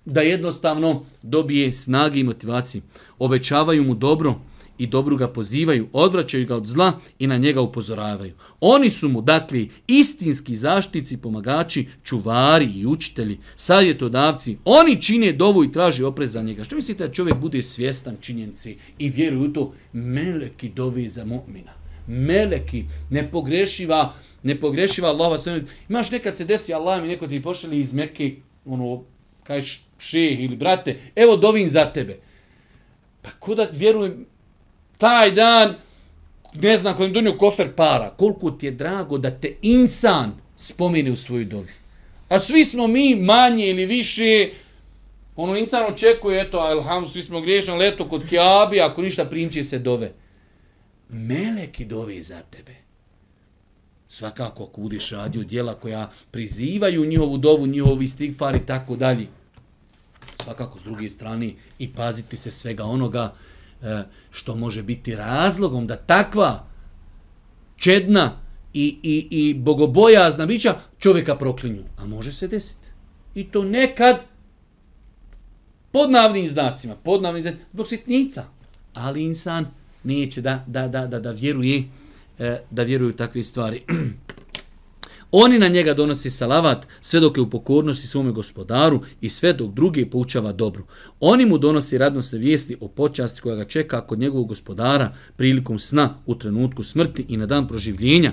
da 0.05 0.21
jednostavno 0.21 1.05
dobije 1.23 1.73
snage 1.73 2.21
i 2.21 2.25
motivacije. 2.25 2.83
Obećavaju 3.19 3.85
mu 3.85 3.95
dobro, 3.95 4.35
i 4.81 4.87
dobru 4.87 5.17
ga 5.17 5.29
pozivaju, 5.29 5.89
odvraćaju 5.93 6.47
ga 6.47 6.57
od 6.57 6.67
zla 6.67 6.93
i 7.19 7.27
na 7.27 7.37
njega 7.37 7.61
upozoravaju. 7.61 8.35
Oni 8.61 8.91
su 8.91 9.09
mu, 9.09 9.23
dakle, 9.23 9.67
istinski 9.87 10.55
zaštici, 10.55 11.17
pomagači, 11.17 11.89
čuvari 12.05 12.69
i 12.77 12.87
učitelji, 12.87 13.39
savjetodavci. 13.57 14.57
Oni 14.65 15.03
čine 15.03 15.33
dovu 15.33 15.65
i 15.65 15.73
traži 15.73 16.05
oprez 16.05 16.33
za 16.33 16.43
njega. 16.43 16.65
Što 16.65 16.77
mislite 16.77 17.07
da 17.07 17.13
čovjek 17.13 17.37
bude 17.37 17.63
svjestan 17.63 18.17
činjenci 18.21 18.77
i 18.99 19.11
vjeruje 19.11 19.49
u 19.49 19.53
to? 19.53 19.73
Meleki 19.93 20.69
dovi 20.69 21.09
za 21.09 21.25
mu'mina. 21.25 21.73
Meleki, 22.07 22.85
nepogrešiva, 23.11 24.15
nepogrešiva 24.43 25.09
Allahova 25.09 25.39
sve. 25.39 25.63
Imaš 25.89 26.11
nekad 26.11 26.37
se 26.37 26.45
desi 26.45 26.75
Allah 26.75 27.03
mi 27.03 27.09
neko 27.09 27.27
ti 27.27 27.43
pošali 27.43 27.79
iz 27.79 27.93
Mekke, 27.93 28.37
ono, 28.65 29.05
kažeš 29.45 29.85
šeh 29.99 30.41
ili 30.41 30.57
brate, 30.57 30.99
evo 31.17 31.37
dovin 31.37 31.69
za 31.69 31.85
tebe. 31.85 32.19
Pa 33.23 33.31
ko 33.31 33.55
da 33.55 33.69
vjerujem, 33.73 34.27
taj 35.01 35.31
dan, 35.31 35.75
ne 36.55 36.77
znam, 36.77 36.97
kojim 36.97 37.13
donio 37.13 37.39
kofer 37.39 37.75
para, 37.77 38.11
koliko 38.11 38.51
ti 38.51 38.67
je 38.67 38.73
drago 38.73 39.19
da 39.19 39.31
te 39.31 39.55
insan 39.63 40.33
spomeni 40.57 41.11
u 41.11 41.17
svoju 41.17 41.45
dovi. 41.45 41.73
A 42.29 42.39
svi 42.39 42.65
smo 42.65 42.87
mi 42.87 43.15
manje 43.15 43.71
ili 43.71 43.87
više, 43.87 44.51
ono 45.37 45.57
insan 45.57 45.93
očekuje, 45.93 46.41
eto, 46.41 46.59
alham, 46.59 47.09
svi 47.09 47.23
smo 47.23 47.41
griješni, 47.41 47.73
ali 47.73 47.87
eto, 47.87 48.09
kod 48.09 48.29
kjabi, 48.29 48.81
ako 48.81 49.03
ništa 49.03 49.25
primće 49.25 49.63
se 49.63 49.79
dove. 49.79 50.13
Meleki 51.09 51.85
dove 51.85 52.23
za 52.23 52.43
tebe. 52.51 52.75
Svakako, 54.09 54.65
ako 54.65 54.81
budeš 54.81 55.11
radio 55.11 55.45
dijela 55.45 55.75
koja 55.75 56.11
prizivaju 56.31 57.07
njihovu 57.07 57.39
dovu, 57.39 57.67
njihovi 57.67 58.09
stigfar 58.09 58.55
i 58.55 58.67
tako 58.67 58.97
dalje. 58.97 59.27
Svakako, 60.45 60.79
s 60.79 60.83
druge 60.83 61.11
strane, 61.11 61.53
i 61.79 61.93
paziti 61.93 62.37
se 62.37 62.51
svega 62.51 62.85
onoga, 62.85 63.33
E, 63.83 64.03
što 64.31 64.57
može 64.57 64.83
biti 64.83 65.17
razlogom 65.17 65.87
da 65.87 65.97
takva 65.97 66.67
čedna 67.77 68.33
i, 68.75 68.99
i, 69.03 69.29
i 69.31 69.55
bogobojazna 69.55 70.47
bića 70.47 70.77
čovjeka 70.99 71.37
proklinju. 71.37 71.83
A 71.99 72.05
može 72.05 72.33
se 72.33 72.49
desiti. 72.49 72.89
I 73.35 73.45
to 73.45 73.65
nekad 73.65 74.25
pod 75.93 76.11
navnim 76.11 76.49
znacima, 76.49 76.95
pod 76.95 77.23
navnim 77.23 77.43
znacima, 77.43 77.65
zbog 77.73 77.89
sitnica. 77.89 78.45
Ali 78.95 79.23
insan 79.23 79.67
neće 80.05 80.41
da, 80.41 80.65
da, 80.67 80.89
da, 80.89 81.07
da, 81.07 81.21
da 81.21 81.31
vjeruje 81.31 81.85
e, 82.39 82.61
da 82.71 82.83
vjeruju 82.83 83.17
takve 83.17 83.43
stvari. 83.43 83.81
Oni 85.33 85.59
na 85.59 85.69
njega 85.69 85.95
donosi 85.95 86.31
salavat 86.31 86.87
sve 87.01 87.21
dok 87.21 87.37
je 87.37 87.43
u 87.43 87.51
pokornosti 87.51 88.07
svome 88.07 88.33
gospodaru 88.33 89.01
i 89.21 89.31
sve 89.31 89.53
dok 89.53 89.73
druge 89.73 90.11
poučava 90.11 90.53
dobro. 90.53 90.85
Oni 91.21 91.47
mu 91.47 91.59
donosi 91.59 91.99
radnostne 91.99 92.39
vijesti 92.39 92.77
o 92.81 92.89
počasti 92.89 93.41
koja 93.41 93.57
ga 93.57 93.65
čeka 93.65 94.07
kod 94.07 94.19
njegovog 94.19 94.49
gospodara 94.49 95.15
prilikom 95.37 95.79
sna 95.79 96.15
u 96.27 96.35
trenutku 96.35 96.83
smrti 96.83 97.25
i 97.29 97.37
na 97.37 97.47
dan 97.47 97.69
proživljenja. 97.69 98.33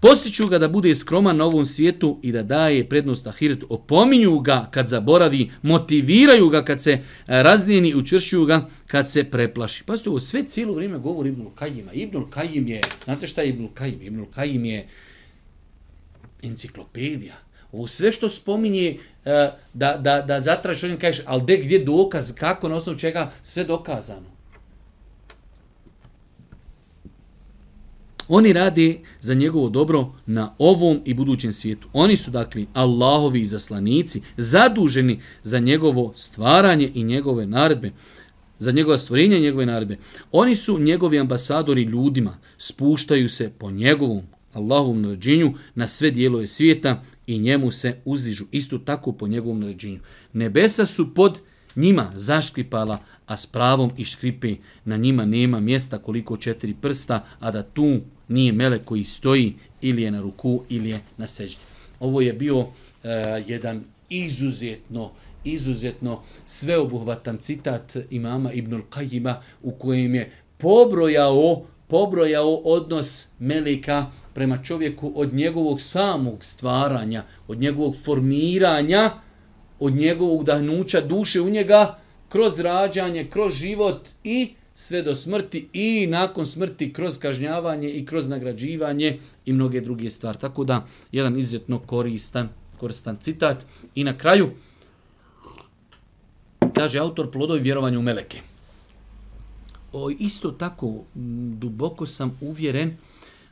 Postiću 0.00 0.46
ga 0.46 0.58
da 0.58 0.68
bude 0.68 0.94
skroman 0.94 1.36
na 1.36 1.44
ovom 1.44 1.66
svijetu 1.66 2.18
i 2.22 2.32
da 2.32 2.42
daje 2.42 2.88
prednost 2.88 3.26
ahiretu. 3.26 3.66
Opominju 3.68 4.38
ga 4.38 4.68
kad 4.70 4.86
zaboravi, 4.86 5.50
motiviraju 5.62 6.48
ga 6.48 6.64
kad 6.64 6.82
se 6.82 6.92
e, 6.92 7.00
raznijeni 7.26 7.88
i 7.88 7.94
učvršuju 7.94 8.44
ga 8.44 8.68
kad 8.86 9.10
se 9.10 9.24
preplaši. 9.24 9.84
Pa 9.84 9.94
ovo 10.06 10.20
sve 10.20 10.42
cijelo 10.42 10.72
vrijeme 10.72 10.98
govori 10.98 11.28
Ibnul 11.28 11.50
Kajima. 11.54 11.92
Ibnul 11.92 12.30
Kajim 12.30 12.68
je, 12.68 12.80
znate 13.04 13.26
šta 13.26 13.42
je 13.42 13.48
Ibnul 13.48 13.68
Kajim? 13.74 14.02
Ibnul 14.02 14.26
Kajim 14.34 14.64
je 14.64 14.86
enciklopedija. 16.42 17.34
Ovo 17.72 17.86
sve 17.86 18.12
što 18.12 18.28
spominje 18.28 18.98
e, 19.24 19.50
da, 19.74 19.96
da, 19.96 20.22
da 20.22 20.40
zatražiš 20.40 20.84
odim 20.84 20.98
kažeš, 20.98 21.24
ali 21.26 21.42
de, 21.42 21.56
gdje 21.56 21.84
dokaz, 21.84 22.32
kako, 22.34 22.68
na 22.68 22.76
osnovu 22.76 22.98
čega, 22.98 23.30
sve 23.42 23.64
dokazano. 23.64 24.40
Oni 28.28 28.52
radi 28.52 29.00
za 29.20 29.34
njegovo 29.34 29.68
dobro 29.68 30.12
na 30.26 30.54
ovom 30.58 31.00
i 31.04 31.14
budućem 31.14 31.52
svijetu. 31.52 31.88
Oni 31.92 32.16
su, 32.16 32.30
dakle, 32.30 32.64
Allahovi 32.72 33.46
zaslanici, 33.46 34.22
zaduženi 34.36 35.20
za 35.42 35.58
njegovo 35.58 36.12
stvaranje 36.16 36.90
i 36.94 37.04
njegove 37.04 37.46
naredbe 37.46 37.92
za 38.60 38.70
njegova 38.72 38.98
stvorenja 38.98 39.36
i 39.36 39.40
njegove 39.40 39.66
naredbe. 39.66 39.96
Oni 40.32 40.56
su 40.56 40.78
njegovi 40.78 41.18
ambasadori 41.18 41.82
ljudima, 41.82 42.38
spuštaju 42.58 43.28
se 43.28 43.50
po 43.58 43.70
njegovom 43.70 44.22
Allahovom 44.52 45.02
naređenju 45.02 45.54
na 45.74 45.86
sve 45.86 46.10
dijelove 46.10 46.46
svijeta 46.46 47.02
i 47.26 47.38
njemu 47.38 47.70
se 47.70 47.96
uzdižu 48.04 48.44
isto 48.50 48.78
tako 48.78 49.12
po 49.12 49.28
njegovom 49.28 49.60
naređenju. 49.60 50.00
Nebesa 50.32 50.86
su 50.86 51.14
pod 51.14 51.40
njima 51.76 52.10
zaškripala, 52.14 52.98
a 53.26 53.36
s 53.36 53.46
pravom 53.46 53.90
i 53.96 54.04
škripe 54.04 54.54
na 54.84 54.96
njima 54.96 55.24
nema 55.24 55.60
mjesta 55.60 55.98
koliko 55.98 56.36
četiri 56.36 56.74
prsta, 56.80 57.24
a 57.40 57.50
da 57.50 57.62
tu 57.62 58.00
nije 58.28 58.52
mele 58.52 58.78
koji 58.78 59.04
stoji 59.04 59.54
ili 59.80 60.02
je 60.02 60.10
na 60.10 60.20
ruku 60.20 60.62
ili 60.68 60.88
je 60.88 61.00
na 61.16 61.26
seždi. 61.26 61.60
Ovo 62.00 62.20
je 62.20 62.32
bio 62.32 62.58
uh, 62.58 62.68
jedan 63.46 63.84
izuzetno 64.08 65.10
izuzetno 65.44 66.22
sveobuhvatan 66.46 67.38
citat 67.38 67.96
imama 68.10 68.52
Ibnul 68.52 68.82
Qajima 68.90 69.34
u 69.62 69.72
kojem 69.72 70.14
je 70.14 70.30
pobrojao 70.58 71.62
pobrojao 71.90 72.54
odnos 72.54 73.28
meleka 73.38 74.06
prema 74.34 74.62
čovjeku 74.62 75.12
od 75.14 75.34
njegovog 75.34 75.80
samog 75.80 76.44
stvaranja, 76.44 77.24
od 77.48 77.60
njegovog 77.60 77.94
formiranja, 78.04 79.10
od 79.78 79.92
njegovog 79.92 80.44
dahnuća 80.44 81.00
duše 81.00 81.40
u 81.40 81.50
njega, 81.50 81.98
kroz 82.28 82.60
rađanje, 82.60 83.28
kroz 83.30 83.54
život 83.54 84.08
i 84.24 84.54
sve 84.74 85.02
do 85.02 85.14
smrti 85.14 85.68
i 85.72 86.06
nakon 86.06 86.46
smrti 86.46 86.92
kroz 86.92 87.18
kažnjavanje 87.18 87.90
i 87.90 88.06
kroz 88.06 88.28
nagrađivanje 88.28 89.18
i 89.46 89.52
mnoge 89.52 89.80
druge 89.80 90.10
stvari. 90.10 90.38
Tako 90.38 90.64
da, 90.64 90.86
jedan 91.12 91.38
izuzetno 91.38 91.78
koristan, 91.78 92.48
koristan 92.78 93.16
citat. 93.20 93.66
I 93.94 94.04
na 94.04 94.18
kraju, 94.18 94.50
kaže 96.74 96.98
autor 96.98 97.30
plodovi 97.30 97.60
vjerovanja 97.60 97.98
u 97.98 98.02
meleke. 98.02 98.49
O, 99.92 100.10
isto 100.10 100.50
tako, 100.50 101.04
duboko 101.58 102.06
sam 102.06 102.38
uvjeren 102.40 102.96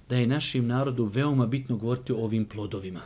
da 0.08 0.16
je 0.16 0.26
našim 0.26 0.66
narodu 0.66 1.04
veoma 1.04 1.46
bitno 1.46 1.76
govoriti 1.76 2.12
o 2.12 2.24
ovim 2.24 2.44
plodovima. 2.44 3.00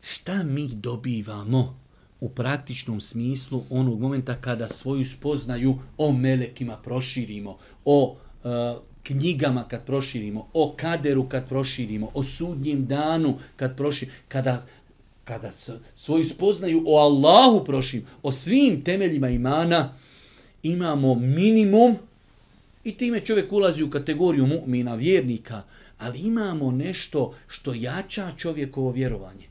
Šta 0.00 0.42
mi 0.42 0.68
dobivamo 0.68 1.80
u 2.20 2.28
praktičnom 2.28 3.00
smislu 3.00 3.62
onog 3.70 4.00
momenta 4.00 4.34
kada 4.34 4.68
svoju 4.68 5.04
spoznaju 5.04 5.78
o 5.98 6.12
melekima 6.12 6.76
proširimo, 6.76 7.56
o 7.84 8.16
e, 8.44 8.74
knjigama 9.02 9.68
kad 9.68 9.86
proširimo, 9.86 10.48
o 10.52 10.74
kaderu 10.76 11.28
kad 11.28 11.48
proširimo, 11.48 12.10
o 12.14 12.22
sudnjem 12.22 12.86
danu 12.86 13.38
kad 13.56 13.76
proširimo, 13.76 14.16
kada, 14.28 14.62
kada 15.24 15.50
svoju 15.94 16.24
spoznaju 16.24 16.84
o 16.86 16.96
Allahu 16.96 17.64
proširimo, 17.64 18.08
o 18.22 18.32
svim 18.32 18.84
temeljima 18.84 19.28
imana, 19.28 19.94
imamo 20.62 21.14
minimum 21.14 21.96
i 22.84 22.92
time 22.92 23.20
čovjek 23.20 23.52
ulazi 23.52 23.82
u 23.82 23.90
kategoriju 23.90 24.46
mu'mina, 24.46 24.98
vjernika, 24.98 25.62
ali 25.98 26.18
imamo 26.18 26.70
nešto 26.70 27.34
što 27.46 27.74
jača 27.74 28.32
čovjekovo 28.36 28.90
vjerovanje. 28.90 29.50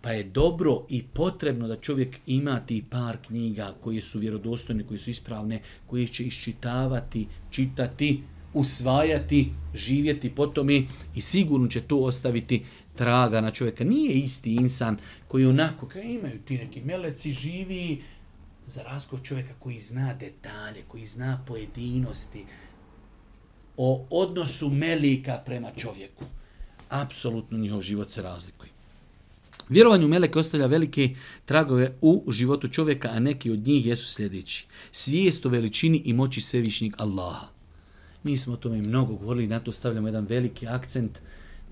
Pa 0.00 0.10
je 0.10 0.24
dobro 0.24 0.86
i 0.88 1.02
potrebno 1.02 1.68
da 1.68 1.76
čovjek 1.76 2.16
ima 2.26 2.60
ti 2.60 2.84
par 2.90 3.16
knjiga 3.26 3.74
koje 3.80 4.02
su 4.02 4.18
vjerodostojne, 4.18 4.86
koje 4.86 4.98
su 4.98 5.10
ispravne, 5.10 5.60
koje 5.86 6.06
će 6.06 6.24
iščitavati, 6.24 7.26
čitati, 7.50 8.22
usvajati, 8.54 9.48
živjeti 9.74 10.34
potom 10.34 10.70
i, 10.70 10.86
i 11.14 11.20
sigurno 11.20 11.68
će 11.68 11.80
to 11.80 11.96
ostaviti 11.96 12.62
traga 12.96 13.40
na 13.40 13.50
čovjeka. 13.50 13.84
Nije 13.84 14.12
isti 14.12 14.54
insan 14.54 14.96
koji 15.28 15.46
onako, 15.46 15.86
kao 15.86 16.02
imaju 16.02 16.38
ti 16.44 16.58
neki 16.58 16.80
meleci, 16.80 17.32
živi 17.32 18.02
za 18.66 18.82
razgovor 18.82 19.26
čovjeka 19.26 19.54
koji 19.58 19.80
zna 19.80 20.14
detalje, 20.14 20.82
koji 20.88 21.06
zna 21.06 21.44
pojedinosti, 21.46 22.44
o 23.76 24.06
odnosu 24.10 24.70
melika 24.70 25.42
prema 25.44 25.70
čovjeku. 25.76 26.24
Apsolutno 26.88 27.58
njihov 27.58 27.82
život 27.82 28.10
se 28.10 28.22
razlikuje. 28.22 28.70
Vjerovanje 29.68 30.04
u 30.04 30.08
meleke 30.08 30.38
ostavlja 30.38 30.66
velike 30.66 31.14
tragove 31.44 31.92
u 32.00 32.24
životu 32.28 32.68
čovjeka, 32.68 33.08
a 33.08 33.20
neki 33.20 33.50
od 33.50 33.66
njih 33.66 33.86
jesu 33.86 34.08
sljedeći. 34.08 34.66
Svijest 34.92 35.46
o 35.46 35.48
veličini 35.48 36.02
i 36.04 36.12
moći 36.12 36.40
svevišnjeg 36.40 36.94
Allaha. 36.98 37.46
Mi 38.22 38.36
smo 38.36 38.52
o 38.52 38.56
tome 38.56 38.78
mnogo 38.78 39.14
govorili, 39.16 39.46
na 39.46 39.60
to 39.60 39.72
stavljamo 39.72 40.08
jedan 40.08 40.26
veliki 40.26 40.66
akcent 40.66 41.20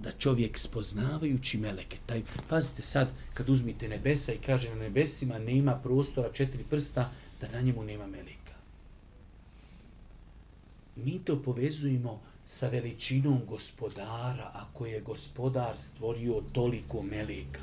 da 0.03 0.11
čovjek 0.11 0.59
spoznavajući 0.59 1.59
meleke, 1.59 1.99
taj, 2.07 2.23
pazite 2.49 2.83
sad, 2.83 3.09
kad 3.35 3.51
uzmite 3.51 3.89
nebesa 3.89 4.33
i 4.33 4.39
kaže 4.47 4.69
na 4.69 4.75
nebesima 4.75 5.39
nema 5.39 5.75
prostora 5.77 6.33
četiri 6.33 6.65
prsta, 6.71 7.11
da 7.41 7.49
na 7.49 7.61
njemu 7.61 7.85
nema 7.85 8.07
meleka 8.07 8.41
mi 11.05 11.19
to 11.25 11.43
povezujemo 11.43 12.21
sa 12.45 12.69
veličinom 12.69 13.41
gospodara, 13.47 14.51
ako 14.55 14.87
je 14.87 15.01
gospodar 15.01 15.77
stvorio 15.79 16.43
toliko 16.53 17.03
meleka. 17.03 17.61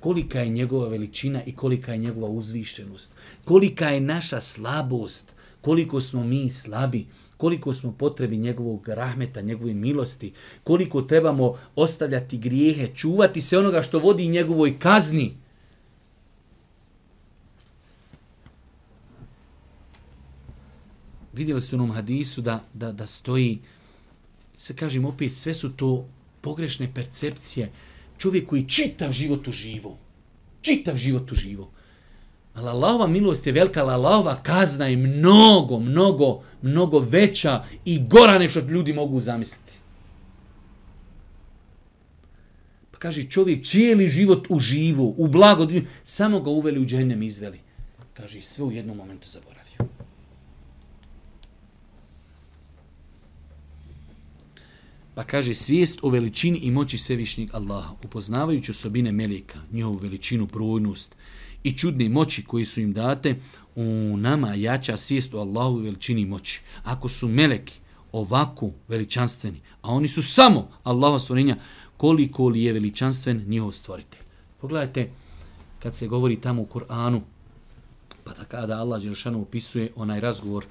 Kolika 0.00 0.40
je 0.40 0.48
njegova 0.48 0.88
veličina 0.88 1.44
i 1.44 1.56
kolika 1.56 1.92
je 1.92 1.98
njegova 1.98 2.28
uzvišenost. 2.28 3.12
Kolika 3.44 3.88
je 3.88 4.00
naša 4.00 4.40
slabost, 4.40 5.34
koliko 5.60 6.00
smo 6.00 6.24
mi 6.24 6.50
slabi, 6.50 7.06
koliko 7.40 7.74
smo 7.74 7.92
potrebi 7.92 8.36
njegovog 8.36 8.88
rahmeta, 8.88 9.40
njegove 9.40 9.74
milosti, 9.74 10.32
koliko 10.64 11.02
trebamo 11.02 11.54
ostavljati 11.76 12.38
grijehe, 12.38 12.88
čuvati 12.94 13.40
se 13.40 13.58
onoga 13.58 13.82
što 13.82 13.98
vodi 13.98 14.28
njegovoj 14.28 14.78
kazni. 14.78 15.36
vidjeli 21.32 21.60
ste 21.60 21.76
u 21.76 21.78
onom 21.78 21.90
hadisu 21.90 22.42
da, 22.42 22.64
da, 22.74 22.92
da 22.92 23.06
stoji, 23.06 23.58
se 24.56 24.76
kažem 24.76 25.04
opet, 25.04 25.34
sve 25.34 25.54
su 25.54 25.70
to 25.72 26.08
pogrešne 26.40 26.90
percepcije. 26.94 27.70
Čovjek 28.18 28.48
koji 28.48 28.68
čitav 28.68 29.12
život 29.12 29.48
u 29.48 29.52
živu, 29.52 29.96
čitav 30.60 30.96
život 30.96 31.32
u 31.32 31.34
živu. 31.34 31.70
Ali 32.54 32.68
Allahova 32.68 33.06
milost 33.06 33.46
je 33.46 33.52
velika, 33.52 33.82
ali 33.82 33.92
Allahova 33.92 34.42
kazna 34.42 34.86
je 34.86 34.96
mnogo, 34.96 35.78
mnogo, 35.78 36.42
mnogo 36.62 36.98
veća 36.98 37.64
i 37.84 38.02
gora 38.08 38.38
nego 38.38 38.50
što 38.50 38.60
ljudi 38.60 38.92
mogu 38.92 39.20
zamisliti. 39.20 39.72
Pa 42.90 42.98
kaže 42.98 43.22
čovjek 43.22 43.66
cijeli 43.66 44.08
život 44.08 44.46
u 44.48 44.60
živu, 44.60 45.14
u 45.16 45.28
blago, 45.28 45.66
samo 46.04 46.40
ga 46.40 46.50
uveli 46.50 46.80
u 46.80 46.86
džennem 46.86 47.22
izveli. 47.22 47.60
Kaže 48.14 48.40
sve 48.40 48.64
u 48.64 48.72
jednom 48.72 48.96
momentu 48.96 49.28
zaboravio. 49.28 49.60
Pa 55.14 55.24
kaže 55.24 55.54
svijest 55.54 55.98
o 56.02 56.08
veličini 56.08 56.58
i 56.58 56.70
moći 56.70 56.98
svevišnjeg 56.98 57.50
Allaha, 57.52 57.94
upoznavajući 58.04 58.70
osobine 58.70 59.12
melika, 59.12 59.58
njihovu 59.72 59.96
veličinu, 59.96 60.46
brojnost 60.46 61.16
i 61.64 61.72
čudne 61.72 62.08
moći 62.08 62.44
koji 62.44 62.64
su 62.64 62.80
im 62.80 62.92
date, 62.92 63.36
u 63.74 64.16
nama 64.16 64.54
jača 64.54 64.96
svijest 64.96 65.34
o 65.34 65.38
Allahu 65.38 65.76
veličini 65.76 66.24
moći. 66.24 66.60
Ako 66.82 67.08
su 67.08 67.28
meleki 67.28 67.78
ovako 68.12 68.70
veličanstveni, 68.88 69.60
a 69.82 69.90
oni 69.90 70.08
su 70.08 70.22
samo 70.22 70.68
Allahova 70.82 71.18
stvorenja, 71.18 71.56
koliko 71.96 72.48
li 72.48 72.62
je 72.62 72.72
veličanstven 72.72 73.44
njihov 73.46 73.72
stvoritelj. 73.72 74.20
Pogledajte, 74.60 75.10
kad 75.78 75.94
se 75.94 76.08
govori 76.08 76.40
tamo 76.40 76.62
u 76.62 76.66
Koranu, 76.66 77.22
pa 78.24 78.32
da 78.34 78.44
kada 78.44 78.78
Allah 78.78 79.02
Đelšanu 79.02 79.42
opisuje 79.42 79.92
onaj 79.96 80.20
razgovor 80.20 80.64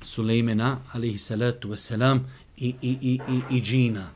Sulejmena, 0.00 0.78
alihi 0.92 1.18
salatu 1.18 1.68
wasalam, 1.68 2.20
i, 2.56 2.74
i, 2.82 2.98
i, 3.02 3.20
i, 3.28 3.56
i 3.56 3.62
džina. 3.62 4.10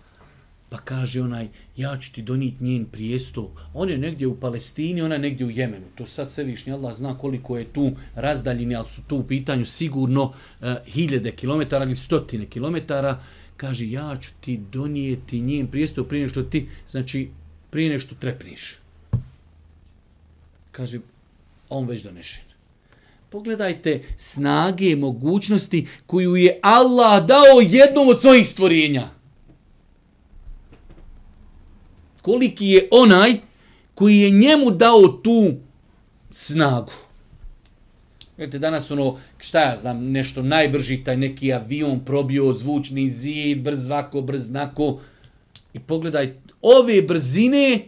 Pa 0.73 0.79
kaže 0.79 1.21
onaj, 1.23 1.49
ja 1.77 1.97
ću 1.97 2.13
ti 2.13 2.23
donijeti 2.23 2.65
njen 2.65 2.85
prijesto. 2.85 3.55
On 3.75 3.91
je 3.91 3.99
negdje 3.99 4.27
u 4.27 4.41
Palestini, 4.41 5.03
ona 5.03 5.15
je 5.15 5.19
negdje 5.19 5.47
u 5.47 5.51
Jemenu. 5.51 5.87
To 5.95 6.07
sad 6.07 6.31
sve 6.31 6.45
višnji 6.45 6.73
Allah 6.73 6.95
zna 6.95 7.19
koliko 7.19 7.59
je 7.59 7.65
tu 7.65 7.93
razdaljini, 8.15 8.77
ali 8.77 8.87
su 8.87 9.03
tu 9.07 9.17
u 9.17 9.27
pitanju 9.27 9.65
sigurno 9.65 10.33
eh, 10.33 10.69
e, 10.69 10.91
hiljede 10.91 11.31
kilometara 11.31 11.85
ili 11.85 11.97
stotine 11.97 12.47
kilometara. 12.47 13.21
Kaže, 13.57 13.91
ja 13.91 14.17
ću 14.17 14.31
ti 14.41 14.61
donijeti 14.73 15.41
njen 15.41 15.67
prijesto 15.67 16.05
prije 16.05 16.23
nešto 16.23 16.43
ti, 16.43 16.69
znači, 16.91 17.31
prije 17.71 17.91
nešto 17.91 18.15
trepniš. 18.15 18.77
Kaže, 20.71 21.01
on 21.69 21.89
već 21.89 22.03
donešen. 22.03 22.45
Pogledajte 23.31 24.03
snage 24.17 24.91
i 24.91 24.97
mogućnosti 24.97 25.87
koju 26.07 26.37
je 26.37 26.59
Allah 26.63 27.27
dao 27.27 27.61
jednom 27.61 28.09
od 28.09 28.21
svojih 28.21 28.49
stvorenja. 28.49 29.22
Koliki 32.23 32.67
je 32.67 32.89
onaj 32.91 33.35
koji 33.95 34.19
je 34.19 34.31
njemu 34.31 34.71
dao 34.71 35.09
tu 35.09 35.53
snagu. 36.31 36.93
Vidite, 38.37 38.59
danas 38.59 38.91
ono, 38.91 39.19
šta 39.39 39.61
ja 39.61 39.77
znam, 39.77 40.11
nešto 40.11 40.43
najbrži, 40.43 41.05
taj 41.05 41.17
neki 41.17 41.53
avion 41.53 42.05
probio 42.05 42.53
zvučni 42.53 43.09
zid, 43.09 43.61
brz 43.61 43.89
vako, 43.89 44.21
brz 44.21 44.51
nako. 44.51 45.01
I 45.75 45.81
pogledaj, 45.81 46.35
ove 46.63 47.03
brzine, 47.03 47.79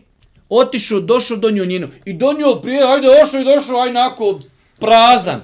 otišao, 0.48 1.00
došao, 1.00 1.36
donio 1.36 1.64
njenu. 1.64 1.88
I 2.04 2.12
donio 2.12 2.54
prije, 2.62 2.82
ajde, 2.86 3.08
ošao 3.22 3.40
i 3.40 3.44
došao, 3.44 3.80
aj 3.80 3.92
nako, 3.92 4.38
prazan. 4.80 5.40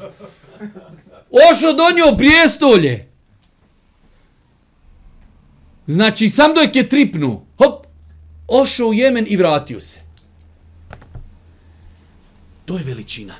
Ošao 1.51 1.73
donio 1.73 2.17
prijestolje. 2.19 3.09
Znači, 5.87 6.29
sam 6.29 6.55
dojke 6.55 6.79
je 6.79 6.89
tripnu. 6.89 7.47
Hop, 7.59 7.80
ošao 8.51 8.89
u 8.89 8.95
Jemen 8.95 9.27
i 9.29 9.37
vratio 9.37 9.81
se. 9.81 10.01
To 12.65 12.79
je 12.79 12.85
veličina. 12.85 13.35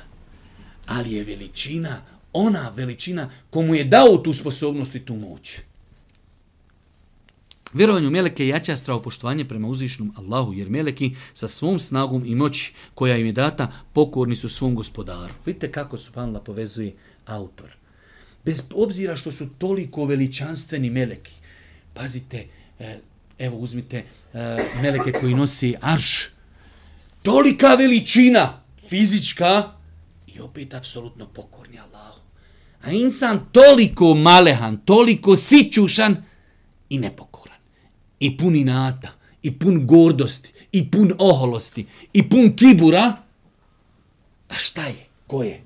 ali 0.91 1.13
je 1.13 1.23
veličina, 1.23 2.01
ona 2.33 2.71
veličina 2.75 3.29
komu 3.49 3.75
je 3.75 3.83
dao 3.83 4.17
tu 4.17 4.33
sposobnost 4.33 4.95
i 4.95 5.05
tu 5.05 5.15
moć. 5.15 5.59
Vjerovanje 7.73 8.07
u 8.07 8.11
meleke 8.11 8.47
jača 8.47 8.75
stravopoštovanje 8.75 9.45
prema 9.45 9.67
uzvišnom 9.67 10.13
Allahu, 10.17 10.53
jer 10.53 10.69
meleki 10.69 11.15
sa 11.33 11.47
svom 11.47 11.79
snagom 11.79 12.25
i 12.25 12.35
moći 12.35 12.73
koja 12.93 13.17
im 13.17 13.25
je 13.25 13.31
data 13.31 13.71
pokorni 13.93 14.35
su 14.35 14.49
svom 14.49 14.75
gospodaru. 14.75 15.33
Vidite 15.45 15.71
kako 15.71 15.97
su 15.97 16.11
panla 16.11 16.39
povezuje 16.39 16.95
autor. 17.25 17.75
Bez 18.45 18.61
obzira 18.73 19.15
što 19.15 19.31
su 19.31 19.47
toliko 19.57 20.05
veličanstveni 20.05 20.89
meleki. 20.89 21.31
Pazite, 21.93 22.47
eh, 22.79 22.99
evo 23.39 23.57
uzmite 23.57 23.97
e, 23.97 24.05
meleke 24.81 25.11
koji 25.11 25.33
nosi 25.33 25.75
arš. 25.81 26.27
Tolika 27.23 27.67
veličina 27.67 28.63
fizička 28.89 29.71
i 30.27 30.39
opet 30.39 30.73
apsolutno 30.73 31.27
pokorni 31.27 31.79
Allahu. 31.79 32.19
A 32.81 32.91
insan 32.91 33.39
toliko 33.51 34.13
malehan, 34.15 34.77
toliko 34.85 35.35
sićušan 35.35 36.23
i 36.89 36.99
nepokoran. 36.99 37.57
I 38.19 38.37
pun 38.37 38.55
inata, 38.55 39.09
i 39.41 39.59
pun 39.59 39.87
gordosti, 39.87 40.51
i 40.71 40.91
pun 40.91 41.11
oholosti, 41.17 41.85
i 42.13 42.29
pun 42.29 42.55
kibura. 42.55 43.13
A 44.49 44.55
šta 44.57 44.85
je? 44.85 45.05
Ko 45.27 45.43
je? 45.43 45.61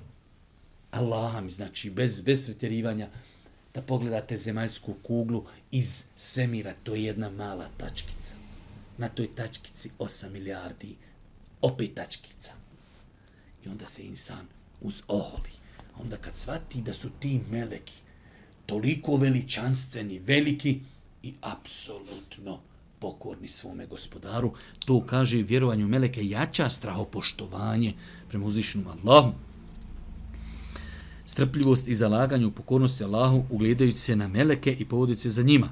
Allah 0.90 1.42
mi 1.42 1.50
znači, 1.50 1.90
bez, 1.90 2.20
bez 2.20 2.44
pretjerivanja, 2.44 3.08
da 3.76 3.82
pogledate 3.82 4.36
zemaljsku 4.36 4.94
kuglu 5.02 5.44
iz 5.70 6.04
svemira, 6.16 6.74
to 6.82 6.94
je 6.94 7.04
jedna 7.04 7.30
mala 7.30 7.68
tačkica. 7.76 8.34
Na 8.98 9.08
toj 9.08 9.28
tačkici 9.34 9.90
8 9.98 10.30
milijardi, 10.30 10.96
opet 11.62 11.94
tačkica. 11.94 12.52
I 13.64 13.68
onda 13.68 13.86
se 13.86 14.02
insan 14.02 14.46
uz 14.80 15.02
oholi. 15.08 15.50
Onda 16.00 16.16
kad 16.16 16.34
shvati 16.34 16.82
da 16.82 16.94
su 16.94 17.10
ti 17.20 17.40
meleki 17.50 17.92
toliko 18.66 19.16
veličanstveni, 19.16 20.18
veliki 20.18 20.80
i 21.22 21.34
apsolutno 21.40 22.60
pokorni 22.98 23.48
svome 23.48 23.86
gospodaru, 23.86 24.54
to 24.86 25.06
kaže 25.06 25.42
vjerovanju 25.42 25.88
meleke 25.88 26.28
jača 26.28 26.68
strahopoštovanje 26.68 27.94
prema 28.28 28.46
uzvišenom 28.46 28.86
Allahom 28.86 29.34
strpljivost 31.36 31.88
i 31.88 31.94
zalaganje 31.94 32.46
u 32.46 32.50
pokornosti 32.50 33.04
Allahu 33.04 33.44
ugledajući 33.50 33.98
se 33.98 34.16
na 34.16 34.28
meleke 34.28 34.76
i 34.78 34.84
povodujući 34.84 35.22
se 35.22 35.30
za 35.30 35.42
njima. 35.42 35.68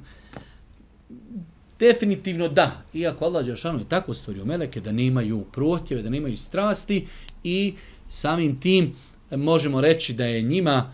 Definitivno 1.79 2.49
da, 2.49 2.83
iako 2.95 3.25
Allah 3.25 3.47
Đeršanu 3.47 3.79
je 3.79 3.89
tako 3.89 4.15
stvorio 4.15 4.45
meleke 4.45 4.81
da 4.81 4.93
nemaju 4.93 5.45
protjeve, 5.53 6.03
da 6.03 6.11
nemaju 6.11 6.37
strasti 6.37 7.07
i 7.45 7.75
samim 8.09 8.61
tim 8.61 8.93
možemo 9.31 9.81
reći 9.81 10.13
da 10.13 10.25
je 10.25 10.43
njima 10.43 10.93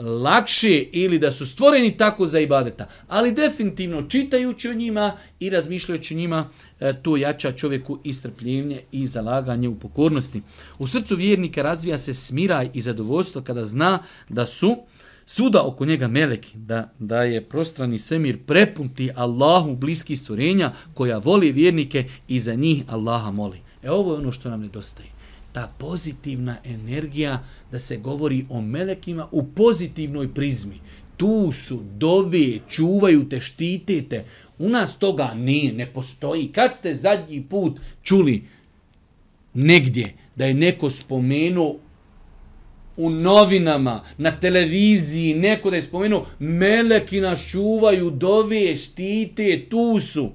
lakše 0.00 0.84
ili 0.92 1.18
da 1.18 1.30
su 1.30 1.46
stvoreni 1.46 1.96
tako 1.96 2.26
za 2.26 2.40
ibadeta. 2.40 2.86
Ali 3.08 3.32
definitivno 3.32 4.02
čitajući 4.02 4.68
o 4.68 4.74
njima 4.74 5.12
i 5.40 5.50
razmišljajući 5.50 6.14
o 6.14 6.16
njima, 6.16 6.48
e, 6.80 7.02
to 7.02 7.16
jača 7.16 7.52
čovjeku 7.52 7.98
i 8.04 8.12
strpljenje 8.12 8.80
i 8.92 9.06
zalaganje 9.06 9.68
u 9.68 9.78
pokornosti. 9.78 10.42
U 10.78 10.86
srcu 10.86 11.16
vjernika 11.16 11.62
razvija 11.62 11.98
se 11.98 12.14
smiraj 12.14 12.70
i 12.74 12.80
zadovoljstvo 12.80 13.42
kada 13.42 13.64
zna 13.64 13.98
da 14.28 14.46
su 14.46 14.76
suda 15.26 15.62
oko 15.62 15.84
njega 15.84 16.08
meleki, 16.08 16.58
da, 16.58 16.92
da 16.98 17.22
je 17.22 17.44
prostrani 17.44 17.98
svemir 17.98 18.38
prepunti 18.46 19.10
Allahu 19.16 19.76
bliski 19.76 20.16
stvorenja 20.16 20.72
koja 20.94 21.18
voli 21.18 21.52
vjernike 21.52 22.04
i 22.28 22.40
za 22.40 22.54
njih 22.54 22.84
Allaha 22.88 23.30
moli. 23.30 23.60
E 23.82 23.90
ovo 23.90 24.12
je 24.12 24.18
ono 24.18 24.32
što 24.32 24.50
nam 24.50 24.60
nedostaje 24.60 25.19
ta 25.52 25.72
pozitivna 25.78 26.56
energija 26.64 27.44
da 27.72 27.78
se 27.78 27.96
govori 27.96 28.46
o 28.48 28.60
melekima 28.60 29.28
u 29.32 29.46
pozitivnoj 29.46 30.34
prizmi. 30.34 30.80
Tu 31.16 31.52
su, 31.52 31.82
dove, 31.98 32.58
čuvaju 32.68 33.28
te, 33.28 33.40
štite 33.40 34.02
te. 34.02 34.24
U 34.58 34.68
nas 34.68 34.98
toga 34.98 35.34
nije, 35.34 35.72
ne 35.72 35.92
postoji. 35.92 36.52
Kad 36.52 36.76
ste 36.76 36.94
zadnji 36.94 37.42
put 37.42 37.80
čuli 38.02 38.44
negdje 39.54 40.14
da 40.36 40.46
je 40.46 40.54
neko 40.54 40.90
spomenuo 40.90 41.76
u 42.96 43.10
novinama, 43.10 44.02
na 44.18 44.40
televiziji, 44.40 45.34
neko 45.34 45.70
da 45.70 45.76
je 45.76 45.82
spomenuo, 45.82 46.26
meleki 46.38 47.20
nas 47.20 47.46
čuvaju, 47.50 48.10
dove, 48.10 48.76
štite, 48.76 49.66
tu 49.68 50.00
su 50.00 50.32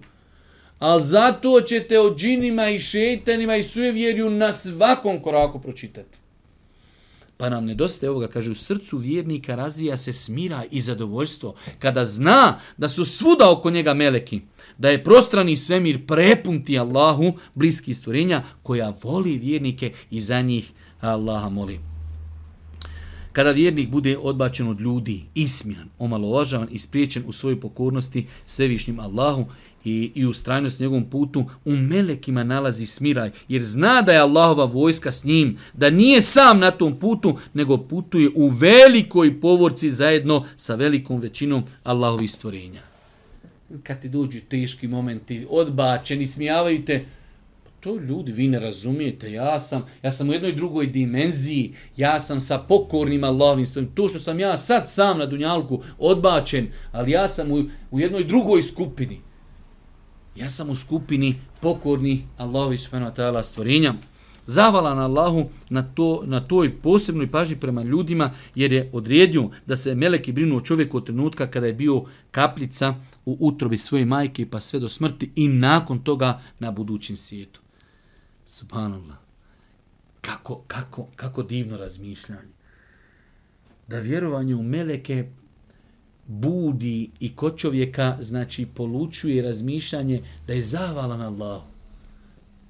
ali 0.85 1.03
zato 1.03 1.61
ćete 1.61 1.99
o 1.99 2.15
džinima 2.15 2.69
i 2.69 2.79
šeitanima 2.79 3.55
i 3.55 3.63
sujevjerju 3.63 4.29
na 4.29 4.51
svakom 4.51 5.21
koraku 5.21 5.61
pročitati. 5.61 6.17
Pa 7.37 7.49
nam 7.49 7.65
nedostaje 7.65 8.09
ovoga, 8.09 8.27
kaže, 8.27 8.51
u 8.51 8.55
srcu 8.55 8.97
vjernika 8.97 9.55
razvija 9.55 9.97
se 9.97 10.13
smira 10.13 10.63
i 10.71 10.81
zadovoljstvo, 10.81 11.55
kada 11.79 12.05
zna 12.05 12.59
da 12.77 12.89
su 12.89 13.05
svuda 13.05 13.51
oko 13.51 13.69
njega 13.69 13.93
meleki, 13.93 14.41
da 14.77 14.89
je 14.89 15.03
prostrani 15.03 15.55
svemir 15.55 16.05
prepunti 16.07 16.79
Allahu, 16.79 17.33
bliski 17.53 17.93
stvorenja, 17.93 18.43
koja 18.63 18.93
voli 19.03 19.37
vjernike 19.37 19.91
i 20.11 20.21
za 20.21 20.41
njih 20.41 20.71
Allaha 21.01 21.49
moli. 21.49 21.94
Kada 23.35 23.51
vjernik 23.51 23.89
bude 23.89 24.17
odbačen 24.17 24.67
od 24.67 24.81
ljudi, 24.81 25.23
ismijan, 25.33 25.89
omalovažavan 25.99 26.67
i 26.71 26.79
spriječen 26.79 27.23
u 27.27 27.31
svojoj 27.31 27.59
pokornosti 27.59 28.27
svevišnjim 28.45 28.99
Allahu 28.99 29.45
i, 29.85 30.11
i 30.15 30.25
u 30.25 30.33
strajnost 30.33 30.79
njegovom 30.79 31.09
putu, 31.09 31.45
u 31.65 31.71
melekima 31.71 32.43
nalazi 32.43 32.85
smiraj, 32.85 33.31
jer 33.47 33.63
zna 33.63 34.01
da 34.01 34.11
je 34.11 34.19
Allahova 34.19 34.65
vojska 34.65 35.11
s 35.11 35.23
njim, 35.23 35.57
da 35.73 35.89
nije 35.89 36.21
sam 36.21 36.59
na 36.59 36.71
tom 36.71 36.99
putu, 36.99 37.37
nego 37.53 37.77
putuje 37.77 38.29
u 38.35 38.47
velikoj 38.47 39.41
povorci 39.41 39.91
zajedno 39.91 40.45
sa 40.55 40.75
velikom 40.75 41.19
većinom 41.19 41.63
Allahovih 41.83 42.31
stvorenja. 42.31 42.81
Kad 43.83 44.01
ti 44.01 44.09
dođu 44.09 44.39
teški 44.49 44.87
momenti, 44.87 45.45
odbačeni, 45.49 46.25
smijavaju 46.25 46.85
te, 46.85 47.05
to 47.85 47.95
ljudi, 47.97 48.31
vi 48.31 48.47
ne 48.47 48.59
razumijete, 48.59 49.31
ja 49.31 49.59
sam, 49.59 49.85
ja 50.03 50.11
sam 50.11 50.29
u 50.29 50.33
jednoj 50.33 50.51
drugoj 50.51 50.87
dimenziji, 50.87 51.73
ja 51.97 52.19
sam 52.19 52.39
sa 52.39 52.57
pokornim 52.57 53.23
Allahovim 53.23 53.65
stojim, 53.65 53.89
to 53.95 54.07
što 54.09 54.19
sam 54.19 54.39
ja 54.39 54.57
sad 54.57 54.89
sam 54.89 55.17
na 55.17 55.25
Dunjalku 55.25 55.81
odbačen, 55.97 56.67
ali 56.91 57.11
ja 57.11 57.27
sam 57.27 57.51
u, 57.51 57.63
u 57.91 57.99
jednoj 57.99 58.23
drugoj 58.23 58.61
skupini. 58.61 59.21
Ja 60.35 60.49
sam 60.49 60.69
u 60.69 60.75
skupini 60.75 61.35
pokorni 61.61 62.27
Allahovi 62.37 62.77
subhanahu 62.77 63.11
wa 63.11 63.15
ta'ala 63.15 63.43
stvorenja. 63.43 63.93
Zavala 64.45 64.95
na 64.95 65.05
Allahu 65.05 65.43
na, 65.69 65.83
to, 65.83 66.23
na 66.25 66.45
toj 66.45 66.81
posebnoj 66.81 67.31
pažnji 67.31 67.55
prema 67.55 67.83
ljudima, 67.83 68.31
jer 68.55 68.71
je 68.71 68.89
odredio 68.93 69.49
da 69.65 69.75
se 69.75 69.95
meleki 69.95 70.31
brinu 70.31 70.57
o 70.57 70.61
čovjeku 70.61 70.97
od 70.97 71.05
trenutka 71.05 71.47
kada 71.47 71.67
je 71.67 71.73
bio 71.73 72.03
kaplica 72.31 72.95
u 73.25 73.37
utrobi 73.39 73.77
svoje 73.77 74.05
majke 74.05 74.49
pa 74.49 74.59
sve 74.59 74.79
do 74.79 74.89
smrti 74.89 75.31
i 75.35 75.47
nakon 75.47 75.99
toga 75.99 76.41
na 76.59 76.71
budućem 76.71 77.15
svijetu. 77.15 77.64
Subhanallah. 78.45 79.17
Kako, 80.21 80.63
kako, 80.67 81.07
kako 81.15 81.43
divno 81.43 81.77
razmišljanje. 81.77 82.55
Da 83.87 83.99
vjerovanje 83.99 84.55
u 84.55 84.63
meleke 84.63 85.29
budi 86.27 87.09
i 87.19 87.35
kod 87.35 87.57
čovjeka, 87.57 88.17
znači 88.21 88.65
polučuje 88.65 89.43
razmišljanje 89.43 90.21
da 90.47 90.53
je 90.53 90.61
zahvalan 90.61 91.21
Allahu. 91.21 91.67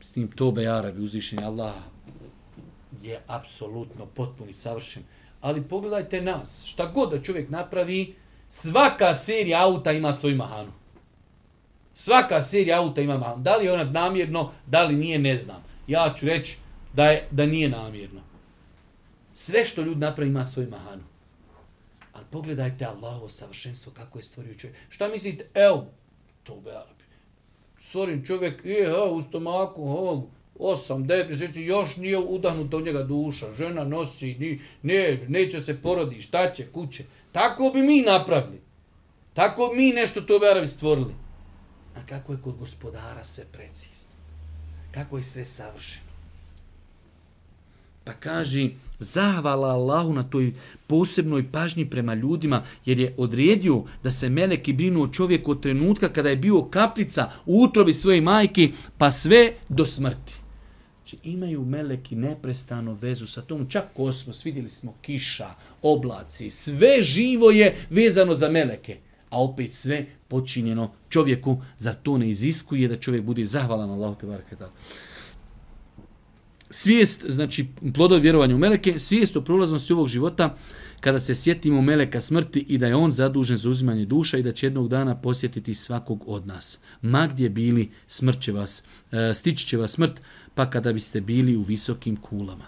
S 0.02 0.12
tim 0.12 0.32
tobe 0.32 0.68
Arabi 0.68 1.04
uzvišenje 1.04 1.44
Allah 1.44 1.76
je 3.02 3.22
apsolutno 3.28 4.06
potpuni 4.06 4.54
savršen. 4.54 5.04
Ali 5.42 5.64
pogledajte 5.64 6.22
nas, 6.22 6.66
šta 6.66 6.86
god 6.86 7.12
da 7.12 7.22
čovjek 7.22 7.50
napravi, 7.50 8.16
svaka 8.48 9.14
serija 9.14 9.64
auta 9.64 9.92
ima 9.92 10.14
svoju 10.14 10.36
mahanu. 10.36 10.72
Svaka 11.94 12.42
serija 12.42 12.82
auta 12.82 13.02
ima 13.02 13.18
mahanu. 13.18 13.44
Da 13.44 13.56
li 13.56 13.66
je 13.66 13.74
ona 13.74 13.84
namjerno, 13.84 14.52
da 14.68 14.84
li 14.84 14.96
nije, 14.96 15.20
ne 15.20 15.38
znam. 15.38 15.64
Ja 15.88 16.14
ću 16.18 16.26
reći 16.26 16.58
da, 16.94 17.06
je, 17.06 17.28
da 17.32 17.46
nije 17.46 17.70
namjerno. 17.70 18.22
Sve 19.34 19.66
što 19.66 19.82
ljudi 19.82 20.00
napravi 20.00 20.30
ima 20.30 20.46
svoju 20.46 20.70
mahanu. 20.70 21.04
Ali 22.14 22.26
pogledajte 22.32 22.86
Allahovo 22.86 23.30
savršenstvo 23.30 23.92
kako 23.92 24.20
je 24.20 24.24
stvorio 24.24 24.54
čovjek. 24.54 24.78
Šta 24.90 25.08
mislite? 25.08 25.46
Evo, 25.54 25.88
to 26.44 26.56
be 26.56 26.72
Arabi. 26.72 27.04
Stvorim 27.78 28.26
čovjek, 28.26 28.66
je, 28.66 28.90
ha, 28.90 29.04
u 29.04 29.22
stomaku, 29.22 29.84
ovog, 29.84 30.30
osam, 30.60 31.08
devet 31.08 31.28
mjeseci, 31.28 31.62
još 31.62 31.96
nije 31.96 32.18
udahnuta 32.18 32.78
u 32.78 32.82
njega 32.82 33.04
duša. 33.04 33.54
Žena 33.54 33.84
nosi, 33.84 34.36
ni, 34.40 34.60
ne, 34.82 35.26
neće 35.28 35.62
se 35.62 35.82
porodi, 35.82 36.22
šta 36.22 36.54
će, 36.54 36.72
kuće. 36.72 37.04
Tako 37.32 37.72
bi 37.74 37.82
mi 37.82 38.02
napravili. 38.02 38.62
Tako 39.34 39.68
bi 39.68 39.82
mi 39.82 39.92
nešto 39.92 40.22
to 40.22 40.40
be 40.40 40.48
Arabi 40.48 40.68
stvorili. 40.68 41.16
A 41.96 42.06
kako 42.06 42.32
je 42.32 42.42
kod 42.44 42.58
gospodara 42.58 43.24
sve 43.24 43.46
precizno? 43.52 44.15
Kako 44.96 45.18
je 45.18 45.24
sve 45.24 45.46
savršeno? 45.46 46.06
Pa 48.04 48.14
kaže, 48.14 48.70
zahvala 49.00 49.68
Allahu 49.68 50.14
na 50.14 50.24
toj 50.24 50.54
posebnoj 50.88 51.52
pažnji 51.52 51.90
prema 51.90 52.14
ljudima, 52.14 52.64
jer 52.86 53.00
je 53.00 53.16
odredio 53.18 53.84
da 54.04 54.12
se 54.12 54.30
meleki 54.30 54.74
brinu 54.74 55.04
o 55.04 55.08
čovjeku 55.08 55.52
od 55.52 55.62
trenutka 55.62 56.10
kada 56.10 56.30
je 56.30 56.36
bio 56.36 56.64
kaplica 56.64 57.32
u 57.46 57.64
utrobi 57.64 57.94
svoje 57.94 58.22
majke, 58.22 58.70
pa 58.98 59.12
sve 59.12 59.54
do 59.70 59.86
smrti. 59.86 60.36
Znači, 60.98 61.18
imaju 61.24 61.66
meleki 61.66 62.16
neprestano 62.16 62.94
vezu 62.94 63.28
sa 63.28 63.42
tom, 63.42 63.70
čak 63.70 63.84
kosmos, 63.94 64.46
vidjeli 64.46 64.70
smo 64.70 64.96
kiša, 65.02 65.50
oblaci, 65.82 66.52
sve 66.52 67.02
živo 67.02 67.52
je 67.52 67.76
vezano 67.90 68.36
za 68.36 68.50
meleke, 68.50 68.98
a 69.36 69.42
opet 69.42 69.72
sve 69.72 70.06
počinjeno 70.28 70.92
čovjeku, 71.10 71.62
za 71.78 71.94
to 71.94 72.18
ne 72.18 72.30
iziskuje 72.30 72.88
da 72.88 72.96
čovjek 72.96 73.24
bude 73.24 73.46
zahvalan 73.46 73.90
Allahu 73.90 74.16
te 74.16 74.28
barakata. 74.28 74.72
Svijest, 76.70 77.26
znači 77.30 77.68
plodov 77.94 78.20
vjerovanja 78.20 78.56
u 78.56 78.58
meleke, 78.58 79.00
svijest 79.00 79.36
o 79.36 79.42
prolaznosti 79.42 79.94
ovog 79.94 80.08
života, 80.08 80.56
kada 81.02 81.20
se 81.20 81.36
sjetimo 81.36 81.82
meleka 81.82 82.22
smrti 82.22 82.60
i 82.60 82.78
da 82.78 82.88
je 82.88 82.96
on 82.96 83.12
zadužen 83.12 83.58
za 83.58 83.70
uzimanje 83.70 84.06
duša 84.06 84.38
i 84.38 84.44
da 84.44 84.52
će 84.52 84.66
jednog 84.66 84.88
dana 84.88 85.16
posjetiti 85.16 85.74
svakog 85.74 86.24
od 86.28 86.48
nas. 86.48 86.80
Ma 87.02 87.28
gdje 87.28 87.50
bili, 87.50 87.92
smrt 88.08 88.42
će 88.42 88.52
vas, 88.52 88.84
e, 89.12 89.34
stići 89.34 89.68
će 89.68 89.78
vas 89.78 89.92
smrt, 89.92 90.22
pa 90.54 90.70
kada 90.70 90.94
biste 90.94 91.22
bili 91.22 91.56
u 91.56 91.62
visokim 91.62 92.16
kulama. 92.16 92.66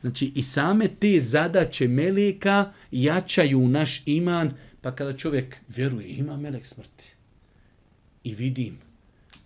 Znači 0.00 0.32
i 0.34 0.42
same 0.42 0.88
te 0.88 1.20
zadaće 1.20 1.88
meleka 1.88 2.72
jačaju 2.90 3.68
naš 3.68 4.02
iman, 4.06 4.52
pa 4.86 4.94
kada 4.94 5.12
čovjek 5.12 5.56
vjeruje, 5.68 6.08
ima 6.08 6.36
melek 6.36 6.66
smrti. 6.66 7.04
I 8.24 8.34
vidim, 8.34 8.78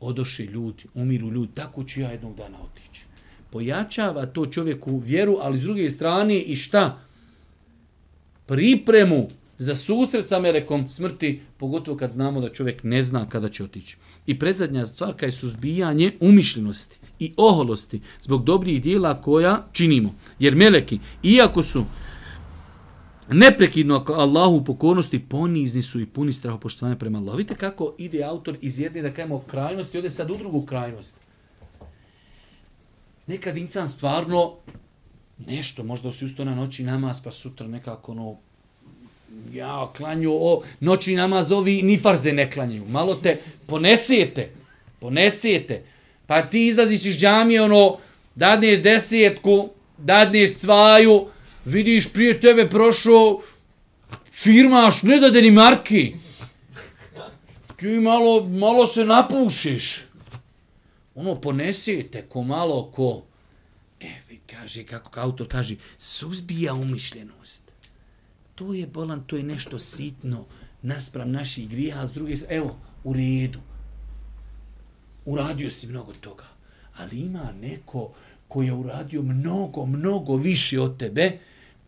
odoše 0.01 0.45
ljudi, 0.45 0.85
umiru 0.95 1.31
ljudi, 1.31 1.53
tako 1.55 1.85
ću 1.85 2.01
ja 2.01 2.11
jednog 2.11 2.37
dana 2.37 2.59
otići. 2.63 3.05
Pojačava 3.51 4.27
to 4.27 4.47
čovjeku 4.47 4.99
vjeru, 4.99 5.37
ali 5.41 5.59
s 5.59 5.63
druge 5.63 5.91
strane 5.91 6.41
i 6.41 6.57
šta? 6.57 7.01
Pripremu 8.47 9.29
za 9.59 9.77
susret 9.77 10.29
sa 10.29 10.41
melekom 10.41 10.89
smrti, 10.89 11.41
pogotovo 11.57 11.97
kad 11.97 12.11
znamo 12.11 12.41
da 12.41 12.49
čovjek 12.49 12.85
ne 12.85 13.03
zna 13.03 13.29
kada 13.29 13.49
će 13.49 13.65
otići. 13.65 13.97
I 14.27 14.39
predzadnja 14.39 14.87
stvar 14.87 15.15
je 15.23 15.33
suzbijanje 15.33 16.13
umišljenosti 16.21 16.99
i 17.19 17.33
oholosti 17.37 18.01
zbog 18.23 18.45
dobrih 18.45 18.83
dijela 18.83 19.21
koja 19.21 19.67
činimo. 19.73 20.15
Jer 20.39 20.57
meleki, 20.57 20.99
iako 21.23 21.63
su 21.63 21.85
neprekidno 23.33 24.05
Allahu 24.09 24.57
u 24.57 24.65
pokornosti, 24.65 25.19
ponizni 25.19 25.83
su 25.83 26.01
i 26.01 26.07
puni 26.07 26.33
strahopoštovanja 26.33 26.97
prema 26.97 27.19
Allahu. 27.19 27.37
Vidite 27.37 27.55
kako 27.55 27.95
ide 27.99 28.23
autor 28.25 28.57
iz 28.61 28.81
jedne, 28.81 29.03
da 29.03 29.11
kajemo, 29.11 29.39
krajnosti, 29.39 29.99
ode 29.99 30.11
sad 30.11 30.31
u 30.31 30.37
drugu 30.37 30.63
krajnost. 30.63 31.21
Nekad 33.27 33.59
insan 33.59 33.89
stvarno 33.89 34.55
nešto, 35.47 35.85
možda 35.85 36.13
si 36.13 36.25
ustao 36.25 36.45
na 36.45 36.55
noći 36.55 36.85
namaz, 36.85 37.21
pa 37.25 37.31
sutra 37.31 37.67
nekako 37.67 38.13
ono, 38.13 38.37
ja 39.53 39.89
klanju 39.97 40.31
o 40.33 40.63
noćni 40.81 41.15
namaz 41.15 41.53
ovi 41.53 41.83
ni 41.83 41.99
farze 41.99 42.33
ne 42.33 42.51
klanjaju. 42.51 42.85
Malo 42.85 43.15
te 43.15 43.41
ponesijete, 43.67 44.51
ponesijete. 44.99 45.83
Pa 46.27 46.43
ti 46.43 46.67
izlaziš 46.67 47.07
iz 47.07 47.17
džamije 47.17 47.63
ono 47.63 47.97
dadneš 48.35 48.83
desetku, 48.83 49.69
dadneš 49.99 50.55
cvaju, 50.55 51.27
vidiš 51.71 52.13
prije 52.13 52.41
tebe 52.41 52.69
prošao 52.69 53.41
firmaš 54.33 55.03
ne 55.03 55.21
dade 55.21 55.43
ni 55.43 55.51
marki. 55.51 56.15
Ti 57.77 57.89
malo, 57.89 58.49
malo 58.49 58.87
se 58.87 59.05
napušiš. 59.05 60.01
Ono 61.15 61.35
ponesete 61.35 62.27
ko 62.29 62.43
malo 62.43 62.91
ko 62.91 63.23
E, 64.01 64.11
kaže, 64.47 64.85
kako 64.85 65.21
autor 65.21 65.49
kaže, 65.49 65.77
suzbija 65.99 66.75
umišljenost 66.75 67.71
to 68.61 68.75
je 68.75 68.87
bolan, 68.87 69.25
to 69.27 69.37
je 69.37 69.43
nešto 69.43 69.79
sitno 69.79 70.45
naspram 70.83 71.31
naših 71.31 71.69
griha, 71.69 72.09
s 72.09 72.13
druge, 72.13 72.35
evo, 72.49 72.77
u 73.05 73.13
redu. 73.13 73.59
Uradio 75.25 75.71
si 75.71 75.87
mnogo 75.87 76.13
toga. 76.13 76.45
Ali 76.97 77.21
ima 77.21 77.53
neko 77.61 78.13
koji 78.49 78.67
je 78.67 78.73
uradio 78.73 79.23
mnogo, 79.23 79.87
mnogo 79.87 80.37
više 80.37 80.81
od 80.81 80.99
tebe, 80.99 81.39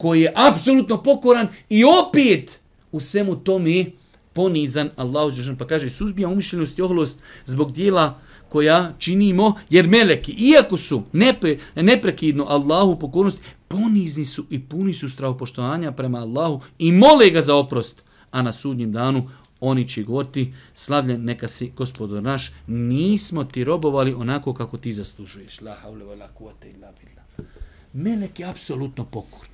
koji 0.03 0.21
je 0.21 0.33
apsolutno 0.35 1.03
pokoran 1.03 1.49
i 1.69 1.85
opet 1.85 2.61
u 2.93 3.01
svemu 3.01 3.37
tome 3.37 3.85
ponizan 4.33 4.91
Allahu 4.97 5.31
Đeržan. 5.31 5.57
Pa 5.57 5.67
kaže, 5.67 5.91
suzbija 5.91 6.29
umišljenost 6.29 6.79
i 6.79 6.83
oholost 6.83 7.21
zbog 7.45 7.73
dijela 7.73 8.19
koja 8.49 8.95
činimo, 8.99 9.55
jer 9.71 9.89
meleki, 9.89 10.33
iako 10.33 10.77
su 10.77 11.03
nepre, 11.13 11.59
neprekidno 11.75 12.45
Allahu 12.49 12.99
pokornost, 12.99 13.39
ponizni 13.69 14.25
su 14.25 14.47
i 14.51 14.61
puni 14.61 14.95
su 14.95 15.09
strahopoštovanja 15.09 15.93
prema 15.93 16.19
Allahu 16.19 16.61
i 16.79 16.93
mole 16.93 17.31
ga 17.31 17.41
za 17.41 17.57
oprost. 17.57 18.05
A 18.31 18.43
na 18.43 18.53
sudnjem 18.53 18.93
danu 18.93 19.29
oni 19.61 19.89
će 19.89 20.03
govoriti, 20.03 20.53
slavljen 20.75 21.25
neka 21.25 21.49
si 21.49 21.73
gospodar 21.77 22.23
naš, 22.23 22.53
nismo 22.67 23.45
ti 23.45 23.65
robovali 23.65 24.15
onako 24.15 24.55
kako 24.55 24.79
ti 24.79 24.93
zaslužuješ. 24.93 25.61
La 25.61 25.75
haule 25.83 26.05
wa 26.05 26.19
la 26.19 26.29
kuvata 26.29 26.67
illa 26.67 26.93
billah. 27.01 27.51
Melek 27.93 28.41
je 28.41 28.47
apsolutno 28.47 29.05
pokorni. 29.05 29.52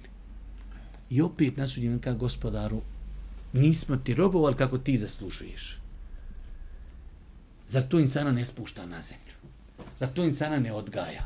I 1.11 1.23
opet 1.23 1.57
na 1.57 1.67
sudnjem 1.67 1.99
danu 1.99 2.19
gospodaru, 2.19 2.83
nismo 3.53 3.97
ti 3.97 4.15
robovali 4.15 4.57
kako 4.57 4.79
ti 4.79 4.97
zaslužuješ. 4.97 5.79
Zar 7.69 7.83
to 7.83 7.99
insana 7.99 8.33
ne 8.33 8.47
spušta 8.47 8.87
na 8.87 9.03
zemlju? 9.03 9.35
Zar 9.99 10.09
to 10.09 10.25
insana 10.25 10.59
ne 10.59 10.73
odgaja? 10.73 11.25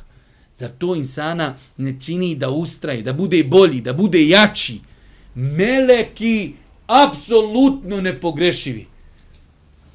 Zar 0.56 0.70
to 0.78 0.94
insana 0.96 1.56
ne 1.76 2.00
čini 2.00 2.34
da 2.34 2.50
ustraje, 2.50 3.02
da 3.02 3.12
bude 3.12 3.44
bolji, 3.44 3.80
da 3.80 3.92
bude 3.92 4.28
jači? 4.28 4.80
Meleki 5.34 6.54
apsolutno 6.86 8.00
nepogrešivi. 8.00 8.86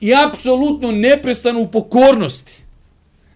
I 0.01 0.13
apsolutno 0.15 0.91
neprestanu 0.91 1.61
u 1.61 1.71
pokornosti. 1.71 2.63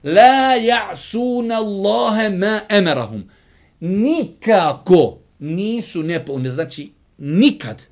La 0.04 0.56
ja'suna 0.58 1.56
Allahe 1.56 2.30
ma 2.30 2.62
emerahum. 2.70 3.24
Nikako 3.80 5.21
nisu 5.42 6.04
nepo, 6.04 6.40
znači 6.46 6.92
nikad. 7.18 7.84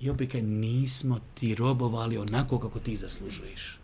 I 0.00 0.10
opet 0.10 0.32
nismo 0.42 1.20
ti 1.34 1.54
robovali 1.54 2.18
onako 2.18 2.58
kako 2.58 2.78
ti 2.78 2.96
zaslužuješ. 2.96 3.78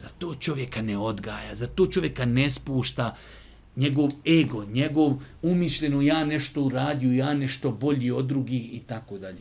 Za 0.00 0.08
to 0.18 0.34
čovjeka 0.34 0.82
ne 0.82 0.98
odgaja, 0.98 1.54
za 1.54 1.66
to 1.66 1.86
čovjeka 1.86 2.24
ne 2.24 2.50
spušta 2.50 3.16
njegov 3.76 4.10
ego, 4.26 4.64
njegov 4.64 5.12
umišljenu 5.42 6.02
ja 6.02 6.24
nešto 6.24 6.62
uradio, 6.62 7.12
ja 7.12 7.34
nešto 7.34 7.70
bolji 7.70 8.10
od 8.10 8.26
drugih 8.26 8.74
i 8.74 8.78
tako 8.78 9.18
dalje. 9.18 9.38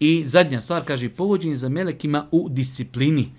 I 0.00 0.22
zadnja 0.26 0.60
stvar 0.60 0.84
kaže 0.84 1.08
povođenje 1.08 1.56
za 1.56 1.68
melekima 1.68 2.28
u 2.32 2.48
disciplini, 2.48 3.32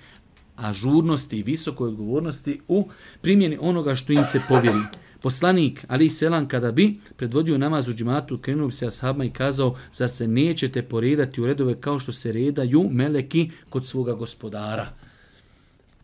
ažurnosti 0.56 1.38
i 1.38 1.44
visokoj 1.44 1.90
odgovornosti 1.90 2.62
u 2.68 2.90
primjeni 3.22 3.58
onoga 3.62 3.96
što 3.96 4.14
im 4.14 4.26
se 4.26 4.42
povjeri. 4.50 4.80
Poslanik 5.22 5.86
Ali 5.88 6.10
selam, 6.10 6.48
kada 6.48 6.72
bi 6.72 6.96
predvodio 7.16 7.58
namaz 7.58 7.90
u 7.90 7.94
džematu, 7.94 8.38
krenuo 8.38 8.68
bi 8.68 8.74
se 8.74 8.88
ashabima 8.88 9.26
i 9.26 9.30
kazao 9.30 9.76
za 9.94 10.08
se 10.08 10.28
nećete 10.28 10.82
poredati 10.82 11.42
u 11.42 11.48
redove 11.48 11.82
kao 11.82 12.00
što 12.00 12.12
se 12.12 12.32
redaju 12.32 12.90
meleki 12.92 13.50
kod 13.70 13.86
svoga 13.86 14.14
gospodara. 14.14 14.88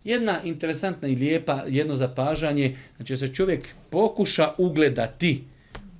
Jedna 0.04 0.42
interesantna 0.44 1.08
i 1.08 1.16
lijepa, 1.16 1.64
jedno 1.68 1.96
zapažanje, 1.96 2.76
znači 2.96 3.14
da 3.14 3.18
se 3.18 3.34
čovjek 3.34 3.68
pokuša 3.90 4.50
ugledati 4.58 5.44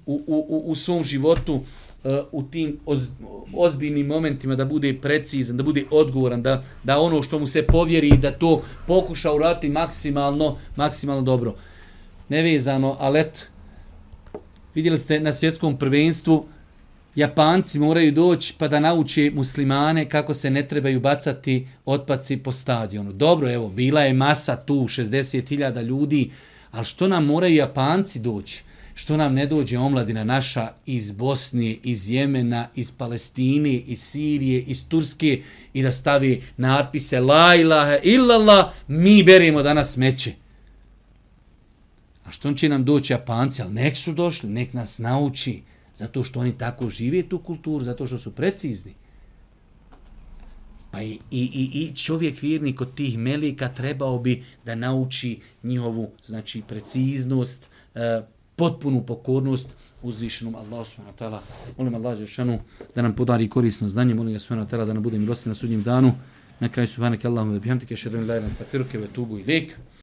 u, 0.06 0.24
u, 0.28 0.46
u, 0.50 0.72
u 0.72 0.76
svom 0.76 1.04
životu 1.04 1.62
eh, 2.04 2.22
u 2.32 2.44
tim 2.44 2.80
oz, 2.86 3.08
ozbiljnim 3.54 4.08
momentima 4.08 4.56
da 4.56 4.66
bude 4.66 4.98
precizan, 5.02 5.58
da 5.58 5.64
bude 5.64 5.86
odgovoran, 5.92 6.44
da, 6.44 6.64
da 6.84 7.00
ono 7.00 7.24
što 7.24 7.40
mu 7.40 7.48
se 7.48 7.64
povjeri, 7.64 8.18
da 8.18 8.32
to 8.32 8.62
pokuša 8.88 9.34
urati 9.34 9.70
maksimalno, 9.70 10.58
maksimalno 10.76 11.22
dobro. 11.22 11.56
Nevezano, 12.30 12.96
ali 13.00 13.20
eto, 13.20 13.40
vidjeli 14.76 14.98
ste 14.98 15.20
na 15.20 15.34
svjetskom 15.34 15.78
prvenstvu, 15.78 16.46
Japanci 17.16 17.80
moraju 17.80 18.12
doći 18.12 18.54
pa 18.58 18.68
da 18.68 18.80
nauče 18.80 19.32
muslimane 19.34 20.10
kako 20.10 20.34
se 20.34 20.50
ne 20.50 20.68
trebaju 20.68 21.00
bacati 21.00 21.68
otpaci 21.86 22.38
po 22.38 22.52
stadionu. 22.52 23.14
Dobro, 23.14 23.52
evo, 23.52 23.70
bila 23.70 24.02
je 24.02 24.14
masa 24.14 24.56
tu, 24.56 24.74
60.000 24.74 25.84
ljudi, 25.84 26.32
ali 26.72 26.86
što 26.86 27.08
nam 27.08 27.26
moraju 27.26 27.56
Japanci 27.56 28.20
doći? 28.20 28.64
Što 28.96 29.18
nam 29.18 29.34
ne 29.34 29.46
dođe 29.46 29.78
omladina 29.78 30.24
naša 30.24 30.68
iz 30.86 31.12
Bosnije, 31.12 31.78
iz 31.84 32.10
Jemena, 32.10 32.68
iz 32.76 32.92
Palestine, 32.92 33.74
iz 33.74 34.02
Sirije, 34.02 34.62
iz 34.62 34.90
Turske 34.90 35.42
i 35.74 35.84
da 35.84 35.92
stavi 35.92 36.42
natpise 36.58 37.20
La 37.20 37.56
ilaha 37.56 37.98
illallah, 38.04 38.66
mi 38.88 39.24
berimo 39.24 39.64
danas 39.64 39.94
smeće. 39.94 40.43
Što 42.34 42.54
će 42.54 42.70
nam 42.70 42.86
doći 42.86 43.14
Japanci? 43.14 43.62
Ali 43.62 43.74
nek 43.74 43.98
su 43.98 44.14
došli, 44.14 44.50
nek 44.50 44.74
nas 44.74 44.98
nauči. 45.00 45.62
Zato 45.96 46.24
što 46.24 46.40
oni 46.40 46.58
tako 46.58 46.90
žive 46.90 47.30
tu 47.30 47.40
kulturu, 47.40 47.86
zato 47.86 48.08
što 48.08 48.18
su 48.18 48.32
precizni. 48.32 48.94
Pa 50.92 51.02
i, 51.02 51.12
i, 51.12 51.20
i, 51.32 51.70
i 51.74 51.96
čovjek 51.96 52.42
vjernik 52.42 52.82
od 52.82 52.96
tih 52.96 53.18
melika 53.18 53.68
trebao 53.68 54.20
bi 54.20 54.44
da 54.66 54.76
nauči 54.76 55.40
njihovu 55.64 56.12
znači, 56.26 56.62
preciznost, 56.68 57.70
e, 57.96 58.22
potpunu 58.56 59.06
pokornost 59.06 59.76
uzvišenom 60.02 60.56
Allahu 60.56 60.86
subhanahu 60.86 61.18
wa 61.18 61.24
ta'ala. 61.24 61.40
Molim 61.78 61.96
Allah 61.96 62.18
Žešanu 62.18 62.60
da 62.96 63.02
nam 63.02 63.16
podari 63.16 63.50
korisno 63.50 63.88
znanje, 63.88 64.14
molim 64.14 64.34
ga 64.34 64.40
subhanahu 64.40 64.68
wa 64.68 64.72
ta'ala 64.72 64.86
da 64.86 64.94
nam 64.94 65.04
bude 65.04 65.20
milosti 65.20 65.50
na 65.50 65.56
sudnjem 65.56 65.84
danu. 65.84 66.14
Na 66.60 66.70
kraju 66.70 66.88
subhanahu 66.88 67.22
wa 67.22 67.30
ta'ala, 67.30 67.54
da 67.54 67.60
bihamtike, 67.60 67.96
šerim 67.96 68.28
la 68.28 68.38
ilan 68.38 68.52
stafiruke, 68.52 68.98
ve 68.98 69.08
tubu 69.08 69.40
i 69.40 69.44
lik. 69.44 69.78